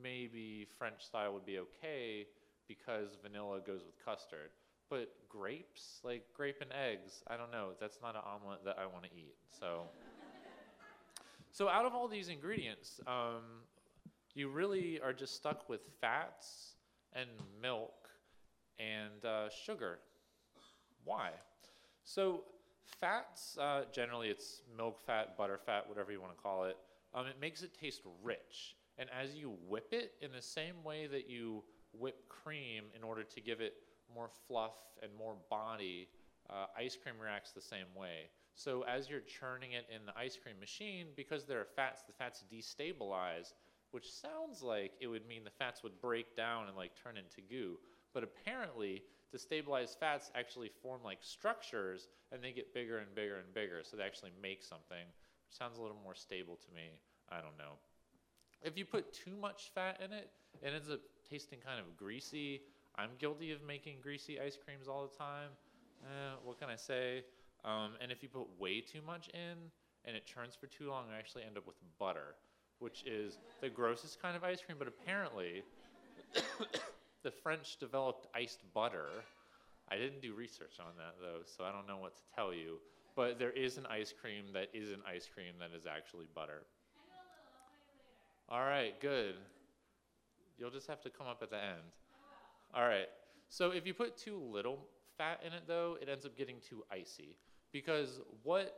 maybe 0.00 0.68
French 0.78 1.04
style 1.04 1.34
would 1.34 1.44
be 1.44 1.58
okay 1.58 2.26
because 2.68 3.18
vanilla 3.20 3.58
goes 3.66 3.80
with 3.84 4.02
custard. 4.04 4.50
But 4.88 5.12
grapes, 5.28 6.00
like 6.04 6.22
grape 6.32 6.58
and 6.60 6.70
eggs, 6.72 7.24
I 7.26 7.36
don't 7.36 7.50
know. 7.50 7.70
That's 7.80 7.98
not 8.00 8.14
an 8.14 8.22
omelet 8.24 8.64
that 8.64 8.78
I 8.78 8.86
want 8.86 9.04
to 9.04 9.10
eat. 9.10 9.34
So, 9.58 9.82
so 11.50 11.68
out 11.68 11.84
of 11.84 11.94
all 11.94 12.06
these 12.06 12.28
ingredients, 12.28 13.00
um, 13.08 13.42
you 14.34 14.48
really 14.48 15.00
are 15.00 15.12
just 15.12 15.34
stuck 15.34 15.68
with 15.68 15.80
fats 16.00 16.74
and 17.12 17.28
milk 17.60 18.08
and 18.78 19.24
uh, 19.24 19.48
sugar. 19.64 19.98
Why? 21.02 21.30
So 22.04 22.44
Fats, 23.00 23.58
uh, 23.58 23.82
generally 23.92 24.28
it's 24.28 24.62
milk 24.76 25.00
fat, 25.04 25.36
butter 25.36 25.58
fat, 25.64 25.88
whatever 25.88 26.12
you 26.12 26.20
want 26.20 26.36
to 26.36 26.42
call 26.42 26.64
it. 26.64 26.76
Um, 27.14 27.26
it 27.26 27.36
makes 27.40 27.62
it 27.62 27.76
taste 27.78 28.02
rich. 28.22 28.76
And 28.98 29.08
as 29.10 29.34
you 29.34 29.54
whip 29.68 29.88
it, 29.92 30.12
in 30.20 30.32
the 30.32 30.42
same 30.42 30.82
way 30.84 31.06
that 31.06 31.28
you 31.28 31.62
whip 31.92 32.28
cream 32.28 32.84
in 32.96 33.02
order 33.02 33.22
to 33.22 33.40
give 33.40 33.60
it 33.60 33.74
more 34.14 34.28
fluff 34.46 34.74
and 35.02 35.10
more 35.18 35.36
body, 35.50 36.08
uh, 36.50 36.66
ice 36.78 36.96
cream 37.00 37.16
reacts 37.20 37.52
the 37.52 37.60
same 37.60 37.86
way. 37.96 38.30
So 38.54 38.82
as 38.82 39.08
you're 39.08 39.20
churning 39.20 39.72
it 39.72 39.86
in 39.94 40.04
the 40.06 40.16
ice 40.16 40.38
cream 40.42 40.56
machine, 40.60 41.06
because 41.16 41.44
there 41.44 41.60
are 41.60 41.66
fats, 41.76 42.02
the 42.02 42.12
fats 42.12 42.44
destabilize, 42.52 43.54
which 43.92 44.12
sounds 44.12 44.62
like 44.62 44.92
it 45.00 45.06
would 45.06 45.26
mean 45.26 45.44
the 45.44 45.50
fats 45.50 45.82
would 45.82 46.00
break 46.00 46.36
down 46.36 46.68
and 46.68 46.76
like 46.76 46.92
turn 47.02 47.16
into 47.16 47.40
goo. 47.48 47.78
But 48.12 48.24
apparently, 48.24 49.02
to 49.32 49.38
stabilize 49.38 49.96
fats 49.98 50.30
actually 50.34 50.70
form 50.82 51.00
like 51.04 51.18
structures 51.20 52.08
and 52.30 52.42
they 52.42 52.52
get 52.52 52.72
bigger 52.74 52.98
and 52.98 53.14
bigger 53.14 53.36
and 53.36 53.52
bigger. 53.54 53.80
So 53.82 53.96
they 53.96 54.04
actually 54.04 54.32
make 54.40 54.62
something, 54.62 55.04
sounds 55.50 55.78
a 55.78 55.82
little 55.82 55.96
more 56.04 56.14
stable 56.14 56.58
to 56.64 56.74
me. 56.74 56.90
I 57.30 57.36
don't 57.36 57.56
know. 57.58 57.80
If 58.62 58.78
you 58.78 58.84
put 58.84 59.12
too 59.12 59.34
much 59.40 59.72
fat 59.74 60.00
in 60.04 60.12
it, 60.12 60.30
it 60.62 60.72
ends 60.74 60.90
up 60.90 61.00
tasting 61.28 61.58
kind 61.64 61.80
of 61.80 61.96
greasy. 61.96 62.60
I'm 62.96 63.10
guilty 63.18 63.52
of 63.52 63.62
making 63.66 63.96
greasy 64.02 64.38
ice 64.38 64.56
creams 64.62 64.86
all 64.86 65.08
the 65.10 65.16
time. 65.16 65.48
Eh, 66.04 66.34
what 66.44 66.58
can 66.60 66.68
I 66.68 66.76
say? 66.76 67.24
Um, 67.64 67.92
and 68.00 68.12
if 68.12 68.22
you 68.22 68.28
put 68.28 68.46
way 68.60 68.80
too 68.80 69.00
much 69.06 69.28
in 69.30 69.70
and 70.04 70.16
it 70.16 70.26
churns 70.26 70.54
for 70.54 70.66
too 70.66 70.90
long, 70.90 71.06
you 71.08 71.14
actually 71.18 71.44
end 71.44 71.56
up 71.56 71.66
with 71.66 71.76
butter, 71.98 72.34
which 72.80 73.04
is 73.06 73.38
the 73.60 73.68
grossest 73.68 74.20
kind 74.20 74.36
of 74.36 74.44
ice 74.44 74.60
cream. 74.60 74.76
But 74.78 74.88
apparently, 74.88 75.62
the 77.22 77.30
French 77.30 77.76
developed 77.78 78.26
iced 78.34 78.60
butter. 78.74 79.08
I 79.90 79.96
didn't 79.96 80.22
do 80.22 80.34
research 80.34 80.78
on 80.80 80.92
that 80.96 81.14
though, 81.20 81.42
so 81.44 81.64
I 81.64 81.72
don't 81.72 81.86
know 81.86 81.98
what 81.98 82.16
to 82.16 82.22
tell 82.34 82.52
you. 82.52 82.78
But 83.14 83.38
there 83.38 83.50
is 83.50 83.76
an 83.76 83.86
ice 83.86 84.12
cream 84.18 84.46
that 84.54 84.68
is 84.72 84.90
an 84.90 85.02
ice 85.06 85.28
cream 85.32 85.54
that 85.60 85.76
is 85.76 85.86
actually 85.86 86.26
butter. 86.34 86.62
All 88.48 88.60
right, 88.60 88.98
good. 89.00 89.34
You'll 90.58 90.70
just 90.70 90.86
have 90.88 91.00
to 91.02 91.10
come 91.10 91.26
up 91.26 91.42
at 91.42 91.50
the 91.50 91.56
end. 91.56 91.82
All 92.74 92.86
right. 92.86 93.08
So 93.48 93.70
if 93.70 93.86
you 93.86 93.92
put 93.92 94.16
too 94.16 94.38
little 94.38 94.78
fat 95.18 95.40
in 95.46 95.52
it 95.52 95.64
though, 95.66 95.98
it 96.00 96.08
ends 96.08 96.24
up 96.24 96.36
getting 96.36 96.56
too 96.66 96.84
icy. 96.90 97.36
Because 97.72 98.20
what, 98.42 98.74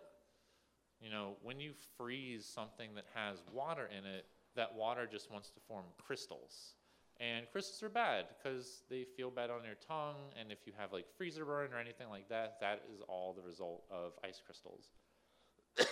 you 1.01 1.11
know, 1.11 1.35
when 1.43 1.61
you 1.61 1.73
freeze 1.97 2.45
something 2.45 2.95
that 2.95 3.05
has 3.15 3.43
water 3.53 3.89
in 3.97 4.05
it, 4.05 4.27
that 4.57 4.75
water 4.75 5.09
just 5.11 5.31
wants 5.31 5.51
to 5.51 5.61
form 5.69 5.85
crystals. 6.05 6.75
And 7.21 7.47
crystals 7.53 7.83
are 7.83 7.89
bad 7.89 8.27
because 8.37 8.83
they 8.91 9.05
feel 9.17 9.31
bad 9.31 9.49
on 9.51 9.65
your 9.65 9.77
tongue, 9.77 10.33
and 10.39 10.51
if 10.51 10.67
you 10.67 10.73
have 10.77 10.93
like 10.93 11.07
freezer 11.17 11.45
burn 11.45 11.73
or 11.73 11.79
anything 11.79 12.09
like 12.11 12.29
that, 12.29 12.59
that 12.61 12.83
is 12.93 13.01
all 13.09 13.33
the 13.33 13.43
result 13.43 13.85
of 13.91 14.13
ice 14.25 14.43
crystals. 14.45 14.89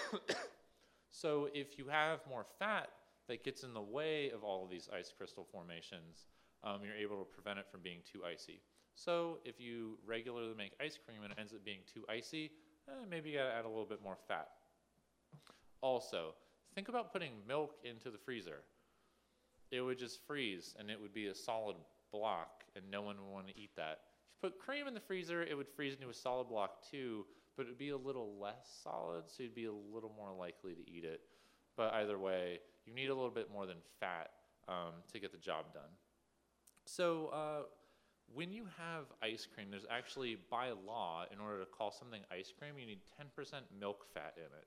so 1.10 1.48
if 1.54 1.78
you 1.78 1.86
have 1.88 2.20
more 2.28 2.44
fat 2.58 2.88
that 3.28 3.44
gets 3.44 3.62
in 3.62 3.72
the 3.72 3.80
way 3.80 4.30
of 4.30 4.42
all 4.42 4.64
of 4.64 4.70
these 4.70 4.88
ice 4.92 5.12
crystal 5.16 5.46
formations, 5.50 6.26
um, 6.64 6.80
you're 6.84 6.96
able 6.96 7.18
to 7.18 7.24
prevent 7.24 7.58
it 7.58 7.66
from 7.70 7.80
being 7.82 8.00
too 8.10 8.22
icy. 8.24 8.60
So 8.94 9.38
if 9.44 9.60
you 9.60 9.98
regularly 10.04 10.54
make 10.56 10.72
ice 10.80 10.98
cream 11.04 11.22
and 11.22 11.32
it 11.32 11.38
ends 11.38 11.52
up 11.52 11.64
being 11.64 11.80
too 11.92 12.04
icy, 12.08 12.50
eh, 12.88 13.04
maybe 13.08 13.30
you 13.30 13.38
gotta 13.38 13.52
add 13.52 13.64
a 13.64 13.68
little 13.68 13.86
bit 13.86 14.02
more 14.02 14.16
fat. 14.28 14.48
Also, 15.80 16.34
think 16.74 16.88
about 16.88 17.12
putting 17.12 17.32
milk 17.46 17.76
into 17.84 18.10
the 18.10 18.18
freezer. 18.18 18.62
It 19.72 19.80
would 19.80 19.98
just 19.98 20.20
freeze 20.26 20.74
and 20.78 20.90
it 20.90 21.00
would 21.00 21.14
be 21.14 21.26
a 21.26 21.34
solid 21.34 21.76
block, 22.12 22.62
and 22.76 22.84
no 22.90 23.02
one 23.02 23.16
would 23.16 23.32
want 23.32 23.48
to 23.48 23.58
eat 23.58 23.70
that. 23.76 24.00
If 24.36 24.44
you 24.44 24.50
put 24.50 24.58
cream 24.58 24.86
in 24.86 24.94
the 24.94 25.00
freezer, 25.00 25.42
it 25.42 25.56
would 25.56 25.68
freeze 25.68 25.94
into 25.94 26.10
a 26.10 26.14
solid 26.14 26.48
block 26.48 26.88
too, 26.88 27.24
but 27.56 27.64
it 27.64 27.70
would 27.70 27.78
be 27.78 27.90
a 27.90 27.96
little 27.96 28.38
less 28.38 28.80
solid, 28.84 29.24
so 29.26 29.42
you'd 29.42 29.54
be 29.54 29.64
a 29.64 29.72
little 29.72 30.12
more 30.16 30.32
likely 30.32 30.74
to 30.74 30.90
eat 30.90 31.04
it. 31.04 31.22
But 31.76 31.94
either 31.94 32.18
way, 32.18 32.60
you 32.86 32.94
need 32.94 33.08
a 33.08 33.14
little 33.14 33.30
bit 33.30 33.50
more 33.50 33.66
than 33.66 33.78
fat 33.98 34.30
um, 34.68 34.92
to 35.12 35.18
get 35.18 35.32
the 35.32 35.38
job 35.38 35.72
done. 35.72 35.90
So, 36.84 37.28
uh, 37.28 37.62
when 38.34 38.50
you 38.50 38.64
have 38.78 39.04
ice 39.22 39.46
cream, 39.52 39.68
there's 39.70 39.86
actually 39.90 40.38
by 40.50 40.70
law, 40.70 41.24
in 41.30 41.38
order 41.38 41.60
to 41.60 41.66
call 41.66 41.92
something 41.92 42.22
ice 42.30 42.52
cream, 42.56 42.78
you 42.78 42.86
need 42.86 43.00
10% 43.20 43.60
milk 43.78 44.06
fat 44.14 44.34
in 44.36 44.44
it. 44.44 44.66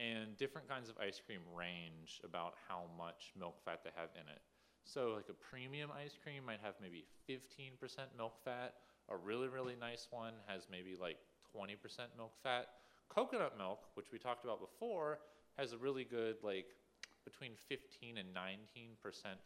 And 0.00 0.36
different 0.36 0.68
kinds 0.68 0.88
of 0.88 0.96
ice 0.98 1.20
cream 1.24 1.40
range 1.54 2.20
about 2.22 2.54
how 2.68 2.84
much 2.96 3.32
milk 3.38 3.58
fat 3.64 3.80
they 3.82 3.90
have 3.96 4.10
in 4.14 4.28
it. 4.30 4.40
So, 4.84 5.12
like 5.16 5.28
a 5.28 5.34
premium 5.34 5.90
ice 5.90 6.16
cream 6.22 6.46
might 6.46 6.60
have 6.62 6.74
maybe 6.80 7.04
15% 7.28 7.76
milk 8.16 8.34
fat. 8.44 8.74
A 9.10 9.16
really, 9.16 9.48
really 9.48 9.74
nice 9.78 10.06
one 10.10 10.34
has 10.46 10.66
maybe 10.70 10.96
like 10.98 11.18
20% 11.54 11.76
milk 12.16 12.32
fat. 12.42 12.68
Coconut 13.08 13.58
milk, 13.58 13.80
which 13.94 14.12
we 14.12 14.18
talked 14.18 14.44
about 14.44 14.60
before, 14.60 15.18
has 15.58 15.72
a 15.72 15.78
really 15.78 16.04
good, 16.04 16.36
like 16.42 16.76
between 17.24 17.52
15 17.68 18.18
and 18.18 18.28
19% 18.32 18.96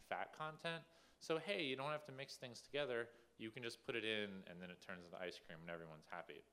fat 0.07 0.29
content. 0.37 0.83
So, 1.19 1.39
hey, 1.39 1.63
you 1.63 1.75
don't 1.75 1.91
have 1.91 2.05
to 2.05 2.11
mix 2.11 2.35
things 2.35 2.61
together. 2.61 3.07
You 3.37 3.49
can 3.49 3.63
just 3.63 3.85
put 3.85 3.95
it 3.95 4.03
in 4.05 4.29
and 4.47 4.61
then 4.61 4.69
it 4.69 4.79
turns 4.85 5.05
into 5.05 5.17
ice 5.17 5.39
cream 5.45 5.59
and 5.61 5.69
everyone's 5.69 6.05
happy. 6.09 6.43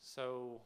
So, 0.00 0.60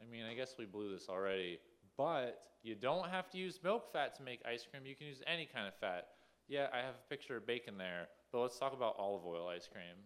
I 0.00 0.10
mean, 0.10 0.24
I 0.24 0.34
guess 0.34 0.54
we 0.58 0.66
blew 0.66 0.92
this 0.92 1.08
already, 1.08 1.58
but 1.96 2.42
you 2.62 2.74
don't 2.74 3.08
have 3.08 3.30
to 3.30 3.38
use 3.38 3.60
milk 3.62 3.92
fat 3.92 4.14
to 4.16 4.22
make 4.22 4.40
ice 4.46 4.66
cream. 4.70 4.84
You 4.86 4.94
can 4.94 5.06
use 5.06 5.22
any 5.26 5.46
kind 5.46 5.66
of 5.66 5.74
fat. 5.74 6.08
Yeah, 6.48 6.66
I 6.72 6.78
have 6.78 6.94
a 6.94 7.08
picture 7.08 7.36
of 7.36 7.46
bacon 7.46 7.78
there, 7.78 8.08
but 8.32 8.40
let's 8.40 8.58
talk 8.58 8.72
about 8.72 8.96
olive 8.98 9.26
oil 9.26 9.48
ice 9.48 9.68
cream. 9.70 9.96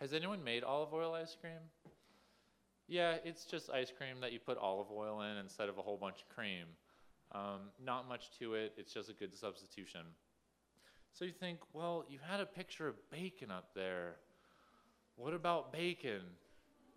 Has 0.00 0.12
anyone 0.12 0.42
made 0.42 0.64
olive 0.64 0.92
oil 0.92 1.14
ice 1.14 1.36
cream? 1.40 1.60
Yeah, 2.88 3.16
it's 3.24 3.44
just 3.44 3.70
ice 3.70 3.92
cream 3.96 4.16
that 4.20 4.32
you 4.32 4.38
put 4.38 4.58
olive 4.58 4.88
oil 4.90 5.22
in 5.22 5.36
instead 5.36 5.68
of 5.68 5.78
a 5.78 5.82
whole 5.82 5.96
bunch 5.96 6.16
of 6.22 6.34
cream. 6.34 6.66
Um, 7.32 7.70
not 7.82 8.08
much 8.08 8.30
to 8.38 8.54
it, 8.54 8.74
it's 8.76 8.92
just 8.92 9.08
a 9.08 9.14
good 9.14 9.36
substitution. 9.36 10.02
So 11.12 11.24
you 11.24 11.32
think, 11.32 11.58
well, 11.72 12.04
you 12.08 12.18
had 12.26 12.40
a 12.40 12.46
picture 12.46 12.88
of 12.88 12.94
bacon 13.10 13.50
up 13.50 13.70
there. 13.74 14.16
What 15.16 15.34
about 15.34 15.72
bacon? 15.72 16.22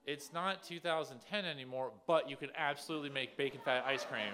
It's 0.06 0.32
not 0.32 0.62
2010 0.64 1.46
anymore, 1.46 1.92
but 2.06 2.30
you 2.30 2.36
can 2.36 2.50
absolutely 2.56 3.10
make 3.10 3.38
bacon 3.38 3.60
fat 3.64 3.84
ice 3.88 4.06
cream. 4.06 4.34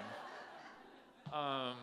Um, 1.32 1.76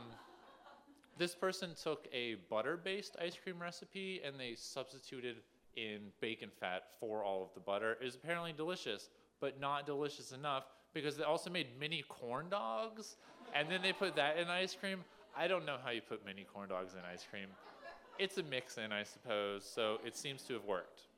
this 1.17 1.33
person 1.33 1.71
took 1.81 2.07
a 2.13 2.35
butter 2.51 2.77
based 2.77 3.17
ice 3.19 3.35
cream 3.41 3.59
recipe 3.59 4.21
and 4.23 4.39
they 4.39 4.53
substituted 4.55 5.37
in 5.75 5.99
bacon 6.21 6.49
fat 6.59 6.83
for 6.99 7.23
all 7.23 7.41
of 7.41 7.53
the 7.55 7.59
butter. 7.59 7.97
It 7.99 8.05
was 8.05 8.13
apparently 8.13 8.53
delicious, 8.53 9.09
but 9.39 9.59
not 9.59 9.87
delicious 9.87 10.31
enough 10.33 10.65
because 10.93 11.17
they 11.17 11.23
also 11.23 11.49
made 11.49 11.67
mini 11.79 12.03
corn 12.07 12.49
dogs 12.49 13.15
and 13.55 13.69
then 13.69 13.81
they 13.81 13.91
put 13.91 14.15
that 14.17 14.37
in 14.37 14.49
ice 14.49 14.75
cream. 14.79 15.03
I 15.35 15.47
don't 15.47 15.65
know 15.65 15.77
how 15.83 15.89
you 15.89 16.01
put 16.01 16.23
mini 16.25 16.45
corn 16.53 16.69
dogs 16.69 16.93
in 16.93 16.99
ice 17.11 17.25
cream. 17.29 17.47
It's 18.19 18.37
a 18.37 18.43
mix 18.43 18.77
in, 18.77 18.91
I 18.91 19.03
suppose, 19.03 19.65
so 19.65 19.97
it 20.05 20.15
seems 20.15 20.43
to 20.43 20.53
have 20.53 20.65
worked. 20.65 21.08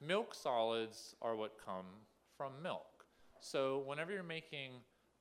Milk 0.00 0.34
solids 0.34 1.14
are 1.22 1.36
what 1.36 1.56
come 1.64 1.86
from 2.36 2.52
milk. 2.62 3.06
So 3.40 3.82
whenever 3.86 4.12
you're 4.12 4.22
making 4.22 4.72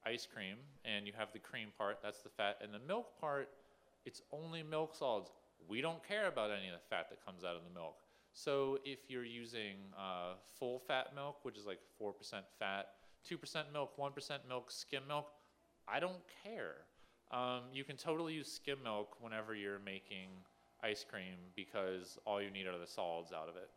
ice 0.06 0.28
cream 0.32 0.58
and 0.84 1.08
you 1.08 1.14
have 1.18 1.30
the 1.32 1.40
cream 1.40 1.70
part, 1.78 2.00
that's 2.04 2.22
the 2.22 2.30
fat, 2.30 2.58
and 2.62 2.74
the 2.74 2.86
milk 2.86 3.20
part, 3.20 3.50
it's 4.06 4.22
only 4.34 4.64
milk 4.64 4.94
solids. 4.94 5.32
We 5.68 5.80
don't 5.80 6.06
care 6.06 6.28
about 6.28 6.52
any 6.52 6.68
of 6.68 6.74
the 6.74 6.86
fat 6.90 7.10
that 7.10 7.26
comes 7.26 7.44
out 7.44 7.56
of 7.56 7.62
the 7.64 7.74
milk. 7.74 7.96
So 8.34 8.80
if 8.84 9.00
you're 9.08 9.24
using 9.24 9.78
uh, 9.98 10.34
full 10.60 10.80
fat 10.80 11.16
milk, 11.16 11.38
which 11.44 11.58
is 11.58 11.66
like 11.66 11.80
4% 12.02 12.12
fat, 12.60 12.90
2% 13.30 13.72
milk, 13.72 13.98
1% 13.98 14.32
milk, 14.48 14.72
skim 14.72 15.04
milk, 15.08 15.28
I 15.88 16.02
don't 16.02 16.22
care. 16.44 16.76
Um, 17.32 17.62
you 17.74 17.86
can 17.86 17.96
totally 17.96 18.34
use 18.34 18.52
skim 18.52 18.84
milk 18.84 19.16
whenever 19.22 19.56
you're 19.56 19.80
making 19.80 20.28
ice 20.84 21.06
cream 21.10 21.36
because 21.56 22.18
all 22.26 22.42
you 22.42 22.52
need 22.52 22.68
are 22.68 22.78
the 22.78 22.86
solids 22.86 23.32
out 23.32 23.48
of 23.48 23.56
it. 23.56 23.70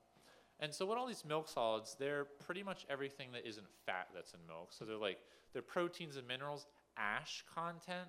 And 0.61 0.75
so 0.75 0.87
what 0.87 0.99
all 0.99 1.07
these 1.07 1.25
milk 1.25 1.49
solids, 1.49 1.97
they're 1.99 2.27
pretty 2.45 2.63
much 2.63 2.85
everything 2.91 3.29
that 3.33 3.47
isn't 3.47 3.67
fat 3.87 4.09
that's 4.15 4.35
in 4.35 4.41
milk. 4.47 4.69
So 4.71 4.85
they're 4.85 4.97
like 4.97 5.19
they're 5.53 5.63
proteins 5.63 6.17
and 6.17 6.27
minerals, 6.27 6.67
ash 6.97 7.45
content. 7.55 8.09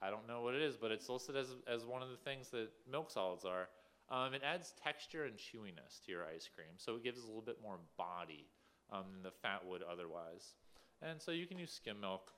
I 0.00 0.10
don't 0.10 0.28
know 0.28 0.42
what 0.42 0.54
it 0.54 0.62
is, 0.62 0.76
but 0.76 0.90
it's 0.90 1.08
listed 1.08 1.36
as 1.36 1.48
as 1.66 1.84
one 1.84 2.02
of 2.02 2.10
the 2.10 2.16
things 2.16 2.48
that 2.50 2.68
milk 2.90 3.10
solids 3.10 3.44
are. 3.44 3.68
Um, 4.10 4.32
it 4.32 4.42
adds 4.42 4.74
texture 4.82 5.24
and 5.24 5.36
chewiness 5.36 6.02
to 6.06 6.12
your 6.12 6.24
ice 6.24 6.48
cream, 6.54 6.72
so 6.76 6.96
it 6.96 7.04
gives 7.04 7.22
a 7.22 7.26
little 7.26 7.42
bit 7.42 7.58
more 7.62 7.78
body 7.98 8.46
um, 8.90 9.04
than 9.12 9.22
the 9.22 9.30
fat 9.42 9.60
would 9.66 9.82
otherwise. 9.82 10.54
And 11.02 11.20
so 11.20 11.30
you 11.30 11.46
can 11.46 11.58
use 11.58 11.72
skim 11.72 12.00
milk. 12.00 12.32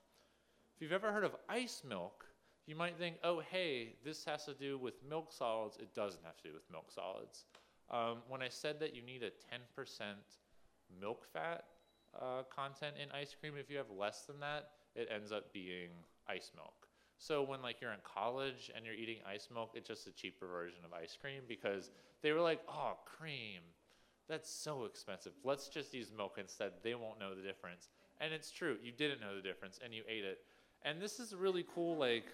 If 0.75 0.81
you've 0.81 0.91
ever 0.91 1.11
heard 1.11 1.23
of 1.23 1.35
ice 1.47 1.83
milk, 1.87 2.25
you 2.67 2.75
might 2.75 2.97
think, 2.97 3.17
oh, 3.23 3.41
hey, 3.51 3.95
this 4.03 4.25
has 4.25 4.45
to 4.45 4.53
do 4.53 4.77
with 4.77 4.95
milk 5.07 5.31
solids. 5.31 5.77
It 5.77 5.93
doesn't 5.95 6.23
have 6.25 6.37
to 6.37 6.49
do 6.49 6.53
with 6.53 6.69
milk 6.71 6.91
solids. 6.93 7.45
Um, 7.91 8.17
when 8.29 8.41
I 8.41 8.47
said 8.47 8.79
that 8.79 8.95
you 8.95 9.01
need 9.01 9.21
a 9.21 9.29
10% 9.29 10.03
milk 10.99 11.25
fat 11.31 11.65
uh, 12.19 12.43
content 12.53 12.95
in 13.01 13.11
ice 13.11 13.35
cream, 13.39 13.53
if 13.59 13.69
you 13.69 13.77
have 13.77 13.91
less 13.97 14.23
than 14.23 14.39
that, 14.39 14.69
it 14.95 15.09
ends 15.13 15.31
up 15.31 15.53
being 15.53 15.89
ice 16.27 16.51
milk. 16.55 16.87
So 17.17 17.43
when 17.43 17.61
like 17.61 17.81
you're 17.81 17.91
in 17.91 17.99
college 18.03 18.71
and 18.75 18.85
you're 18.85 18.95
eating 18.95 19.17
ice 19.29 19.49
milk, 19.53 19.71
it's 19.75 19.87
just 19.87 20.07
a 20.07 20.11
cheaper 20.11 20.47
version 20.47 20.79
of 20.83 20.93
ice 20.93 21.17
cream 21.19 21.43
because 21.47 21.91
they 22.23 22.31
were 22.31 22.41
like, 22.41 22.61
oh, 22.67 22.93
cream, 23.05 23.61
that's 24.27 24.49
so 24.49 24.85
expensive. 24.85 25.33
Let's 25.43 25.67
just 25.67 25.93
use 25.93 26.11
milk 26.15 26.37
instead. 26.39 26.71
They 26.83 26.95
won't 26.95 27.19
know 27.19 27.35
the 27.35 27.43
difference. 27.43 27.89
And 28.19 28.33
it's 28.33 28.51
true, 28.51 28.77
you 28.81 28.91
didn't 28.91 29.19
know 29.21 29.35
the 29.35 29.41
difference 29.41 29.79
and 29.83 29.93
you 29.93 30.03
ate 30.09 30.23
it. 30.23 30.39
And 30.83 31.01
this 31.01 31.19
is 31.19 31.35
really 31.35 31.65
cool, 31.75 31.97
like 31.97 32.25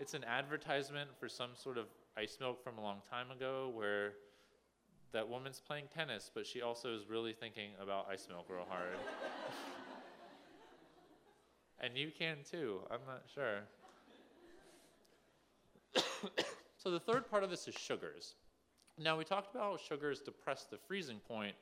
it's 0.00 0.14
an 0.14 0.24
advertisement 0.24 1.10
for 1.18 1.28
some 1.28 1.50
sort 1.54 1.78
of 1.78 1.86
ice 2.18 2.36
milk 2.40 2.62
from 2.62 2.78
a 2.78 2.82
long 2.82 2.98
time 3.08 3.30
ago 3.30 3.70
where 3.74 4.14
that 5.12 5.28
woman's 5.28 5.60
playing 5.60 5.84
tennis, 5.94 6.30
but 6.34 6.46
she 6.46 6.62
also 6.62 6.94
is 6.94 7.08
really 7.08 7.32
thinking 7.32 7.70
about 7.82 8.06
ice 8.10 8.26
milk 8.28 8.46
real 8.48 8.66
hard. 8.68 8.88
and 11.80 11.96
you 11.96 12.10
can 12.16 12.38
too, 12.48 12.80
I'm 12.90 13.00
not 13.06 13.22
sure. 13.32 13.60
so 16.76 16.90
the 16.90 17.00
third 17.00 17.30
part 17.30 17.44
of 17.44 17.50
this 17.50 17.68
is 17.68 17.74
sugars. 17.74 18.34
Now 18.98 19.16
we 19.16 19.24
talked 19.24 19.54
about 19.54 19.80
sugars 19.80 20.20
depress 20.20 20.66
the 20.70 20.78
freezing 20.78 21.20
point, 21.28 21.54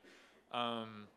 um, 0.53 1.07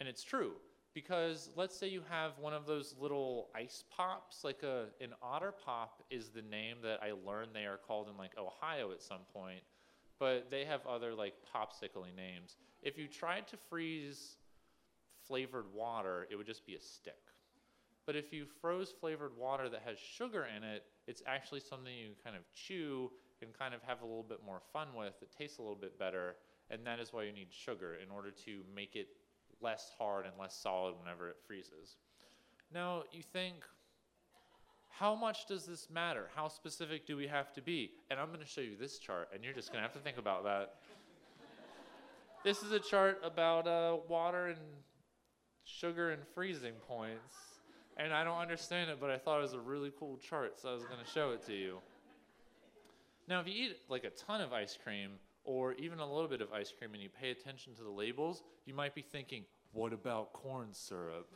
and 0.00 0.08
it's 0.08 0.24
true 0.24 0.52
because 0.94 1.50
let's 1.56 1.76
say 1.76 1.88
you 1.88 2.02
have 2.08 2.38
one 2.38 2.52
of 2.52 2.66
those 2.66 2.94
little 3.00 3.48
ice 3.54 3.84
pops 3.94 4.44
like 4.44 4.62
a 4.62 4.86
an 5.00 5.10
otter 5.20 5.52
pop 5.52 6.02
is 6.08 6.30
the 6.30 6.42
name 6.42 6.76
that 6.82 7.00
i 7.02 7.10
learned 7.26 7.50
they 7.52 7.66
are 7.66 7.76
called 7.76 8.08
in 8.08 8.16
like 8.16 8.30
ohio 8.38 8.92
at 8.92 9.02
some 9.02 9.20
point 9.32 9.60
but 10.18 10.50
they 10.50 10.64
have 10.64 10.86
other 10.86 11.14
like 11.14 11.34
popsicle 11.54 12.04
names. 12.16 12.56
If 12.82 12.98
you 12.98 13.08
tried 13.08 13.48
to 13.48 13.56
freeze 13.56 14.36
flavored 15.26 15.66
water 15.72 16.26
it 16.30 16.36
would 16.36 16.46
just 16.46 16.66
be 16.66 16.74
a 16.74 16.80
stick. 16.80 17.14
But 18.06 18.16
if 18.16 18.32
you 18.32 18.44
froze 18.60 18.92
flavored 19.00 19.36
water 19.36 19.68
that 19.70 19.82
has 19.86 19.98
sugar 19.98 20.46
in 20.56 20.62
it 20.62 20.84
it's 21.06 21.22
actually 21.26 21.60
something 21.60 21.92
you 21.92 22.10
kind 22.22 22.36
of 22.36 22.42
chew 22.52 23.10
and 23.42 23.52
kind 23.58 23.74
of 23.74 23.82
have 23.82 24.02
a 24.02 24.04
little 24.04 24.22
bit 24.22 24.40
more 24.44 24.60
fun 24.72 24.88
with. 24.96 25.14
It 25.22 25.30
tastes 25.36 25.58
a 25.58 25.62
little 25.62 25.76
bit 25.76 25.98
better 25.98 26.36
and 26.70 26.86
that 26.86 26.98
is 26.98 27.12
why 27.12 27.24
you 27.24 27.32
need 27.32 27.48
sugar 27.50 27.96
in 28.02 28.10
order 28.10 28.30
to 28.44 28.62
make 28.74 28.96
it 28.96 29.08
less 29.60 29.90
hard 29.98 30.26
and 30.26 30.34
less 30.38 30.54
solid 30.54 30.94
whenever 30.98 31.28
it 31.28 31.36
freezes. 31.46 31.96
Now, 32.72 33.04
you 33.12 33.22
think, 33.22 33.64
how 34.98 35.14
much 35.14 35.46
does 35.46 35.66
this 35.66 35.88
matter? 35.90 36.28
How 36.36 36.46
specific 36.48 37.04
do 37.06 37.16
we 37.16 37.26
have 37.26 37.52
to 37.54 37.62
be? 37.62 37.90
And 38.10 38.20
I'm 38.20 38.28
going 38.28 38.40
to 38.40 38.46
show 38.46 38.60
you 38.60 38.76
this 38.78 38.98
chart, 38.98 39.28
and 39.34 39.42
you're 39.42 39.52
just 39.52 39.72
going 39.72 39.82
to 39.82 39.82
have 39.82 39.92
to 39.94 39.98
think 39.98 40.18
about 40.18 40.44
that. 40.44 40.74
this 42.44 42.62
is 42.62 42.70
a 42.70 42.78
chart 42.78 43.20
about 43.24 43.66
uh, 43.66 43.96
water 44.08 44.46
and 44.46 44.58
sugar 45.64 46.10
and 46.10 46.22
freezing 46.34 46.74
points. 46.86 47.34
and 47.96 48.12
I 48.12 48.22
don't 48.22 48.38
understand 48.38 48.88
it, 48.88 48.98
but 49.00 49.10
I 49.10 49.18
thought 49.18 49.38
it 49.38 49.42
was 49.42 49.54
a 49.54 49.60
really 49.60 49.90
cool 49.98 50.16
chart, 50.16 50.60
so 50.60 50.70
I 50.70 50.74
was 50.74 50.84
going 50.84 51.04
to 51.04 51.10
show 51.10 51.30
it 51.30 51.44
to 51.46 51.54
you. 51.54 51.78
Now, 53.26 53.40
if 53.40 53.48
you 53.48 53.54
eat 53.54 53.76
like 53.88 54.04
a 54.04 54.10
ton 54.10 54.40
of 54.40 54.52
ice 54.52 54.78
cream, 54.82 55.12
or 55.42 55.72
even 55.74 55.98
a 55.98 56.06
little 56.06 56.28
bit 56.28 56.40
of 56.40 56.52
ice 56.52 56.72
cream, 56.76 56.94
and 56.94 57.02
you 57.02 57.08
pay 57.08 57.30
attention 57.30 57.74
to 57.74 57.82
the 57.82 57.90
labels, 57.90 58.44
you 58.64 58.74
might 58.74 58.94
be 58.94 59.02
thinking, 59.02 59.44
what 59.72 59.92
about 59.92 60.32
corn 60.32 60.68
syrup? 60.72 61.28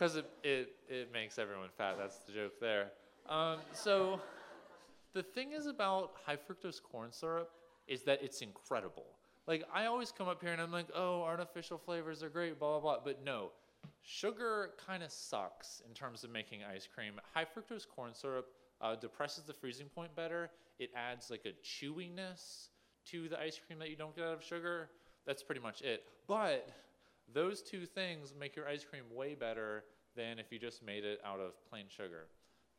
Because 0.00 0.16
it, 0.16 0.30
it, 0.42 0.72
it 0.88 1.12
makes 1.12 1.38
everyone 1.38 1.68
fat. 1.76 1.96
That's 1.98 2.20
the 2.20 2.32
joke 2.32 2.58
there. 2.58 2.86
Um, 3.28 3.58
so, 3.74 4.18
the 5.12 5.22
thing 5.22 5.52
is 5.52 5.66
about 5.66 6.12
high 6.24 6.36
fructose 6.36 6.82
corn 6.82 7.12
syrup 7.12 7.50
is 7.86 8.02
that 8.04 8.22
it's 8.22 8.40
incredible. 8.40 9.04
Like, 9.46 9.64
I 9.74 9.84
always 9.84 10.10
come 10.10 10.26
up 10.26 10.40
here 10.40 10.52
and 10.52 10.62
I'm 10.62 10.72
like, 10.72 10.86
oh, 10.94 11.20
artificial 11.22 11.76
flavors 11.76 12.22
are 12.22 12.30
great, 12.30 12.58
blah, 12.58 12.80
blah, 12.80 12.94
blah. 12.94 13.04
But 13.04 13.22
no, 13.22 13.50
sugar 14.00 14.70
kind 14.86 15.02
of 15.02 15.12
sucks 15.12 15.82
in 15.86 15.92
terms 15.92 16.24
of 16.24 16.30
making 16.30 16.60
ice 16.64 16.88
cream. 16.92 17.20
High 17.34 17.44
fructose 17.44 17.86
corn 17.86 18.14
syrup 18.14 18.46
uh, 18.80 18.96
depresses 18.96 19.44
the 19.44 19.52
freezing 19.52 19.88
point 19.94 20.16
better. 20.16 20.48
It 20.78 20.88
adds 20.96 21.30
like 21.30 21.44
a 21.44 21.52
chewiness 21.62 22.68
to 23.10 23.28
the 23.28 23.38
ice 23.38 23.60
cream 23.66 23.78
that 23.80 23.90
you 23.90 23.96
don't 23.96 24.16
get 24.16 24.24
out 24.24 24.32
of 24.32 24.42
sugar. 24.42 24.88
That's 25.26 25.42
pretty 25.42 25.60
much 25.60 25.82
it. 25.82 26.04
But 26.26 26.70
those 27.32 27.62
two 27.62 27.86
things 27.86 28.34
make 28.38 28.56
your 28.56 28.68
ice 28.68 28.84
cream 28.84 29.04
way 29.14 29.34
better 29.34 29.84
than 30.16 30.38
if 30.38 30.50
you 30.50 30.58
just 30.58 30.82
made 30.84 31.04
it 31.04 31.20
out 31.24 31.40
of 31.40 31.52
plain 31.68 31.84
sugar. 31.88 32.26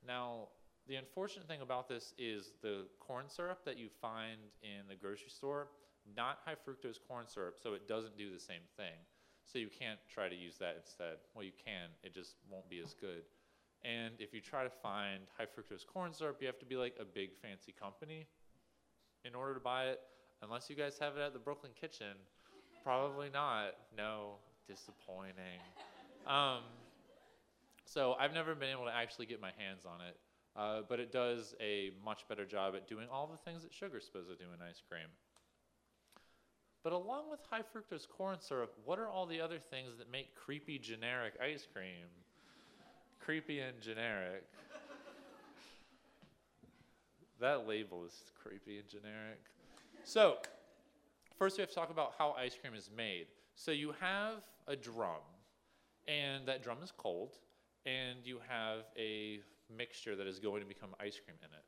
Now, 0.05 0.47
the 0.87 0.95
unfortunate 0.95 1.47
thing 1.47 1.61
about 1.61 1.87
this 1.87 2.13
is 2.17 2.53
the 2.61 2.85
corn 2.99 3.25
syrup 3.27 3.63
that 3.65 3.77
you 3.77 3.87
find 4.01 4.39
in 4.61 4.87
the 4.89 4.95
grocery 4.95 5.29
store, 5.29 5.67
not 6.15 6.39
high 6.43 6.55
fructose 6.55 6.97
corn 7.07 7.25
syrup, 7.27 7.57
so 7.61 7.73
it 7.73 7.87
doesn't 7.87 8.17
do 8.17 8.31
the 8.31 8.39
same 8.39 8.65
thing. 8.77 8.97
So 9.45 9.59
you 9.59 9.69
can't 9.69 9.99
try 10.09 10.29
to 10.29 10.35
use 10.35 10.57
that 10.59 10.75
instead. 10.77 11.17
Well, 11.33 11.43
you 11.43 11.51
can, 11.63 11.89
it 12.03 12.13
just 12.13 12.35
won't 12.49 12.69
be 12.69 12.79
as 12.79 12.93
good. 12.93 13.23
And 13.83 14.13
if 14.19 14.33
you 14.33 14.41
try 14.41 14.63
to 14.63 14.69
find 14.69 15.23
high 15.37 15.45
fructose 15.45 15.85
corn 15.85 16.13
syrup, 16.13 16.37
you 16.39 16.47
have 16.47 16.59
to 16.59 16.65
be 16.65 16.75
like 16.75 16.95
a 16.99 17.05
big 17.05 17.31
fancy 17.41 17.73
company 17.77 18.27
in 19.25 19.35
order 19.35 19.53
to 19.53 19.59
buy 19.59 19.85
it. 19.85 19.99
Unless 20.43 20.69
you 20.69 20.75
guys 20.75 20.97
have 20.99 21.17
it 21.17 21.21
at 21.21 21.33
the 21.33 21.39
Brooklyn 21.39 21.71
Kitchen, 21.79 22.17
probably 22.83 23.29
not. 23.31 23.75
No, 23.97 24.35
disappointing. 24.67 25.59
Um, 26.27 26.61
so 27.85 28.15
I've 28.19 28.33
never 28.33 28.55
been 28.55 28.69
able 28.69 28.85
to 28.85 28.95
actually 28.95 29.25
get 29.25 29.41
my 29.41 29.51
hands 29.57 29.85
on 29.85 29.99
it, 30.07 30.17
uh, 30.55 30.81
but 30.87 30.99
it 30.99 31.11
does 31.11 31.55
a 31.59 31.91
much 32.05 32.27
better 32.29 32.45
job 32.45 32.75
at 32.75 32.87
doing 32.87 33.07
all 33.11 33.27
the 33.27 33.49
things 33.49 33.63
that 33.63 33.73
sugar's 33.73 34.05
supposed 34.05 34.29
to 34.29 34.35
do 34.35 34.49
in 34.53 34.61
ice 34.67 34.81
cream. 34.87 35.07
But 36.83 36.93
along 36.93 37.29
with 37.29 37.39
high 37.49 37.61
fructose 37.61 38.07
corn 38.07 38.37
syrup, 38.39 38.73
what 38.85 38.97
are 38.97 39.07
all 39.07 39.25
the 39.25 39.41
other 39.41 39.59
things 39.59 39.97
that 39.99 40.11
make 40.11 40.35
creepy 40.35 40.79
generic 40.79 41.33
ice 41.41 41.67
cream? 41.71 42.07
creepy 43.23 43.59
and 43.59 43.79
generic. 43.81 44.43
that 47.39 47.67
label 47.67 48.03
is 48.05 48.23
creepy 48.41 48.79
and 48.79 48.87
generic. 48.89 49.39
So, 50.03 50.37
first 51.41 51.57
we 51.57 51.63
have 51.63 51.69
to 51.69 51.75
talk 51.75 51.89
about 51.89 52.13
how 52.19 52.35
ice 52.37 52.55
cream 52.55 52.75
is 52.75 52.91
made. 52.95 53.25
So, 53.55 53.71
you 53.71 53.95
have 53.99 54.43
a 54.67 54.75
drum, 54.75 55.25
and 56.07 56.45
that 56.45 56.61
drum 56.61 56.77
is 56.83 56.93
cold, 56.95 57.31
and 57.87 58.19
you 58.23 58.37
have 58.47 58.81
a 58.95 59.39
mixture 59.75 60.15
that 60.15 60.27
is 60.27 60.37
going 60.37 60.61
to 60.61 60.67
become 60.67 60.89
ice 60.99 61.19
cream 61.25 61.37
in 61.41 61.49
it. 61.57 61.65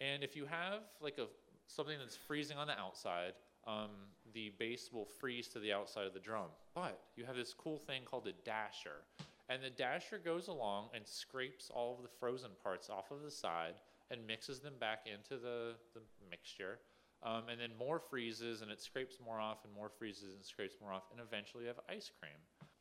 And 0.00 0.22
if 0.22 0.36
you 0.36 0.46
have 0.46 0.82
like 1.00 1.18
a 1.18 1.26
something 1.66 1.98
that's 1.98 2.16
freezing 2.16 2.56
on 2.56 2.68
the 2.68 2.78
outside, 2.78 3.32
um, 3.66 3.90
the 4.32 4.52
base 4.60 4.90
will 4.92 5.06
freeze 5.06 5.48
to 5.48 5.58
the 5.58 5.72
outside 5.72 6.06
of 6.06 6.14
the 6.14 6.20
drum. 6.20 6.50
But 6.72 7.00
you 7.16 7.24
have 7.24 7.34
this 7.34 7.52
cool 7.52 7.78
thing 7.78 8.02
called 8.04 8.28
a 8.28 8.32
dasher. 8.44 9.02
And 9.48 9.60
the 9.60 9.70
dasher 9.70 10.20
goes 10.24 10.46
along 10.46 10.90
and 10.94 11.04
scrapes 11.04 11.68
all 11.68 11.96
of 11.96 12.02
the 12.02 12.10
frozen 12.20 12.50
parts 12.62 12.90
off 12.90 13.10
of 13.10 13.22
the 13.22 13.30
side 13.30 13.74
and 14.12 14.24
mixes 14.24 14.60
them 14.60 14.74
back 14.78 15.08
into 15.12 15.42
the, 15.42 15.74
the 15.94 16.00
mixture. 16.30 16.78
Um, 17.24 17.48
and 17.50 17.58
then 17.58 17.70
more 17.78 17.98
freezes 17.98 18.60
and 18.60 18.70
it 18.70 18.80
scrapes 18.82 19.16
more 19.24 19.40
off 19.40 19.64
and 19.64 19.72
more 19.72 19.88
freezes 19.88 20.34
and 20.34 20.44
scrapes 20.44 20.76
more 20.80 20.92
off. 20.92 21.04
And 21.10 21.20
eventually 21.20 21.64
you 21.64 21.68
have 21.68 21.80
ice 21.88 22.10
cream. 22.20 22.36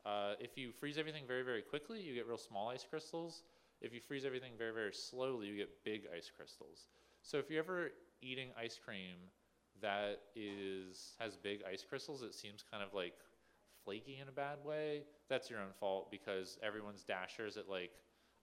Uh, 0.05 0.33
if 0.39 0.57
you 0.57 0.71
freeze 0.71 0.97
everything 0.97 1.23
very, 1.25 1.43
very 1.43 1.61
quickly, 1.61 2.01
you 2.01 2.13
get 2.13 2.27
real 2.27 2.37
small 2.37 2.69
ice 2.69 2.85
crystals. 2.87 3.43
If 3.79 3.93
you 3.93 4.01
freeze 4.01 4.25
everything 4.25 4.51
very, 4.57 4.73
very 4.73 4.93
slowly, 4.93 5.47
you 5.47 5.55
get 5.55 5.69
big 5.85 6.03
ice 6.15 6.29
crystals. 6.35 6.87
So 7.21 7.37
if 7.37 7.49
you're 7.49 7.63
ever 7.63 7.91
eating 8.21 8.49
ice 8.61 8.77
cream 8.83 9.15
that 9.81 10.19
is 10.35 11.13
has 11.19 11.37
big 11.37 11.61
ice 11.69 11.85
crystals, 11.87 12.21
it 12.21 12.33
seems 12.35 12.63
kind 12.69 12.83
of 12.83 12.93
like 12.93 13.13
flaky 13.83 14.19
in 14.21 14.27
a 14.27 14.31
bad 14.31 14.57
way, 14.63 15.03
that's 15.29 15.49
your 15.49 15.59
own 15.59 15.73
fault 15.79 16.11
because 16.11 16.57
everyone's 16.63 17.03
dashers 17.03 17.57
at 17.57 17.69
like 17.69 17.91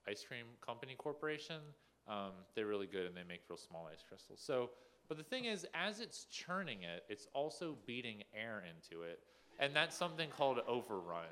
ice 0.08 0.24
cream 0.26 0.46
company 0.64 0.94
corporation, 0.96 1.60
um, 2.08 2.32
they're 2.54 2.66
really 2.66 2.86
good 2.86 3.06
and 3.06 3.16
they 3.16 3.24
make 3.26 3.42
real 3.48 3.56
small 3.56 3.88
ice 3.92 4.02
crystals. 4.06 4.40
So, 4.42 4.70
but 5.10 5.18
the 5.18 5.24
thing 5.24 5.46
is, 5.46 5.66
as 5.74 5.98
it's 5.98 6.26
churning 6.26 6.84
it, 6.84 7.02
it's 7.08 7.26
also 7.34 7.76
beating 7.84 8.22
air 8.32 8.62
into 8.62 9.02
it, 9.02 9.18
and 9.58 9.74
that's 9.74 9.96
something 9.96 10.28
called 10.30 10.60
overrun. 10.68 11.24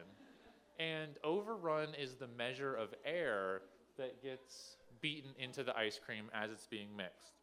And 0.80 1.12
overrun 1.22 1.90
is 1.94 2.16
the 2.16 2.26
measure 2.26 2.74
of 2.74 2.92
air 3.04 3.60
that 3.96 4.20
gets 4.20 4.78
beaten 5.00 5.30
into 5.38 5.62
the 5.62 5.76
ice 5.78 5.96
cream 6.04 6.24
as 6.34 6.50
it's 6.50 6.66
being 6.66 6.88
mixed. 6.96 7.34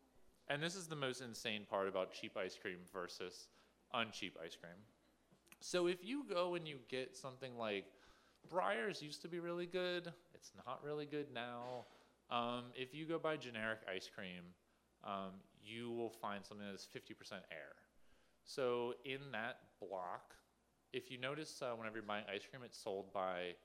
And 0.49 0.61
this 0.61 0.75
is 0.75 0.87
the 0.87 0.95
most 0.97 1.21
insane 1.21 1.61
part 1.69 1.87
about 1.87 2.11
cheap 2.11 2.35
ice 2.35 2.57
cream 2.61 2.79
versus 2.91 3.47
uncheap 3.93 4.33
ice 4.43 4.57
cream. 4.59 4.75
So 5.61 5.87
if 5.87 6.03
you 6.03 6.25
go 6.29 6.55
and 6.55 6.67
you 6.67 6.79
get 6.89 7.15
something 7.15 7.57
like 7.57 7.85
Breyers 8.53 9.01
used 9.01 9.21
to 9.21 9.29
be 9.29 9.39
really 9.39 9.67
good, 9.67 10.11
it's 10.33 10.51
not 10.67 10.81
really 10.83 11.05
good 11.05 11.27
now. 11.33 11.85
Um, 12.29 12.65
if 12.75 12.93
you 12.93 13.05
go 13.05 13.19
buy 13.19 13.37
generic 13.37 13.79
ice 13.89 14.09
cream, 14.13 14.43
um, 15.05 15.31
you 15.63 15.91
will 15.91 16.09
find 16.09 16.45
something 16.45 16.65
that's 16.69 16.85
50% 16.85 17.33
air. 17.51 17.75
So 18.43 18.93
in 19.03 19.19
that 19.31 19.57
block, 19.79 20.35
if 20.93 21.11
you 21.11 21.17
notice 21.17 21.61
uh, 21.61 21.71
whenever 21.75 21.97
you're 21.97 22.05
buying 22.05 22.25
ice 22.31 22.43
cream, 22.49 22.63
it's 22.63 22.77
sold 22.77 23.11
by 23.13 23.55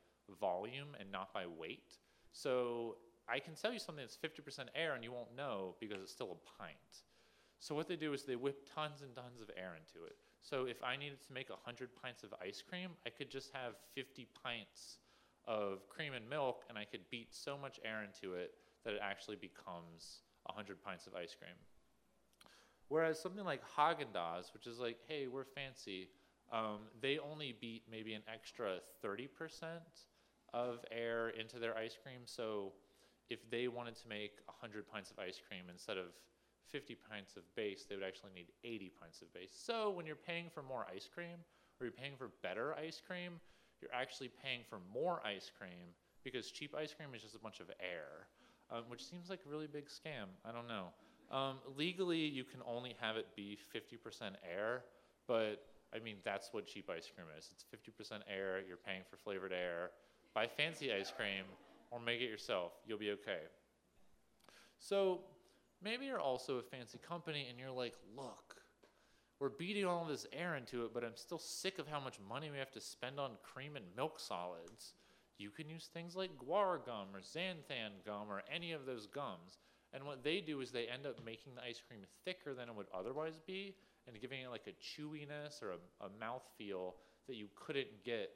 volume 0.41 0.89
and 0.99 1.11
not 1.11 1.33
by 1.33 1.45
weight. 1.47 1.99
So 2.33 2.97
I 3.29 3.39
can 3.39 3.57
sell 3.57 3.73
you 3.73 3.79
something 3.79 4.05
that's 4.05 4.17
50% 4.17 4.67
air 4.75 4.95
and 4.95 5.05
you 5.05 5.13
won't 5.13 5.37
know 5.37 5.77
because 5.81 5.99
it's 6.03 6.13
still 6.13 6.39
a 6.39 6.63
pint. 6.63 7.05
So 7.59 7.75
what 7.75 7.89
they 7.89 7.97
do 7.97 8.13
is 8.15 8.25
they 8.25 8.37
whip 8.37 8.69
tons 8.75 9.03
and 9.03 9.15
tons 9.15 9.41
of 9.41 9.51
air 9.57 9.77
into 9.77 10.07
it. 10.07 10.17
So 10.41 10.65
if 10.65 10.83
I 10.83 10.97
needed 10.97 11.21
to 11.27 11.33
make 11.33 11.51
100 11.51 11.91
pints 11.95 12.23
of 12.23 12.33
ice 12.43 12.63
cream, 12.67 12.91
I 13.07 13.11
could 13.11 13.31
just 13.31 13.51
have 13.53 13.75
50 13.95 14.27
pints 14.43 14.99
of 15.47 15.89
cream 15.89 16.15
and 16.15 16.29
milk, 16.29 16.65
and 16.69 16.79
I 16.79 16.85
could 16.85 17.03
beat 17.11 17.35
so 17.35 17.59
much 17.59 17.79
air 17.85 18.03
into 18.03 18.35
it 18.35 18.55
that 18.85 18.95
it 18.95 19.01
actually 19.03 19.37
becomes 19.37 20.23
100 20.51 20.83
pints 20.83 21.07
of 21.07 21.15
ice 21.15 21.35
cream. 21.39 21.57
Whereas 22.89 23.21
something 23.21 23.45
like 23.45 23.63
Haagen-Dazs, 23.77 24.53
which 24.53 24.67
is 24.67 24.79
like, 24.79 24.99
hey, 25.07 25.29
we're 25.29 25.45
fancy, 25.45 26.09
um, 26.53 26.91
they 27.01 27.19
only 27.19 27.55
beat 27.61 27.85
maybe 27.91 28.15
an 28.15 28.23
extra 28.33 28.79
30% 29.05 29.29
of 30.53 30.85
air 30.91 31.29
into 31.31 31.59
their 31.59 31.77
ice 31.77 31.97
cream. 32.03 32.23
So 32.25 32.73
if 33.29 33.49
they 33.49 33.69
wanted 33.69 33.95
to 33.97 34.09
make 34.09 34.33
100 34.47 34.91
pints 34.91 35.11
of 35.13 35.19
ice 35.21 35.41
cream 35.47 35.65
instead 35.71 35.97
of 35.97 36.07
50 36.71 36.97
pints 37.09 37.37
of 37.37 37.43
base, 37.55 37.87
they 37.89 37.95
would 37.95 38.05
actually 38.05 38.33
need 38.35 38.49
80 38.65 38.93
pints 39.01 39.23
of 39.23 39.33
base. 39.33 39.53
So 39.55 39.91
when 39.91 40.05
you're 40.05 40.17
paying 40.17 40.47
for 40.53 40.63
more 40.63 40.87
ice 40.93 41.09
cream 41.13 41.39
or 41.81 41.87
you're 41.87 41.93
paying 41.93 42.17
for 42.19 42.31
better 42.43 42.75
ice 42.75 43.01
cream, 43.05 43.39
you're 43.81 43.95
actually 43.95 44.31
paying 44.43 44.61
for 44.69 44.79
more 44.93 45.21
ice 45.25 45.51
cream 45.57 45.95
because 46.25 46.51
cheap 46.51 46.75
ice 46.77 46.93
cream 46.93 47.15
is 47.15 47.23
just 47.23 47.35
a 47.35 47.39
bunch 47.39 47.61
of 47.61 47.71
air, 47.81 48.27
um, 48.73 48.85
which 48.89 49.05
seems 49.05 49.29
like 49.31 49.41
a 49.47 49.51
really 49.51 49.67
big 49.67 49.87
scam. 49.87 50.27
I 50.45 50.53
don't 50.53 50.69
know. 50.69 50.87
Um, 51.31 51.57
legally, 51.77 52.19
you 52.19 52.45
can 52.45 52.61
only 52.67 52.97
have 53.01 53.17
it 53.17 53.27
be 53.37 53.57
50% 53.75 54.33
air, 54.49 54.83
but 55.29 55.63
I 55.95 55.99
mean, 55.99 56.17
that's 56.25 56.51
what 56.53 56.67
cheap 56.67 56.91
ice 56.91 57.11
cream 57.15 57.27
is. 57.39 57.51
It's 57.53 57.65
50% 57.65 58.21
air, 58.29 58.61
you're 58.67 58.77
paying 58.77 59.03
for 59.09 59.17
flavored 59.17 59.53
air. 59.53 59.91
Buy 60.35 60.47
fancy 60.47 60.93
ice 60.93 61.13
cream 61.17 61.45
or 61.91 62.01
make 62.01 62.21
it 62.21 62.29
yourself, 62.29 62.73
you'll 62.87 62.99
be 62.99 63.11
okay. 63.11 63.43
So, 64.79 65.21
Maybe 65.83 66.07
you're 66.07 66.21
also 66.21 66.59
a 66.59 66.63
fancy 66.63 66.99
company 66.99 67.47
and 67.49 67.59
you're 67.59 67.71
like, 67.71 67.95
look, 68.15 68.57
we're 69.39 69.49
beating 69.49 69.87
all 69.87 70.05
this 70.05 70.27
air 70.33 70.57
into 70.57 70.85
it, 70.85 70.93
but 70.93 71.03
I'm 71.03 71.17
still 71.17 71.39
sick 71.39 71.79
of 71.79 71.89
how 71.89 71.99
much 71.99 72.19
money 72.29 72.51
we 72.51 72.59
have 72.59 72.71
to 72.73 72.81
spend 72.81 73.19
on 73.19 73.33
cream 73.43 73.77
and 73.77 73.85
milk 73.97 74.21
solids. 74.21 74.93
You 75.41 75.49
can 75.49 75.71
use 75.71 75.89
things 75.93 76.15
like 76.15 76.31
guar 76.37 76.85
gum 76.85 77.09
or 77.15 77.21
xanthan 77.21 78.05
gum 78.05 78.27
or 78.29 78.43
any 78.55 78.73
of 78.73 78.85
those 78.85 79.07
gums. 79.07 79.57
And 79.95 80.05
what 80.05 80.23
they 80.23 80.41
do 80.41 80.61
is 80.61 80.71
they 80.71 80.87
end 80.87 81.07
up 81.07 81.25
making 81.25 81.55
the 81.55 81.63
ice 81.63 81.81
cream 81.87 82.01
thicker 82.27 82.53
than 82.53 82.69
it 82.69 82.75
would 82.75 82.87
otherwise 82.95 83.41
be 83.47 83.75
and 84.07 84.21
giving 84.21 84.43
it 84.43 84.51
like 84.51 84.69
a 84.69 84.77
chewiness 84.85 85.63
or 85.63 85.73
a, 85.73 86.05
a 86.05 86.09
mouth 86.21 86.43
feel 86.59 86.95
that 87.27 87.37
you 87.37 87.49
couldn't 87.57 88.05
get 88.05 88.31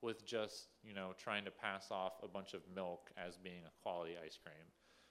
with 0.00 0.24
just, 0.24 0.68
you 0.82 0.94
know, 0.94 1.10
trying 1.18 1.44
to 1.44 1.50
pass 1.50 1.88
off 1.90 2.14
a 2.22 2.28
bunch 2.28 2.54
of 2.54 2.62
milk 2.74 3.10
as 3.18 3.36
being 3.36 3.62
a 3.66 3.82
quality 3.82 4.14
ice 4.24 4.38
cream. 4.42 4.66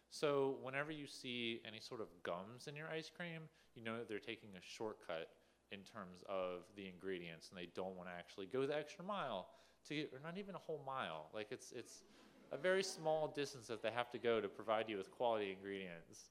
So 0.09 0.57
whenever 0.63 0.91
you 0.91 1.05
see 1.05 1.61
any 1.67 1.79
sort 1.79 2.01
of 2.01 2.07
gums 2.23 2.65
in 2.67 2.75
your 2.75 2.87
ice 2.87 3.11
cream, 3.15 3.41
you 3.75 3.83
know 3.83 3.97
that 3.97 4.09
they're 4.09 4.17
taking 4.17 4.49
a 4.57 4.61
shortcut 4.61 5.29
in 5.71 5.79
terms 5.79 6.23
of 6.27 6.61
the 6.75 6.87
ingredients 6.87 7.49
and 7.49 7.59
they 7.59 7.69
don't 7.75 7.95
want 7.95 8.09
to 8.09 8.15
actually 8.17 8.47
go 8.47 8.65
the 8.65 8.75
extra 8.75 9.03
mile 9.03 9.47
to 9.87 9.95
get, 9.95 10.11
or 10.13 10.19
not 10.23 10.37
even 10.37 10.55
a 10.55 10.59
whole 10.59 10.81
mile. 10.85 11.27
Like 11.33 11.47
it's 11.51 11.71
it's 11.75 12.03
a 12.51 12.57
very 12.57 12.83
small 12.83 13.27
distance 13.35 13.67
that 13.67 13.81
they 13.81 13.91
have 13.91 14.09
to 14.11 14.17
go 14.17 14.39
to 14.39 14.47
provide 14.47 14.89
you 14.89 14.97
with 14.97 15.11
quality 15.11 15.51
ingredients. 15.51 16.29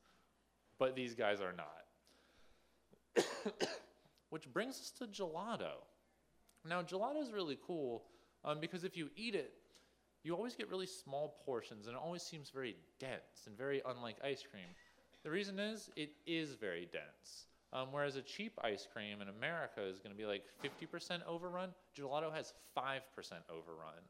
But 0.79 0.97
these 0.97 1.15
guys 1.15 1.41
are 1.41 1.53
not. 1.53 3.25
Which 4.31 4.53
brings 4.53 4.81
us 4.81 4.91
to 4.99 5.07
gelato. 5.07 5.75
Now, 6.69 6.83
gelato 6.83 7.23
is 7.23 7.33
really 7.33 7.59
cool 7.67 8.05
um, 8.45 8.59
because 8.61 8.85
if 8.85 8.97
you 8.97 9.11
eat 9.17 9.35
it, 9.35 9.53
you 10.23 10.35
always 10.35 10.55
get 10.55 10.71
really 10.71 10.87
small 10.87 11.37
portions 11.45 11.87
and 11.87 11.95
it 11.95 12.03
always 12.03 12.23
seems 12.23 12.51
very 12.51 12.77
dense 12.99 13.47
and 13.47 13.57
very 13.57 13.83
unlike 13.87 14.17
ice 14.25 14.43
cream. 14.51 14.65
The 15.23 15.31
reason 15.31 15.59
is 15.59 15.91
it 15.97 16.13
is 16.27 16.55
very 16.55 16.89
dense. 16.91 17.47
Um, 17.75 17.89
whereas 17.91 18.15
a 18.15 18.23
cheap 18.23 18.57
ice 18.63 18.87
cream 18.91 19.21
in 19.21 19.29
America 19.29 19.83
is 19.83 19.99
going 19.99 20.15
to 20.15 20.17
be 20.17 20.27
like 20.27 20.45
50% 20.63 21.27
overrun, 21.27 21.71
gelato 21.99 22.33
has 22.33 22.55
5% 22.77 23.01
overrun. 23.51 24.03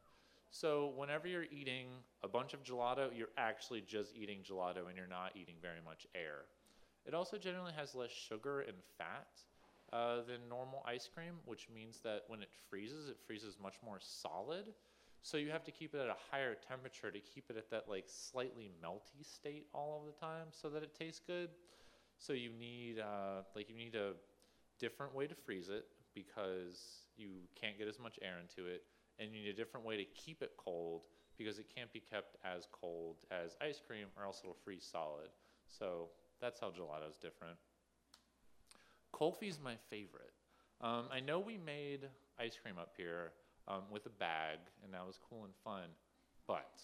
So 0.51 0.93
whenever 0.97 1.27
you're 1.27 1.47
eating 1.51 1.87
a 2.23 2.29
bunch 2.29 2.53
of 2.53 2.63
gelato, 2.63 3.09
you're 3.17 3.35
actually 3.39 3.81
just 3.81 4.15
eating 4.15 4.41
gelato 4.49 4.87
and 4.89 4.97
you're 4.97 5.09
not 5.09 5.33
eating 5.35 5.55
very 5.63 5.81
much 5.85 6.07
air. 6.15 6.45
It 7.07 7.15
also 7.15 7.39
generally 7.39 7.73
has 7.77 7.95
less 7.95 8.11
sugar 8.11 8.61
and 8.61 8.77
fat 8.99 9.29
uh, 9.93 10.23
than 10.29 10.49
normal 10.49 10.85
ice 10.87 11.09
cream, 11.13 11.35
which 11.47 11.69
means 11.75 12.01
that 12.05 12.25
when 12.29 12.43
it 12.43 12.51
freezes, 12.69 13.09
it 13.09 13.17
freezes 13.27 13.57
much 13.63 13.75
more 13.85 13.99
solid. 14.01 14.67
So 15.23 15.39
you 15.39 15.51
have 15.51 15.65
to 15.65 15.71
keep 15.71 15.95
it 15.95 16.01
at 16.01 16.09
a 16.09 16.17
higher 16.31 16.55
temperature 16.69 17.11
to 17.11 17.19
keep 17.19 17.47
it 17.49 17.57
at 17.57 17.71
that 17.71 17.89
like 17.89 18.05
slightly 18.07 18.71
melty 18.85 19.25
state 19.25 19.67
all 19.73 20.01
of 20.01 20.07
the 20.07 20.21
time 20.21 20.49
so 20.51 20.69
that 20.69 20.83
it 20.83 20.95
tastes 20.95 21.23
good. 21.27 21.49
So 22.19 22.33
you 22.33 22.51
need 22.59 22.99
uh, 22.99 23.43
like 23.55 23.69
you 23.69 23.77
need 23.77 23.95
a 23.95 24.13
different 24.79 25.15
way 25.15 25.27
to 25.27 25.35
freeze 25.35 25.69
it 25.69 25.87
because 26.15 27.07
you 27.17 27.29
can't 27.61 27.79
get 27.79 27.89
as 27.89 27.99
much 27.99 28.19
air 28.23 28.37
into 28.41 28.69
it, 28.71 28.83
and 29.19 29.33
you 29.33 29.43
need 29.43 29.51
a 29.51 29.57
different 29.57 29.85
way 29.85 29.97
to 29.97 30.05
keep 30.05 30.43
it 30.43 30.53
cold 30.57 31.03
because 31.37 31.59
it 31.59 31.67
can't 31.75 31.93
be 31.93 32.01
kept 32.01 32.37
as 32.45 32.67
cold 32.73 33.17
as 33.31 33.57
ice 33.61 33.81
cream 33.85 34.07
or 34.17 34.25
else 34.25 34.41
it'll 34.43 34.57
freeze 34.65 34.87
solid. 34.91 35.29
So 35.69 36.09
that's 36.41 36.61
how 36.61 36.69
gelato 36.69 37.11
is 37.11 37.17
different. 37.17 37.57
Kulfi's 39.13 39.59
my 39.63 39.77
favorite. 39.91 40.33
Um, 40.81 41.05
I 41.13 41.21
know 41.21 41.39
we 41.39 41.57
made 41.57 42.01
ice 42.39 42.57
cream 42.61 42.77
up 42.79 42.93
here 42.97 43.33
um, 43.69 43.83
with 43.91 44.07
a 44.07 44.11
bag, 44.11 44.59
and 44.83 44.93
that 44.93 45.07
was 45.07 45.19
cool 45.29 45.45
and 45.45 45.55
fun, 45.65 45.89
but 46.47 46.81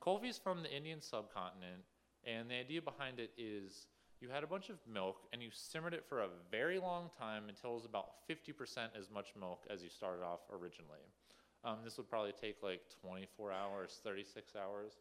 Kulfi's 0.00 0.38
from 0.38 0.62
the 0.62 0.74
Indian 0.74 1.00
subcontinent, 1.00 1.82
and 2.24 2.50
the 2.50 2.54
idea 2.54 2.80
behind 2.80 3.18
it 3.18 3.30
is 3.36 3.86
you 4.24 4.30
had 4.32 4.42
a 4.42 4.46
bunch 4.46 4.70
of 4.70 4.78
milk 4.90 5.18
and 5.34 5.42
you 5.42 5.50
simmered 5.52 5.92
it 5.92 6.02
for 6.08 6.22
a 6.22 6.28
very 6.50 6.78
long 6.78 7.10
time 7.18 7.42
until 7.50 7.72
it 7.72 7.74
was 7.74 7.84
about 7.84 8.26
50% 8.26 8.88
as 8.98 9.10
much 9.10 9.34
milk 9.38 9.66
as 9.68 9.82
you 9.82 9.90
started 9.90 10.24
off 10.24 10.40
originally. 10.50 11.04
Um, 11.62 11.78
this 11.84 11.98
would 11.98 12.08
probably 12.08 12.32
take 12.32 12.62
like 12.62 12.80
24 13.02 13.52
hours, 13.52 14.00
36 14.02 14.54
hours. 14.56 14.94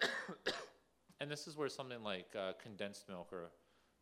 and 1.20 1.30
this 1.30 1.46
is 1.46 1.56
where 1.56 1.68
something 1.68 2.02
like 2.02 2.26
uh, 2.36 2.54
condensed 2.60 3.08
milk 3.08 3.28
or, 3.32 3.52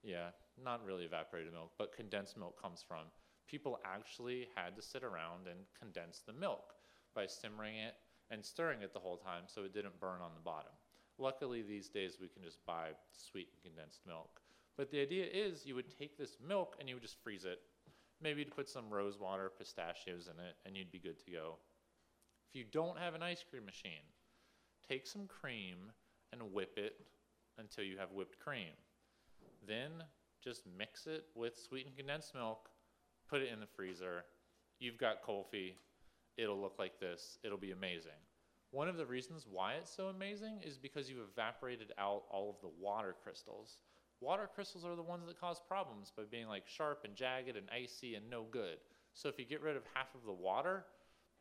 yeah, 0.03 0.29
not 0.65 0.83
really 0.83 1.05
evaporated 1.05 1.53
milk, 1.53 1.73
but 1.77 1.95
condensed 1.95 2.39
milk 2.39 2.61
comes 2.61 2.83
from. 2.87 3.05
People 3.47 3.81
actually 3.85 4.49
had 4.57 4.75
to 4.77 4.81
sit 4.81 5.05
around 5.05 5.47
and 5.47 5.59
condense 5.79 6.23
the 6.27 6.33
milk 6.33 6.73
by 7.15 7.27
simmering 7.27 7.77
it 7.77 7.97
and 8.31 8.43
stirring 8.43 8.81
it 8.81 8.95
the 8.95 8.99
whole 8.99 9.19
time 9.19 9.43
so 9.47 9.63
it 9.65 9.75
didn't 9.75 10.01
burn 10.01 10.23
on 10.23 10.31
the 10.35 10.41
bottom. 10.41 10.73
Luckily, 11.19 11.63
these 11.63 11.89
days 11.89 12.19
we 12.21 12.29
can 12.29 12.43
just 12.43 12.65
buy 12.67 12.89
sweetened 13.13 13.63
condensed 13.63 14.01
milk. 14.07 14.41
But 14.77 14.91
the 14.91 15.01
idea 15.01 15.27
is 15.33 15.67
you 15.67 15.75
would 15.75 15.99
take 15.99 16.17
this 16.17 16.37
milk 16.47 16.77
and 16.81 16.89
you 16.89 16.95
would 16.95 17.03
just 17.03 17.23
freeze 17.23 17.45
it. 17.45 17.61
Maybe 18.21 18.41
you'd 18.41 18.55
put 18.55 18.69
some 18.69 18.91
rose 18.91 19.19
water, 19.19 19.51
pistachios 19.57 20.29
in 20.29 20.43
it, 20.43 20.57
and 20.65 20.77
you'd 20.77 20.93
be 20.93 20.99
good 20.99 21.19
to 21.25 21.31
go. 21.31 21.57
If 22.49 22.59
you 22.59 22.65
don't 22.71 22.99
have 22.99 23.15
an 23.15 23.23
ice 23.23 23.45
cream 23.49 23.65
machine, 23.65 24.05
take 24.89 25.07
some 25.07 25.27
cream 25.27 25.93
and 26.33 26.53
whip 26.53 26.75
it 26.77 26.95
until 27.59 27.85
you 27.85 27.99
have 27.99 28.13
whipped 28.13 28.39
cream. 28.39 28.73
Then 29.67 29.91
just 30.43 30.63
mix 30.79 31.07
it 31.07 31.27
with 31.35 31.57
sweetened 31.57 31.97
condensed 31.97 32.35
milk, 32.35 32.69
put 33.29 33.43
it 33.43 33.53
in 33.53 33.61
the 33.61 33.67
freezer. 33.67 34.25
You've 34.79 34.99
got 34.99 35.23
Kulfi. 35.23 35.75
It'll 36.37 36.61
look 36.61 36.77
like 36.79 36.99
this. 36.99 37.39
It'll 37.45 37.59
be 37.59 37.73
amazing. 37.73 38.13
One 38.73 38.89
of 38.89 38.97
the 38.97 39.05
reasons 39.05 39.47
why 39.49 39.75
it's 39.75 39.95
so 39.95 40.07
amazing 40.07 40.61
is 40.65 40.79
because 40.79 41.09
you've 41.09 41.29
evaporated 41.31 41.93
out 41.99 42.23
all 42.31 42.49
of 42.49 42.57
the 42.63 42.71
water 42.81 43.15
crystals. 43.23 43.77
Water 44.21 44.49
crystals 44.53 44.83
are 44.83 44.97
the 44.97 45.03
ones 45.03 45.27
that 45.27 45.39
cause 45.39 45.61
problems 45.69 46.11
by 46.17 46.23
being 46.31 46.49
like 46.49 46.67
sharp 46.67 47.03
and 47.05 47.15
jagged 47.15 47.55
and 47.55 47.67
icy 47.71 48.15
and 48.15 48.31
no 48.31 48.45
good. 48.51 48.79
So 49.13 49.29
if 49.29 49.39
you 49.39 49.45
get 49.45 49.61
rid 49.61 49.77
of 49.77 49.83
half 49.93 50.15
of 50.15 50.25
the 50.25 50.33
water, 50.33 50.85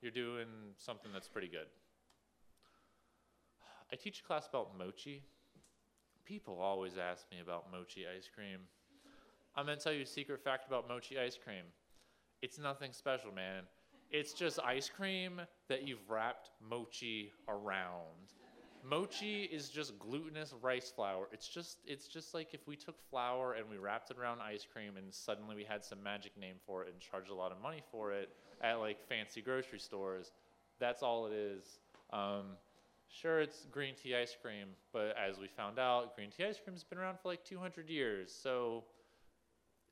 you're 0.02 0.12
doing 0.12 0.48
something 0.76 1.14
that's 1.14 1.30
pretty 1.30 1.48
good. 1.48 1.68
I 3.94 3.96
teach 3.96 4.20
a 4.20 4.24
class 4.24 4.48
about 4.48 4.78
mochi. 4.78 5.24
People 6.26 6.60
always 6.60 6.98
ask 6.98 7.26
me 7.32 7.38
about 7.42 7.72
mochi 7.72 8.06
ice 8.14 8.28
cream. 8.34 8.60
I'm 9.56 9.66
going 9.66 9.78
to 9.78 9.84
tell 9.84 9.94
you 9.94 10.04
a 10.04 10.06
secret 10.06 10.44
fact 10.44 10.68
about 10.68 10.90
mochi 10.90 11.18
ice 11.18 11.38
cream. 11.42 11.64
It's 12.42 12.60
nothing 12.60 12.92
special, 12.92 13.32
man. 13.32 13.64
It's 14.12 14.34
just 14.34 14.60
ice 14.60 14.90
cream 14.90 15.42
that 15.70 15.88
you've 15.88 16.10
wrapped 16.10 16.50
mochi 16.60 17.32
around. 17.48 18.34
Mochi 18.84 19.44
is 19.44 19.70
just 19.70 19.98
glutinous 20.00 20.54
rice 20.62 20.92
flour. 20.94 21.28
It's 21.32 21.48
just 21.48 21.78
it's 21.86 22.08
just 22.08 22.34
like 22.34 22.54
if 22.54 22.68
we 22.68 22.76
took 22.76 23.00
flour 23.10 23.54
and 23.54 23.70
we 23.70 23.78
wrapped 23.78 24.12
it 24.12 24.18
around 24.18 24.42
ice 24.42 24.66
cream 24.72 24.98
and 24.98 25.14
suddenly 25.14 25.56
we 25.56 25.64
had 25.64 25.86
some 25.86 26.02
magic 26.04 26.36
name 26.38 26.56
for 26.66 26.84
it 26.84 26.90
and 26.92 27.00
charged 27.00 27.30
a 27.30 27.34
lot 27.34 27.52
of 27.52 27.62
money 27.62 27.82
for 27.92 28.12
it 28.12 28.30
at 28.62 28.80
like 28.80 28.98
fancy 29.08 29.42
grocery 29.42 29.80
stores. 29.80 30.32
That's 30.80 31.04
all 31.04 31.28
it 31.28 31.34
is. 31.34 31.80
Um, 32.12 32.58
sure, 33.08 33.40
it's 33.40 33.66
green 33.72 33.94
tea 33.96 34.16
ice 34.16 34.36
cream, 34.42 34.70
but 34.92 35.16
as 35.16 35.38
we 35.40 35.48
found 35.48 35.80
out, 35.80 36.16
green 36.16 36.32
tea 36.32 36.46
ice 36.46 36.60
cream's 36.62 36.84
been 36.84 36.98
around 36.98 37.20
for 37.20 37.30
like 37.30 37.46
200 37.46 37.88
years, 37.90 38.34
so 38.34 38.84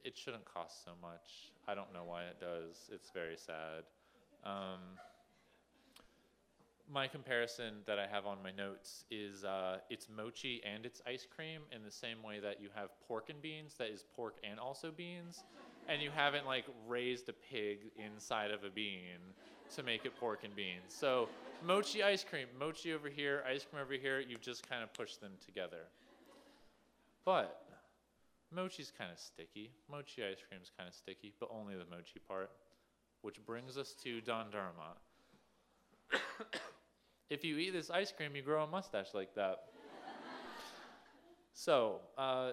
it 0.04 0.18
shouldn't 0.18 0.46
cost 0.46 0.84
so 0.84 0.92
much. 1.02 1.52
I 1.68 1.76
don't 1.76 1.94
know 1.94 2.04
why 2.04 2.24
it 2.24 2.40
does. 2.40 2.90
It's 2.92 3.12
very 3.12 3.38
sad. 3.38 3.84
Um, 4.44 4.80
my 6.92 7.08
comparison 7.08 7.76
that 7.86 8.00
I 8.00 8.08
have 8.08 8.26
on 8.26 8.38
my 8.44 8.52
notes 8.52 9.06
is 9.12 9.44
uh, 9.44 9.78
it's 9.90 10.08
mochi 10.10 10.62
and 10.66 10.86
it's 10.86 11.02
ice 11.06 11.28
cream 11.36 11.62
in 11.72 11.84
the 11.84 11.92
same 11.92 12.24
way 12.24 12.40
that 12.40 12.62
you 12.62 12.70
have 12.74 12.90
pork 13.08 13.30
and 13.30 13.40
beans 13.42 13.76
that 13.78 13.90
is 13.90 14.04
pork 14.16 14.36
and 14.50 14.60
also 14.60 14.90
beans, 14.92 15.44
and 15.88 16.02
you 16.02 16.10
haven't 16.10 16.48
like 16.48 16.66
raised 16.88 17.30
a 17.30 17.34
pig 17.34 17.92
inside 17.98 18.50
of 18.52 18.64
a 18.64 18.70
bean 18.70 19.20
to 19.76 19.84
make 19.84 20.06
it 20.06 20.20
pork 20.20 20.44
and 20.44 20.56
beans. 20.56 20.90
So 20.90 21.30
mochi 21.66 22.02
ice 22.02 22.24
cream, 22.24 22.48
mochi 22.60 22.94
over 22.94 23.08
here, 23.08 23.44
ice 23.48 23.66
cream 23.70 23.84
over 23.84 23.94
here. 23.94 24.20
You've 24.20 24.42
just 24.42 24.68
kind 24.68 24.82
of 24.82 24.92
pushed 24.94 25.22
them 25.22 25.34
together. 25.46 25.84
But 27.24 27.62
mochi's 28.52 28.92
kind 28.98 29.12
of 29.12 29.20
sticky. 29.20 29.70
Mochi 29.92 30.24
ice 30.24 30.38
cream's 30.48 30.72
kind 30.76 30.88
of 30.88 30.96
sticky, 30.96 31.34
but 31.40 31.50
only 31.54 31.76
the 31.76 31.86
mochi 31.86 32.20
part 32.28 32.50
which 33.22 33.44
brings 33.46 33.78
us 33.78 33.94
to 34.04 34.22
Dondurma. 34.22 34.98
if 37.30 37.44
you 37.44 37.58
eat 37.58 37.72
this 37.72 37.90
ice 37.90 38.12
cream, 38.12 38.36
you 38.36 38.42
grow 38.42 38.64
a 38.64 38.68
mustache 38.68 39.14
like 39.14 39.34
that. 39.36 39.66
so, 41.54 42.00
uh, 42.18 42.52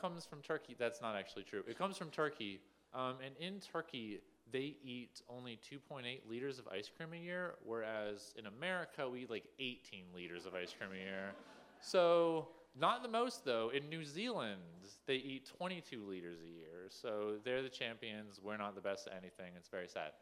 comes 0.00 0.26
from 0.26 0.42
Turkey. 0.42 0.76
That's 0.78 1.00
not 1.00 1.16
actually 1.16 1.44
true. 1.44 1.62
It 1.68 1.78
comes 1.78 1.96
from 1.96 2.10
Turkey. 2.10 2.60
Um, 2.92 3.14
and 3.24 3.34
in 3.38 3.60
Turkey, 3.60 4.20
they 4.52 4.76
eat 4.82 5.22
only 5.28 5.58
2.8 5.70 6.02
liters 6.28 6.58
of 6.58 6.66
ice 6.68 6.90
cream 6.94 7.10
a 7.12 7.16
year, 7.16 7.54
whereas 7.64 8.34
in 8.36 8.46
America, 8.46 9.08
we 9.08 9.22
eat 9.22 9.30
like 9.30 9.44
18 9.58 10.04
liters 10.14 10.46
of 10.46 10.54
ice 10.54 10.74
cream 10.76 10.90
a 10.92 10.96
year. 10.96 11.32
So, 11.80 12.48
not 12.78 13.02
the 13.02 13.08
most 13.08 13.44
though. 13.44 13.70
In 13.70 13.88
New 13.88 14.04
Zealand, 14.04 14.60
they 15.06 15.16
eat 15.16 15.50
22 15.56 16.04
liters 16.06 16.38
a 16.44 16.48
year. 16.48 16.69
So 16.90 17.36
they're 17.44 17.62
the 17.62 17.68
champions. 17.68 18.40
We're 18.42 18.56
not 18.56 18.74
the 18.74 18.80
best 18.80 19.06
at 19.06 19.14
anything. 19.14 19.52
It's 19.56 19.68
very 19.68 19.88
sad. 19.88 20.12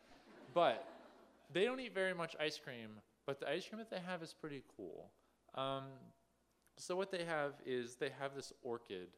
But 0.55 0.87
they 1.53 1.64
don't 1.64 1.81
eat 1.81 1.95
very 1.95 2.14
much 2.14 2.37
ice 2.39 2.59
cream, 2.62 2.91
but 3.27 3.41
the 3.41 3.49
ice 3.49 3.66
cream 3.66 3.79
that 3.79 3.91
they 3.91 4.01
have 4.07 4.23
is 4.23 4.35
pretty 4.35 4.62
cool. 4.77 5.11
Um, 5.55 5.85
so 6.77 6.95
what 6.95 7.11
they 7.11 7.25
have 7.25 7.55
is 7.66 7.97
they 7.97 8.11
have 8.21 8.35
this 8.35 8.53
orchid, 8.62 9.09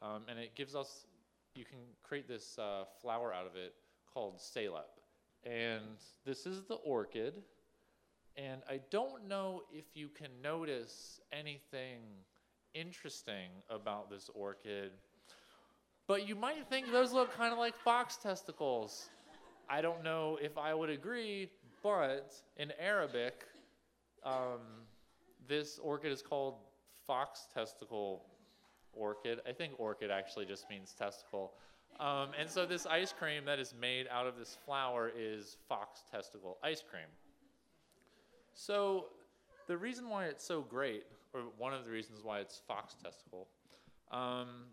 um, 0.00 0.22
and 0.28 0.38
it 0.38 0.54
gives 0.54 0.74
us, 0.74 1.06
you 1.54 1.64
can 1.64 1.78
create 2.02 2.28
this 2.28 2.58
uh, 2.58 2.84
flower 3.00 3.34
out 3.34 3.46
of 3.46 3.56
it 3.56 3.74
called 4.12 4.40
salep. 4.40 5.00
And 5.44 5.98
this 6.24 6.46
is 6.46 6.64
the 6.64 6.76
orchid. 6.76 7.42
And 8.36 8.62
I 8.70 8.80
don't 8.90 9.28
know 9.28 9.62
if 9.72 9.84
you 9.94 10.08
can 10.08 10.30
notice 10.42 11.20
anything 11.32 12.00
interesting 12.74 13.50
about 13.68 14.08
this 14.08 14.30
orchid. 14.34 14.92
But 16.12 16.28
you 16.28 16.34
might 16.34 16.68
think 16.68 16.92
those 16.92 17.14
look 17.14 17.34
kind 17.38 17.54
of 17.54 17.58
like 17.58 17.74
fox 17.74 18.18
testicles. 18.18 19.08
I 19.66 19.80
don't 19.80 20.04
know 20.04 20.38
if 20.42 20.58
I 20.58 20.74
would 20.74 20.90
agree, 20.90 21.48
but 21.82 22.34
in 22.58 22.70
Arabic, 22.78 23.46
um, 24.22 24.60
this 25.48 25.78
orchid 25.82 26.12
is 26.12 26.20
called 26.20 26.56
fox 27.06 27.46
testicle 27.54 28.26
orchid. 28.92 29.40
I 29.48 29.52
think 29.52 29.72
orchid 29.78 30.10
actually 30.10 30.44
just 30.44 30.68
means 30.68 30.92
testicle. 30.92 31.54
Um, 31.98 32.28
and 32.38 32.50
so 32.50 32.66
this 32.66 32.84
ice 32.84 33.14
cream 33.18 33.46
that 33.46 33.58
is 33.58 33.72
made 33.80 34.06
out 34.10 34.26
of 34.26 34.36
this 34.36 34.58
flower 34.66 35.10
is 35.18 35.56
fox 35.66 36.02
testicle 36.10 36.58
ice 36.62 36.82
cream. 36.86 37.08
So, 38.52 39.06
the 39.66 39.78
reason 39.78 40.10
why 40.10 40.26
it's 40.26 40.44
so 40.44 40.60
great, 40.60 41.04
or 41.32 41.44
one 41.56 41.72
of 41.72 41.86
the 41.86 41.90
reasons 41.90 42.20
why 42.22 42.40
it's 42.40 42.60
fox 42.68 42.96
testicle, 43.02 43.48
um, 44.10 44.66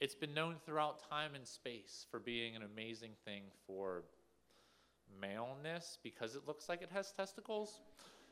it's 0.00 0.14
been 0.14 0.32
known 0.32 0.56
throughout 0.64 1.08
time 1.08 1.34
and 1.34 1.46
space 1.46 2.06
for 2.10 2.18
being 2.18 2.56
an 2.56 2.62
amazing 2.62 3.12
thing 3.24 3.42
for 3.66 4.02
maleness 5.20 5.98
because 6.02 6.34
it 6.34 6.42
looks 6.46 6.68
like 6.68 6.82
it 6.82 6.90
has 6.92 7.12
testicles. 7.12 7.80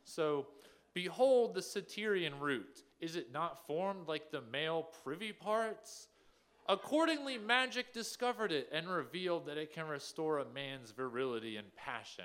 So, 0.05 0.47
behold 0.95 1.55
the 1.55 1.61
Satyrion 1.61 2.41
root. 2.41 2.85
Is 3.01 3.17
it 3.17 3.33
not 3.33 3.67
formed 3.67 4.09
like 4.09 4.31
the 4.31 4.41
male 4.51 4.89
privy 5.05 5.33
parts? 5.33 6.09
Accordingly, 6.69 7.39
magic 7.39 7.93
discovered 7.93 8.53
it 8.53 8.69
and 8.73 8.89
revealed 8.89 9.47
that 9.47 9.57
it 9.57 9.73
can 9.73 9.87
restore 9.89 10.39
a 10.39 10.45
man's 10.45 10.91
virility 10.91 11.57
and 11.57 11.75
passion. 11.77 12.25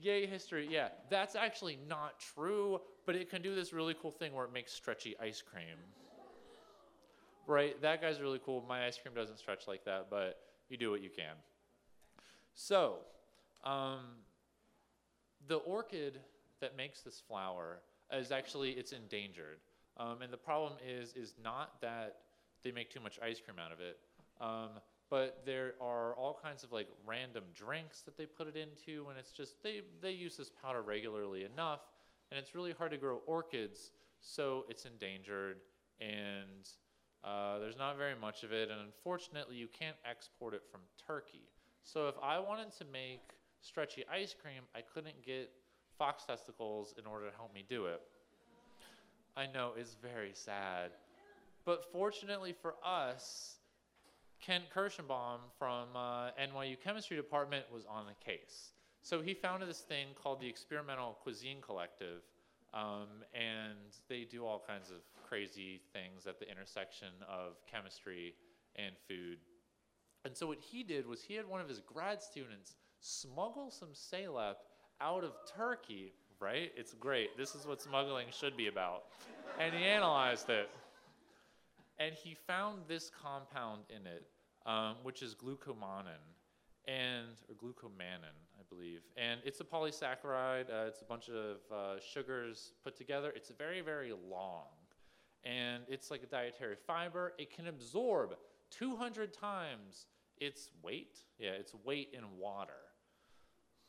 Yay, 0.00 0.26
history. 0.26 0.66
Yeah, 0.68 0.88
that's 1.08 1.36
actually 1.36 1.78
not 1.88 2.18
true, 2.18 2.80
but 3.06 3.14
it 3.14 3.30
can 3.30 3.40
do 3.40 3.54
this 3.54 3.72
really 3.72 3.94
cool 4.00 4.10
thing 4.10 4.32
where 4.32 4.44
it 4.44 4.52
makes 4.52 4.72
stretchy 4.72 5.14
ice 5.20 5.40
cream. 5.40 5.76
Right? 7.46 7.80
That 7.82 8.00
guy's 8.00 8.20
really 8.20 8.40
cool. 8.44 8.64
My 8.68 8.86
ice 8.86 8.98
cream 8.98 9.14
doesn't 9.14 9.38
stretch 9.38 9.66
like 9.66 9.84
that, 9.84 10.06
but 10.10 10.38
you 10.68 10.76
do 10.76 10.90
what 10.90 11.02
you 11.02 11.10
can. 11.10 11.34
So, 12.54 12.98
um, 13.64 14.00
the 15.48 15.56
orchid 15.56 16.20
that 16.60 16.76
makes 16.76 17.00
this 17.00 17.22
flower 17.26 17.80
is 18.12 18.30
actually 18.30 18.70
it's 18.72 18.92
endangered, 18.92 19.58
um, 19.96 20.22
and 20.22 20.32
the 20.32 20.36
problem 20.36 20.74
is 20.86 21.12
is 21.14 21.34
not 21.42 21.80
that 21.80 22.16
they 22.62 22.70
make 22.70 22.90
too 22.90 23.00
much 23.00 23.18
ice 23.22 23.40
cream 23.40 23.58
out 23.58 23.72
of 23.72 23.80
it, 23.80 23.98
um, 24.40 24.70
but 25.10 25.42
there 25.44 25.74
are 25.80 26.14
all 26.14 26.38
kinds 26.42 26.62
of 26.62 26.72
like 26.72 26.88
random 27.06 27.44
drinks 27.54 28.02
that 28.02 28.16
they 28.16 28.26
put 28.26 28.46
it 28.46 28.56
into, 28.56 29.08
and 29.08 29.18
it's 29.18 29.32
just 29.32 29.62
they 29.62 29.80
they 30.00 30.12
use 30.12 30.36
this 30.36 30.50
powder 30.62 30.82
regularly 30.82 31.44
enough, 31.44 31.80
and 32.30 32.38
it's 32.38 32.54
really 32.54 32.72
hard 32.72 32.90
to 32.92 32.98
grow 32.98 33.20
orchids, 33.26 33.90
so 34.20 34.64
it's 34.68 34.84
endangered 34.84 35.58
and. 36.00 36.68
Uh, 37.24 37.58
there's 37.58 37.78
not 37.78 37.96
very 37.96 38.14
much 38.20 38.42
of 38.42 38.52
it, 38.52 38.70
and 38.70 38.80
unfortunately, 38.80 39.56
you 39.56 39.68
can't 39.68 39.96
export 40.08 40.54
it 40.54 40.62
from 40.70 40.80
Turkey. 41.06 41.48
So 41.84 42.08
if 42.08 42.14
I 42.22 42.38
wanted 42.38 42.72
to 42.78 42.84
make 42.92 43.20
stretchy 43.60 44.04
ice 44.12 44.34
cream, 44.40 44.62
I 44.74 44.80
couldn't 44.80 45.24
get 45.24 45.50
fox 45.98 46.24
testicles 46.24 46.94
in 46.98 47.06
order 47.06 47.30
to 47.30 47.36
help 47.36 47.54
me 47.54 47.64
do 47.68 47.86
it. 47.86 48.00
I 49.36 49.46
know 49.46 49.72
it's 49.76 49.94
very 49.94 50.32
sad. 50.34 50.90
But 51.64 51.84
fortunately 51.92 52.54
for 52.60 52.74
us, 52.84 53.56
Kent 54.40 54.64
Kirshenbaum 54.74 55.38
from 55.58 55.88
uh, 55.94 56.30
NYU 56.32 56.76
Chemistry 56.82 57.16
Department 57.16 57.64
was 57.72 57.84
on 57.86 58.06
the 58.06 58.24
case. 58.24 58.72
So 59.02 59.20
he 59.20 59.34
founded 59.34 59.68
this 59.68 59.80
thing 59.80 60.08
called 60.20 60.40
the 60.40 60.48
Experimental 60.48 61.18
Cuisine 61.22 61.60
Collective, 61.60 62.22
um, 62.74 63.08
and 63.34 63.78
they 64.08 64.24
do 64.24 64.46
all 64.46 64.62
kinds 64.66 64.90
of 64.90 64.98
crazy 65.28 65.80
things 65.92 66.26
at 66.26 66.38
the 66.38 66.50
intersection 66.50 67.08
of 67.28 67.54
chemistry 67.70 68.34
and 68.76 68.94
food. 69.08 69.38
And 70.24 70.36
so 70.36 70.46
what 70.46 70.58
he 70.58 70.82
did 70.82 71.06
was 71.06 71.22
he 71.22 71.34
had 71.34 71.46
one 71.46 71.60
of 71.60 71.68
his 71.68 71.80
grad 71.80 72.22
students 72.22 72.76
smuggle 73.00 73.70
some 73.70 73.90
salep 73.92 74.56
out 75.00 75.24
of 75.24 75.32
Turkey, 75.56 76.12
right? 76.40 76.70
It's 76.76 76.94
great. 76.94 77.36
This 77.36 77.54
is 77.54 77.66
what 77.66 77.82
smuggling 77.82 78.26
should 78.30 78.56
be 78.56 78.68
about. 78.68 79.04
And 79.58 79.74
he 79.74 79.84
analyzed 79.84 80.48
it. 80.48 80.70
And 81.98 82.14
he 82.14 82.34
found 82.46 82.82
this 82.88 83.10
compound 83.22 83.82
in 83.90 84.06
it, 84.06 84.24
um, 84.64 84.96
which 85.02 85.22
is 85.22 85.34
glucomannan, 85.34 86.22
and 86.88 87.28
or 87.48 87.54
glucomannan, 87.54 88.34
believe. 88.72 89.00
And 89.16 89.40
it's 89.44 89.60
a 89.60 89.64
polysaccharide. 89.64 90.70
Uh, 90.70 90.86
it's 90.86 91.02
a 91.02 91.04
bunch 91.04 91.28
of 91.28 91.58
uh, 91.72 92.00
sugars 92.00 92.72
put 92.84 92.96
together. 92.96 93.32
It's 93.34 93.50
very, 93.50 93.80
very 93.80 94.12
long, 94.12 94.68
and 95.44 95.82
it's 95.88 96.10
like 96.10 96.22
a 96.22 96.26
dietary 96.26 96.76
fiber. 96.86 97.32
It 97.38 97.54
can 97.54 97.66
absorb 97.66 98.34
200 98.70 99.32
times 99.32 100.06
its 100.38 100.70
weight. 100.82 101.18
Yeah, 101.38 101.50
its 101.50 101.74
weight 101.84 102.10
in 102.12 102.24
water. 102.38 102.72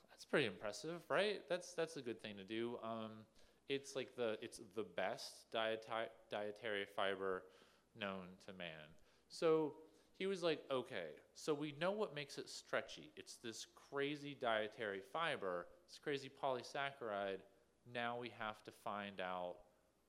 That's 0.09 0.25
pretty 0.25 0.45
impressive, 0.45 1.01
right? 1.09 1.41
That's 1.49 1.73
that's 1.73 1.97
a 1.97 2.01
good 2.01 2.21
thing 2.21 2.37
to 2.37 2.43
do. 2.43 2.77
Um, 2.83 3.11
it's 3.69 3.95
like 3.95 4.15
the 4.15 4.37
it's 4.41 4.59
the 4.75 4.85
best 4.95 5.51
dieti- 5.53 6.13
dietary 6.29 6.85
fiber 6.95 7.43
known 7.99 8.27
to 8.45 8.53
man. 8.53 8.87
So 9.27 9.73
he 10.17 10.27
was 10.27 10.43
like, 10.43 10.61
okay, 10.71 11.09
so 11.35 11.53
we 11.53 11.73
know 11.79 11.91
what 11.91 12.15
makes 12.15 12.37
it 12.37 12.49
stretchy. 12.49 13.11
It's 13.15 13.37
this 13.43 13.65
crazy 13.91 14.37
dietary 14.39 15.01
fiber, 15.11 15.67
this 15.89 15.99
crazy 16.01 16.29
polysaccharide. 16.41 17.39
Now 17.93 18.17
we 18.19 18.31
have 18.39 18.63
to 18.63 18.71
find 18.83 19.19
out 19.19 19.55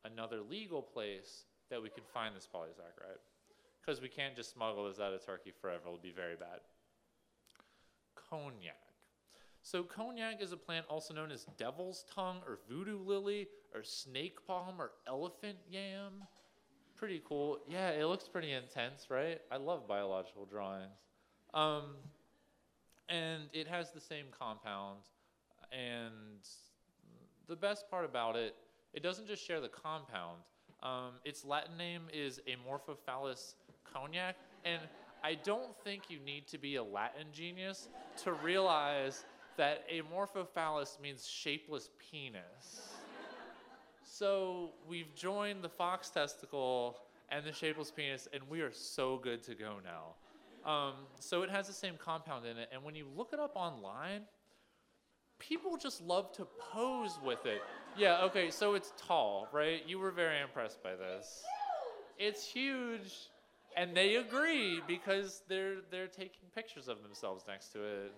another 0.05 0.41
legal 0.41 0.83
place 0.83 1.45
that 1.71 1.83
we 1.83 1.89
can 1.89 2.05
find 2.13 2.37
this 2.37 2.49
polysaccharide. 2.53 3.23
Because 3.81 4.01
we 4.01 4.09
can't 4.09 4.37
just 4.37 4.53
smuggle 4.53 4.87
this 4.87 5.01
out 5.01 5.13
of 5.13 5.25
Turkey 5.25 5.53
forever, 5.61 5.83
it'll 5.87 5.99
be 5.99 6.13
very 6.13 6.37
bad. 6.37 6.61
Konjac. 8.31 8.81
So, 9.63 9.83
konjac 9.83 10.43
is 10.43 10.53
a 10.53 10.59
plant 10.59 10.85
also 10.91 11.15
known 11.15 11.31
as 11.31 11.47
devil's 11.57 12.05
tongue 12.15 12.43
or 12.47 12.59
voodoo 12.69 12.99
lily 12.99 13.49
or 13.75 13.83
snake 13.83 14.47
palm 14.47 14.75
or 14.79 14.93
elephant 15.09 15.57
yam 15.71 16.25
pretty 16.97 17.23
cool. 17.27 17.59
Yeah, 17.69 17.91
it 17.91 18.07
looks 18.07 18.29
pretty 18.29 18.53
intense, 18.53 19.07
right? 19.11 19.41
I 19.51 19.57
love 19.57 19.87
biological 19.87 20.47
drawings. 20.47 20.93
Um, 21.53 21.97
and 23.09 23.43
it 23.53 23.67
has 23.69 23.93
the 23.93 24.01
same 24.01 24.27
compound. 24.37 25.01
And 25.73 26.41
the 27.49 27.57
best 27.57 27.91
part 27.91 28.05
about 28.05 28.37
it, 28.37 28.55
it 28.93 29.03
doesn't 29.03 29.27
just 29.27 29.45
share 29.45 29.61
the 29.61 29.69
compound. 29.69 30.39
Um, 30.83 31.13
its 31.25 31.45
Latin 31.45 31.77
name 31.77 32.03
is 32.13 32.41
Amorphophallus 32.49 33.55
konjac. 33.85 34.35
And 34.65 34.81
I 35.23 35.35
don't 35.35 35.77
think 35.85 36.11
you 36.11 36.19
need 36.21 36.47
to 36.49 36.59
be 36.59 36.77
a 36.77 36.85
Latin 36.85 37.27
genius 37.33 37.89
to 38.23 38.33
realize 38.33 39.25
that 39.57 39.85
Amorphophallus 39.91 41.01
means 41.01 41.27
shapeless 41.27 41.91
penis. 41.99 42.94
So 44.17 44.71
we've 44.87 45.13
joined 45.17 45.65
the 45.65 45.69
fox 45.69 46.09
testicle 46.09 46.99
and 47.31 47.45
the 47.45 47.53
shapeless 47.53 47.91
penis, 47.91 48.29
and 48.33 48.45
we 48.49 48.61
are 48.61 48.71
so 48.71 49.19
good 49.19 49.43
to 49.43 49.57
go 49.57 49.79
now. 49.83 50.71
Um, 50.71 50.93
so 51.19 51.43
it 51.43 51.51
has 51.51 51.67
the 51.67 51.73
same 51.73 51.95
compound 51.99 52.47
in 52.47 52.57
it, 52.57 52.69
and 52.73 52.85
when 52.85 52.95
you 52.95 53.07
look 53.17 53.31
it 53.33 53.41
up 53.41 53.57
online, 53.57 54.21
people 55.41 55.77
just 55.77 56.01
love 56.01 56.31
to 56.35 56.47
pose 56.73 57.19
with 57.25 57.45
it. 57.45 57.61
Yeah, 57.99 58.23
okay, 58.27 58.53
so 58.53 58.75
it's 58.75 58.93
tall, 58.97 59.49
right? 59.53 59.83
You 59.85 59.99
were 59.99 60.13
very 60.13 60.41
impressed 60.41 60.81
by 60.81 60.95
this. 60.95 61.43
It's 62.17 62.47
huge, 62.47 63.31
and 63.77 63.97
they 63.97 64.15
agree 64.15 64.81
because 64.87 65.43
they're 65.49 65.79
they're 65.91 66.07
taking 66.07 66.49
pictures 66.55 66.87
of 66.87 67.03
themselves 67.03 67.47
next 67.49 67.73
to 67.73 67.83
it. 67.83 68.13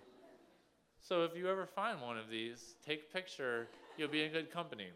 So 1.01 1.25
if 1.25 1.35
you 1.35 1.49
ever 1.49 1.65
find 1.65 2.03
one 2.03 2.19
of 2.19 2.29
these, 2.29 2.75
take 2.85 3.05
a 3.11 3.15
picture. 3.15 3.67
You'll 3.97 4.11
be 4.11 4.25
in 4.25 4.31
good 4.31 4.51
company. 4.51 4.89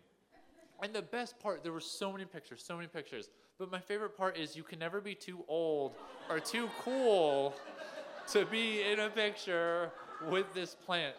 And 0.83 0.93
the 0.93 1.03
best 1.03 1.39
part, 1.39 1.63
there 1.63 1.73
were 1.73 1.81
so 1.81 2.13
many 2.13 2.25
pictures, 2.25 2.63
so 2.67 2.77
many 2.77 2.89
pictures. 2.89 3.29
But 3.59 3.71
my 3.71 3.81
favorite 3.81 4.17
part 4.17 4.39
is 4.39 4.57
you 4.57 4.63
can 4.63 4.79
never 4.79 5.01
be 5.01 5.15
too 5.15 5.45
old 5.47 5.93
or 6.31 6.41
too 6.41 6.71
cool 6.83 7.55
to 8.33 8.47
be 8.47 8.83
in 8.83 9.01
a 9.01 9.11
picture 9.11 9.91
with 10.31 10.53
this 10.55 10.75
plant. 10.75 11.15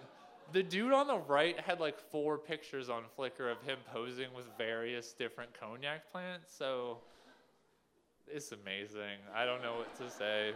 The 0.51 0.63
dude 0.63 0.91
on 0.91 1.07
the 1.07 1.19
right 1.19 1.59
had 1.59 1.79
like 1.79 1.99
four 1.99 2.37
pictures 2.37 2.89
on 2.89 3.03
Flickr 3.17 3.51
of 3.51 3.61
him 3.61 3.77
posing 3.93 4.33
with 4.35 4.45
various 4.57 5.13
different 5.13 5.51
konjac 5.53 5.99
plants. 6.11 6.53
So 6.57 6.97
it's 8.27 8.51
amazing. 8.51 9.19
I 9.35 9.45
don't 9.45 9.61
know 9.61 9.75
what 9.75 9.95
to 9.97 10.09
say. 10.09 10.53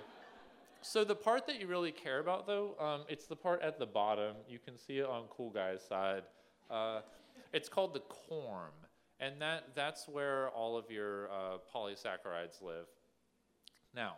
So 0.82 1.04
the 1.04 1.16
part 1.16 1.48
that 1.48 1.60
you 1.60 1.68
really 1.68 1.92
care 1.92 2.20
about, 2.20 2.46
though, 2.46 2.76
um, 2.80 3.06
it's 3.10 3.26
the 3.26 3.36
part 3.36 3.62
at 3.62 3.80
the 3.80 3.86
bottom. 3.86 4.36
You 4.48 4.60
can 4.60 4.78
see 4.78 5.00
it 5.00 5.06
on 5.06 5.24
Cool 5.30 5.50
Guy's 5.50 5.84
side. 5.84 6.24
Uh, 6.70 7.02
it's 7.54 7.70
called 7.70 7.94
the 7.94 8.02
corm. 8.02 8.72
And 9.20 9.42
that, 9.42 9.76
that's 9.76 10.08
where 10.08 10.50
all 10.50 10.78
of 10.78 10.92
your 10.92 11.30
uh, 11.30 11.58
polysaccharides 11.74 12.62
live. 12.62 12.88
Now, 13.94 14.16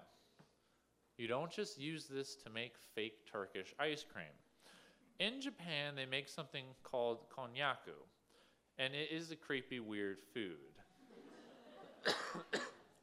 you 1.17 1.27
don't 1.27 1.51
just 1.51 1.79
use 1.79 2.05
this 2.05 2.35
to 2.43 2.49
make 2.49 2.73
fake 2.95 3.25
Turkish 3.31 3.73
ice 3.79 4.03
cream. 4.11 4.25
In 5.19 5.41
Japan, 5.41 5.95
they 5.95 6.05
make 6.05 6.29
something 6.29 6.65
called 6.83 7.29
konnyaku, 7.29 7.97
and 8.77 8.93
it 8.93 9.09
is 9.11 9.31
a 9.31 9.35
creepy, 9.35 9.79
weird 9.79 10.17
food. 10.33 10.57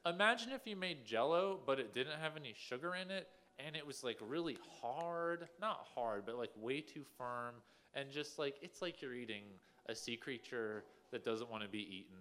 Imagine 0.06 0.52
if 0.52 0.64
you 0.64 0.76
made 0.76 1.04
jello, 1.04 1.58
but 1.66 1.80
it 1.80 1.92
didn't 1.92 2.20
have 2.20 2.36
any 2.36 2.54
sugar 2.56 2.94
in 2.94 3.10
it, 3.10 3.28
and 3.58 3.74
it 3.74 3.84
was 3.84 4.04
like 4.04 4.18
really 4.20 4.58
hard. 4.80 5.48
Not 5.60 5.86
hard, 5.94 6.24
but 6.26 6.36
like 6.36 6.50
way 6.56 6.80
too 6.80 7.04
firm, 7.18 7.54
and 7.94 8.10
just 8.10 8.38
like 8.38 8.56
it's 8.62 8.80
like 8.80 9.02
you're 9.02 9.14
eating 9.14 9.44
a 9.88 9.94
sea 9.94 10.16
creature 10.16 10.84
that 11.14 11.24
doesn't 11.24 11.48
want 11.48 11.62
to 11.62 11.68
be 11.68 11.78
eaten. 11.78 12.18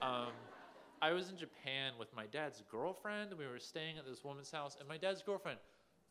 Um, 0.00 0.28
I 1.02 1.10
was 1.10 1.28
in 1.28 1.36
Japan 1.36 1.92
with 1.98 2.14
my 2.14 2.26
dad's 2.26 2.62
girlfriend. 2.70 3.30
And 3.30 3.38
we 3.38 3.46
were 3.46 3.58
staying 3.58 3.98
at 3.98 4.06
this 4.06 4.22
woman's 4.22 4.50
house, 4.50 4.76
and 4.78 4.88
my 4.88 4.96
dad's 4.96 5.22
girlfriend, 5.22 5.58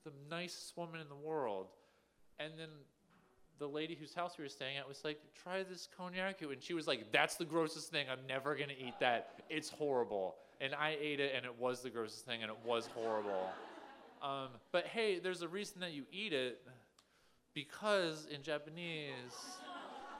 the 0.03 0.11
nicest 0.29 0.75
woman 0.75 0.99
in 0.99 1.07
the 1.07 1.15
world. 1.15 1.67
And 2.37 2.51
then 2.57 2.67
the 3.59 3.67
lady 3.67 3.95
whose 3.95 4.13
house 4.13 4.37
we 4.37 4.43
were 4.43 4.49
staying 4.49 4.77
at 4.77 4.87
was 4.87 5.05
like, 5.05 5.19
try 5.41 5.63
this 5.63 5.87
Konnyaku. 5.97 6.51
And 6.51 6.61
she 6.61 6.73
was 6.73 6.85
like, 6.85 7.13
that's 7.13 7.35
the 7.35 7.45
grossest 7.45 7.91
thing. 7.91 8.07
I'm 8.11 8.27
never 8.27 8.55
going 8.55 8.69
to 8.69 8.77
eat 8.77 8.99
that. 8.99 9.41
It's 9.49 9.69
horrible. 9.69 10.35
And 10.59 10.75
I 10.75 10.97
ate 10.99 11.21
it, 11.21 11.31
and 11.33 11.45
it 11.45 11.57
was 11.57 11.81
the 11.81 11.89
grossest 11.89 12.25
thing, 12.25 12.43
and 12.43 12.51
it 12.51 12.57
was 12.65 12.89
horrible. 12.93 13.49
Um, 14.21 14.49
but 14.73 14.85
hey, 14.85 15.19
there's 15.19 15.43
a 15.43 15.47
reason 15.47 15.79
that 15.79 15.93
you 15.93 16.03
eat 16.11 16.33
it 16.33 16.59
because 17.53 18.27
in 18.33 18.41
Japanese, 18.41 19.33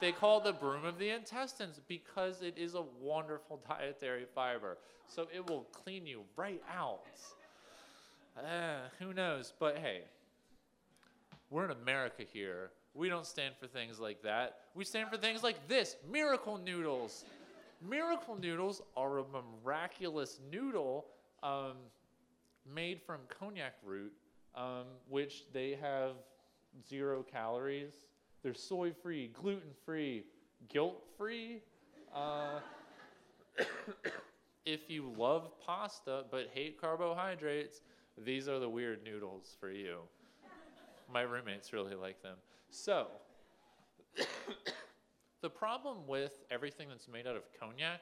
they 0.00 0.12
call 0.12 0.40
the 0.40 0.52
broom 0.52 0.84
of 0.84 0.98
the 0.98 1.10
intestines 1.10 1.80
because 1.88 2.42
it 2.42 2.56
is 2.56 2.74
a 2.74 2.82
wonderful 3.00 3.60
dietary 3.68 4.26
fiber. 4.34 4.78
So 5.08 5.26
it 5.34 5.48
will 5.48 5.66
clean 5.72 6.06
you 6.06 6.22
right 6.36 6.62
out. 6.72 7.00
Uh, 8.36 8.88
who 8.98 9.12
knows? 9.12 9.52
But 9.58 9.78
hey, 9.78 10.02
we're 11.50 11.64
in 11.64 11.70
America 11.70 12.22
here. 12.30 12.70
We 12.94 13.08
don't 13.08 13.26
stand 13.26 13.54
for 13.60 13.66
things 13.66 13.98
like 13.98 14.22
that. 14.22 14.58
We 14.74 14.84
stand 14.84 15.08
for 15.10 15.16
things 15.16 15.42
like 15.42 15.68
this 15.68 15.96
miracle 16.10 16.58
noodles. 16.58 17.24
Miracle 17.88 18.36
noodles 18.40 18.82
are 18.96 19.18
a 19.18 19.24
miraculous 19.64 20.40
noodle 20.50 21.06
um, 21.42 21.74
made 22.74 23.00
from 23.00 23.20
konjac 23.28 23.72
root, 23.84 24.12
um, 24.54 24.84
which 25.08 25.44
they 25.52 25.78
have 25.80 26.12
zero 26.88 27.24
calories. 27.30 27.92
They're 28.42 28.54
soy 28.54 28.92
free, 28.92 29.28
gluten 29.28 29.70
free, 29.84 30.24
guilt 30.68 31.02
free. 31.16 31.62
Uh, 32.14 32.60
if 34.64 34.88
you 34.88 35.12
love 35.16 35.50
pasta 35.64 36.24
but 36.30 36.48
hate 36.52 36.80
carbohydrates, 36.80 37.80
these 38.16 38.48
are 38.48 38.58
the 38.58 38.68
weird 38.68 39.02
noodles 39.04 39.56
for 39.58 39.70
you. 39.70 39.98
My 41.12 41.22
roommates 41.22 41.72
really 41.72 41.94
like 41.94 42.22
them. 42.22 42.36
So, 42.70 43.08
the 45.42 45.50
problem 45.50 46.06
with 46.06 46.44
everything 46.50 46.88
that's 46.88 47.08
made 47.08 47.26
out 47.26 47.36
of 47.36 47.42
konjac 47.60 48.00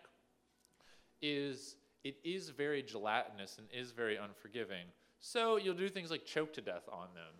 is 1.22 1.76
it 2.05 2.16
is 2.24 2.51
very 2.51 2.82
gelatinous 2.82 3.59
and 3.59 3.66
is 3.72 3.93
very 3.93 4.16
unforgiving. 4.16 4.87
So, 5.20 5.57
you'll 5.57 5.74
do 5.74 5.89
things 5.89 6.11
like 6.11 6.24
choke 6.24 6.53
to 6.55 6.61
death 6.61 6.89
on 6.93 7.09
them. 7.14 7.32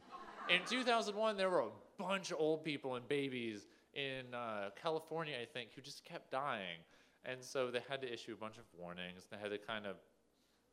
In 0.49 0.61
2001, 0.66 1.36
there 1.36 1.51
were 1.51 1.61
a 1.61 1.68
bunch 1.99 2.30
of 2.30 2.38
old 2.38 2.64
people 2.64 2.94
and 2.97 3.07
babies 3.09 3.66
in 3.94 4.34
uh, 4.34 4.70
California, 4.80 5.34
I 5.40 5.47
think, 5.47 5.70
who 5.74 5.80
just 5.80 6.05
kept 6.05 6.30
dying. 6.30 6.78
And 7.24 7.42
so 7.42 7.70
they 7.70 7.80
had 7.88 8.01
to 8.03 8.12
issue 8.12 8.32
a 8.32 8.36
bunch 8.36 8.59
of 8.59 8.64
warnings. 8.78 9.26
They 9.30 9.36
had 9.36 9.51
to 9.51 9.59
kind 9.59 9.86
of 9.86 9.97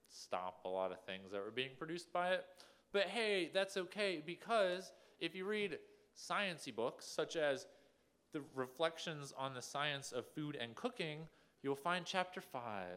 stop 0.09 0.61
a 0.65 0.69
lot 0.69 0.91
of 0.91 0.99
things 1.05 1.31
that 1.31 1.43
were 1.43 1.51
being 1.51 1.71
produced 1.77 2.11
by 2.13 2.31
it. 2.31 2.45
But 2.91 3.03
hey, 3.03 3.49
that's 3.53 3.77
okay 3.77 4.21
because 4.23 4.91
if 5.19 5.35
you 5.35 5.45
read 5.45 5.79
sciencey 6.15 6.75
books 6.75 7.05
such 7.05 7.35
as 7.35 7.65
the 8.33 8.41
reflections 8.53 9.33
on 9.37 9.53
the 9.53 9.61
science 9.61 10.11
of 10.11 10.27
food 10.27 10.57
and 10.59 10.75
cooking, 10.75 11.19
you'll 11.63 11.75
find 11.75 12.05
chapter 12.05 12.41
5, 12.41 12.87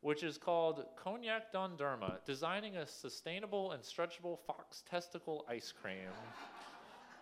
which 0.00 0.22
is 0.22 0.38
called 0.38 0.84
Konjac 0.96 1.52
Dondurma 1.54 2.24
Designing 2.24 2.76
a 2.76 2.86
Sustainable 2.86 3.72
and 3.72 3.82
Stretchable 3.82 4.38
Fox 4.46 4.82
Testicle 4.88 5.44
Ice 5.48 5.72
Cream 5.72 6.08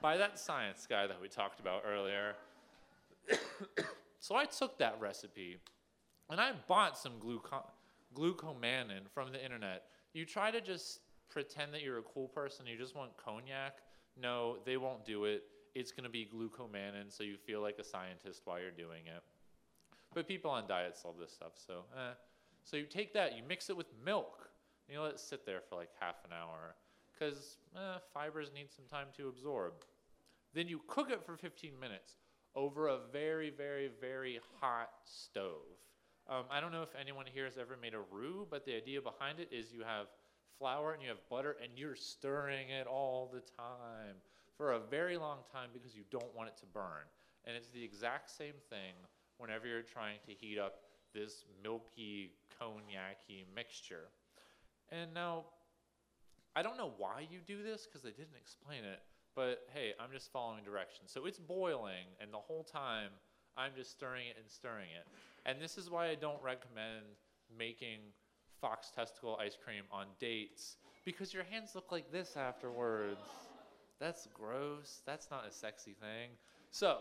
by 0.03 0.17
that 0.17 0.39
science 0.39 0.87
guy 0.89 1.07
that 1.07 1.21
we 1.23 1.29
talked 1.29 1.61
about 1.61 1.85
earlier. 1.87 2.35
so 4.21 4.35
I 4.35 4.45
took 4.45 4.77
that 4.79 5.01
recipe 5.01 5.59
and 6.29 6.41
I 6.41 6.53
bought 6.67 6.99
some 6.99 7.13
gluco- 7.21 7.71
glucomannan 8.15 9.09
from 9.15 9.33
the 9.33 9.43
internet. 9.43 9.85
You 10.13 10.27
try 10.27 10.51
to 10.51 10.61
just 10.61 11.01
pretend 11.31 11.73
that 11.73 11.83
you're 11.83 11.99
a 11.99 12.03
cool 12.03 12.29
person, 12.29 12.67
you 12.67 12.77
just 12.77 12.97
want 12.97 13.13
konjac. 13.17 13.73
No, 14.21 14.57
they 14.67 14.77
won't 14.77 15.05
do 15.07 15.25
it. 15.25 15.45
It's 15.75 15.93
going 15.93 16.05
to 16.05 16.11
be 16.11 16.29
glucomannan, 16.31 17.11
so 17.11 17.23
you 17.23 17.37
feel 17.37 17.63
like 17.63 17.79
a 17.79 17.85
scientist 17.85 18.43
while 18.45 18.61
you're 18.61 18.71
doing 18.71 19.07
it. 19.07 19.23
But 20.15 20.29
people 20.29 20.51
on 20.51 20.67
diets 20.67 21.05
love 21.05 21.15
this 21.19 21.33
stuff, 21.33 21.53
so 21.55 21.85
eh. 21.97 22.13
So 22.65 22.77
you 22.77 22.85
take 22.85 23.15
that, 23.15 23.37
you 23.37 23.43
mix 23.49 23.71
it 23.71 23.77
with 23.77 23.87
milk, 24.05 24.51
and 24.87 24.95
you 24.95 25.01
let 25.01 25.13
it 25.13 25.21
sit 25.21 25.47
there 25.47 25.61
for 25.69 25.77
like 25.77 25.89
half 25.99 26.17
an 26.25 26.31
hour, 26.33 26.75
because 27.13 27.57
eh, 27.75 27.99
fibers 28.13 28.51
need 28.55 28.71
some 28.71 28.85
time 28.85 29.07
to 29.17 29.29
absorb. 29.29 29.73
Then 30.55 30.69
you 30.69 30.81
cook 30.87 31.11
it 31.11 31.25
for 31.25 31.37
15 31.37 31.79
minutes 31.81 32.17
over 32.55 32.89
a 32.89 32.99
very, 33.13 33.51
very, 33.51 33.91
very 34.01 34.41
hot 34.61 34.91
stove. 35.05 35.79
Um, 36.29 36.45
I 36.51 36.61
don't 36.61 36.73
know 36.73 36.83
if 36.83 36.95
anyone 37.01 37.27
here 37.27 37.47
has 37.47 37.59
ever 37.59 37.77
made 37.81 37.95
a 37.95 38.01
roux, 38.11 38.47
but 38.51 38.65
the 38.65 38.77
idea 38.77 39.01
behind 39.01 39.41
it 39.41 39.49
is 39.51 39.73
you 39.73 39.83
have 39.83 40.07
flour 40.59 40.93
and 40.93 41.03
you 41.03 41.09
have 41.09 41.19
butter 41.29 41.57
and 41.63 41.73
you're 41.77 41.97
stirring 41.97 42.71
it 42.71 42.87
all 42.87 43.31
the 43.33 43.41
time 43.57 44.17
for 44.57 44.73
a 44.73 44.79
very 44.79 45.17
long 45.17 45.39
time 45.53 45.71
because 45.73 45.95
you 45.95 46.05
don't 46.11 46.35
want 46.37 46.49
it 46.49 46.57
to 46.59 46.67
burn. 46.67 47.09
And 47.45 47.57
it's 47.57 47.69
the 47.69 47.83
exact 47.83 48.31
same 48.31 48.55
thing 48.71 48.95
whenever 49.39 49.67
you're 49.67 49.83
trying 49.83 50.19
to 50.27 50.33
heat 50.33 50.59
up 50.59 50.75
this 51.13 51.45
milky, 51.63 52.33
konjac 52.61 53.45
mixture. 53.55 54.09
And 54.91 55.13
now, 55.13 55.45
I 56.55 56.63
don't 56.63 56.77
know 56.77 56.93
why 56.97 57.27
you 57.31 57.41
do 57.45 57.63
this 57.63 57.87
because 57.87 58.03
they 58.03 58.11
didn't 58.11 58.37
explain 58.41 58.85
it, 58.85 59.01
but 59.35 59.67
hey, 59.73 59.93
I'm 60.01 60.11
just 60.13 60.33
following 60.33 60.65
directions. 60.65 61.11
So 61.13 61.27
it's 61.27 61.39
boiling, 61.39 62.07
and 62.21 62.33
the 62.33 62.39
whole 62.39 62.65
time 62.65 63.11
I'm 63.57 63.73
just 63.77 63.91
stirring 63.91 64.29
it 64.29 64.37
and 64.39 64.49
stirring 64.51 64.89
it. 64.97 65.07
And 65.47 65.61
this 65.61 65.77
is 65.79 65.91
why 65.91 66.09
I 66.09 66.15
don't 66.15 66.43
recommend 66.43 67.05
making 67.57 67.99
fox 68.61 68.91
testicle 68.95 69.39
ice 69.41 69.57
cream 69.63 69.85
on 69.91 70.07
dates 70.21 70.77
because 71.05 71.35
your 71.35 71.45
hands 71.45 71.75
look 71.75 71.91
like 71.91 72.13
this 72.13 72.37
afterwards. 72.37 73.19
That's 73.99 74.29
gross. 74.33 75.03
That's 75.07 75.31
not 75.31 75.47
a 75.47 75.53
sexy 75.53 75.93
thing. 75.93 76.31
So, 76.71 76.99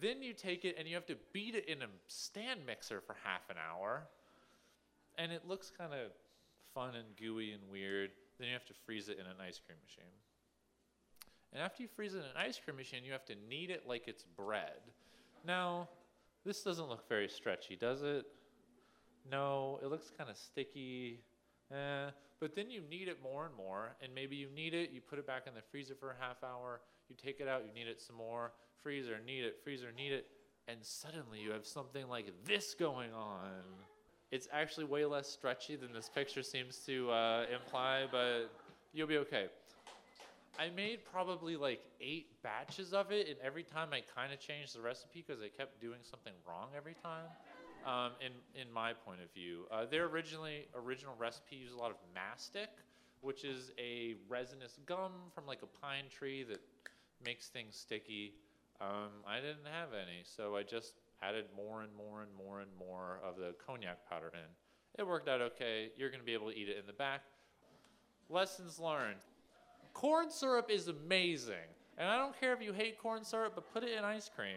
then 0.00 0.22
you 0.22 0.32
take 0.32 0.64
it 0.64 0.76
and 0.78 0.86
you 0.86 0.94
have 0.94 1.06
to 1.06 1.16
beat 1.32 1.54
it 1.54 1.66
in 1.66 1.82
a 1.82 1.86
stand 2.06 2.60
mixer 2.66 3.00
for 3.00 3.16
half 3.24 3.48
an 3.50 3.56
hour. 3.56 4.06
And 5.16 5.32
it 5.32 5.42
looks 5.48 5.70
kind 5.76 5.92
of 5.92 6.12
fun 6.74 6.94
and 6.94 7.16
gooey 7.16 7.52
and 7.52 7.62
weird. 7.70 8.10
Then 8.38 8.48
you 8.48 8.54
have 8.54 8.66
to 8.66 8.74
freeze 8.86 9.08
it 9.08 9.18
in 9.18 9.26
an 9.26 9.36
ice 9.40 9.58
cream 9.64 9.78
machine. 9.84 10.12
And 11.52 11.62
after 11.62 11.82
you 11.82 11.88
freeze 11.88 12.14
it 12.14 12.18
in 12.18 12.24
an 12.24 12.36
ice 12.36 12.60
cream 12.62 12.76
machine, 12.76 13.04
you 13.04 13.12
have 13.12 13.24
to 13.26 13.34
knead 13.48 13.70
it 13.70 13.84
like 13.86 14.06
it's 14.06 14.24
bread. 14.36 14.80
Now, 15.46 15.88
this 16.44 16.62
doesn't 16.62 16.88
look 16.88 17.08
very 17.08 17.28
stretchy, 17.28 17.76
does 17.76 18.02
it? 18.02 18.26
No, 19.30 19.78
it 19.82 19.88
looks 19.88 20.10
kind 20.16 20.30
of 20.30 20.36
sticky. 20.36 21.20
Eh. 21.72 22.10
But 22.40 22.54
then 22.54 22.70
you 22.70 22.82
knead 22.88 23.08
it 23.08 23.18
more 23.22 23.46
and 23.46 23.54
more, 23.56 23.96
and 24.00 24.14
maybe 24.14 24.36
you 24.36 24.48
knead 24.54 24.72
it, 24.72 24.90
you 24.92 25.00
put 25.00 25.18
it 25.18 25.26
back 25.26 25.42
in 25.46 25.54
the 25.54 25.62
freezer 25.72 25.94
for 25.98 26.10
a 26.10 26.16
half 26.20 26.44
hour, 26.44 26.80
you 27.08 27.16
take 27.16 27.40
it 27.40 27.48
out, 27.48 27.62
you 27.66 27.72
knead 27.74 27.88
it 27.88 28.00
some 28.00 28.16
more, 28.16 28.52
freezer, 28.82 29.18
knead 29.24 29.44
it, 29.44 29.56
freezer, 29.64 29.90
knead 29.96 30.12
it, 30.12 30.26
and 30.68 30.78
suddenly 30.82 31.40
you 31.40 31.50
have 31.50 31.66
something 31.66 32.08
like 32.08 32.32
this 32.46 32.74
going 32.74 33.12
on. 33.12 33.62
It's 34.30 34.46
actually 34.52 34.84
way 34.84 35.04
less 35.04 35.28
stretchy 35.28 35.74
than 35.74 35.92
this 35.92 36.08
picture 36.08 36.42
seems 36.42 36.78
to 36.86 37.10
uh, 37.10 37.46
imply, 37.52 38.06
but 38.10 38.50
you'll 38.92 39.08
be 39.08 39.18
okay. 39.18 39.46
I 40.58 40.70
made 40.70 41.04
probably 41.04 41.56
like 41.56 41.80
eight 42.00 42.42
batches 42.42 42.92
of 42.92 43.12
it, 43.12 43.28
and 43.28 43.36
every 43.44 43.62
time 43.62 43.90
I 43.92 44.02
kind 44.14 44.32
of 44.32 44.40
changed 44.40 44.74
the 44.74 44.80
recipe 44.80 45.24
because 45.26 45.40
I 45.40 45.48
kept 45.48 45.80
doing 45.80 46.00
something 46.02 46.32
wrong 46.46 46.70
every 46.76 46.94
time 46.94 47.30
um, 47.86 48.12
in, 48.20 48.32
in 48.60 48.72
my 48.72 48.92
point 48.92 49.20
of 49.22 49.32
view. 49.32 49.66
Uh, 49.70 49.86
their 49.86 50.06
originally 50.06 50.66
original 50.74 51.14
recipe 51.16 51.56
used 51.56 51.74
a 51.74 51.78
lot 51.78 51.90
of 51.90 51.96
mastic, 52.12 52.70
which 53.20 53.44
is 53.44 53.70
a 53.78 54.16
resinous 54.28 54.78
gum 54.84 55.12
from 55.32 55.46
like 55.46 55.62
a 55.62 55.80
pine 55.80 56.04
tree 56.10 56.42
that 56.42 56.60
makes 57.24 57.48
things 57.48 57.76
sticky. 57.76 58.34
Um, 58.80 59.22
I 59.26 59.36
didn't 59.36 59.66
have 59.72 59.90
any, 59.94 60.22
so 60.24 60.56
I 60.56 60.64
just 60.64 60.94
added 61.22 61.46
more 61.56 61.82
and 61.82 61.90
more 61.96 62.22
and 62.22 62.30
more 62.36 62.60
and 62.60 62.70
more 62.78 63.20
of 63.24 63.36
the 63.36 63.54
konjac 63.64 63.96
powder 64.08 64.32
in. 64.34 64.50
It 64.98 65.06
worked 65.06 65.28
out 65.28 65.40
okay. 65.40 65.90
You're 65.96 66.10
going 66.10 66.20
to 66.20 66.26
be 66.26 66.34
able 66.34 66.50
to 66.50 66.56
eat 66.56 66.68
it 66.68 66.78
in 66.78 66.86
the 66.86 66.92
back. 66.92 67.22
Lessons 68.28 68.78
learned. 68.78 69.20
Corn 69.94 70.30
syrup 70.30 70.70
is 70.70 70.88
amazing. 70.88 71.54
And 71.98 72.08
I 72.08 72.16
don't 72.16 72.38
care 72.38 72.52
if 72.52 72.62
you 72.62 72.72
hate 72.72 72.98
corn 72.98 73.24
syrup, 73.24 73.52
but 73.56 73.72
put 73.72 73.82
it 73.82 73.96
in 73.98 74.04
ice 74.04 74.30
cream 74.34 74.56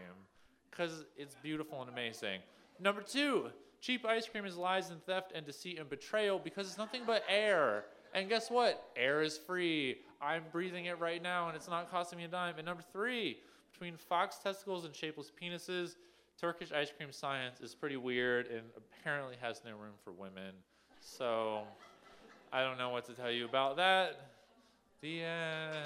because 0.69 1.05
it's 1.17 1.35
beautiful 1.41 1.81
and 1.81 1.89
amazing. 1.89 2.39
Number 2.79 3.01
two, 3.01 3.49
cheap 3.81 4.05
ice 4.05 4.27
cream 4.27 4.45
is 4.45 4.55
lies 4.55 4.91
and 4.91 5.03
theft 5.05 5.31
and 5.33 5.45
deceit 5.45 5.79
and 5.79 5.89
betrayal 5.89 6.39
because 6.39 6.67
it's 6.67 6.77
nothing 6.77 7.01
but 7.05 7.23
air. 7.27 7.85
And 8.13 8.29
guess 8.29 8.51
what? 8.51 8.91
Air 8.95 9.23
is 9.23 9.37
free. 9.37 9.97
I'm 10.21 10.43
breathing 10.51 10.85
it 10.85 10.99
right 10.99 11.21
now 11.21 11.47
and 11.47 11.55
it's 11.55 11.67
not 11.67 11.89
costing 11.89 12.19
me 12.19 12.25
a 12.25 12.27
dime. 12.27 12.55
And 12.57 12.65
number 12.65 12.83
three, 12.93 13.39
between 13.71 13.97
fox 13.97 14.37
testicles 14.37 14.85
and 14.85 14.95
shapeless 14.95 15.31
penises, 15.31 15.95
Turkish 16.39 16.71
ice 16.71 16.91
cream 16.95 17.11
science 17.11 17.59
is 17.61 17.73
pretty 17.73 17.97
weird 17.97 18.47
and 18.47 18.61
apparently 18.77 19.35
has 19.41 19.61
no 19.65 19.71
room 19.71 19.93
for 20.03 20.11
women. 20.11 20.53
So 20.99 21.61
I 22.53 22.61
don't 22.63 22.77
know 22.77 22.89
what 22.89 23.05
to 23.05 23.13
tell 23.13 23.31
you 23.31 23.45
about 23.45 23.77
that. 23.77 24.30
Sofia. 25.01 25.81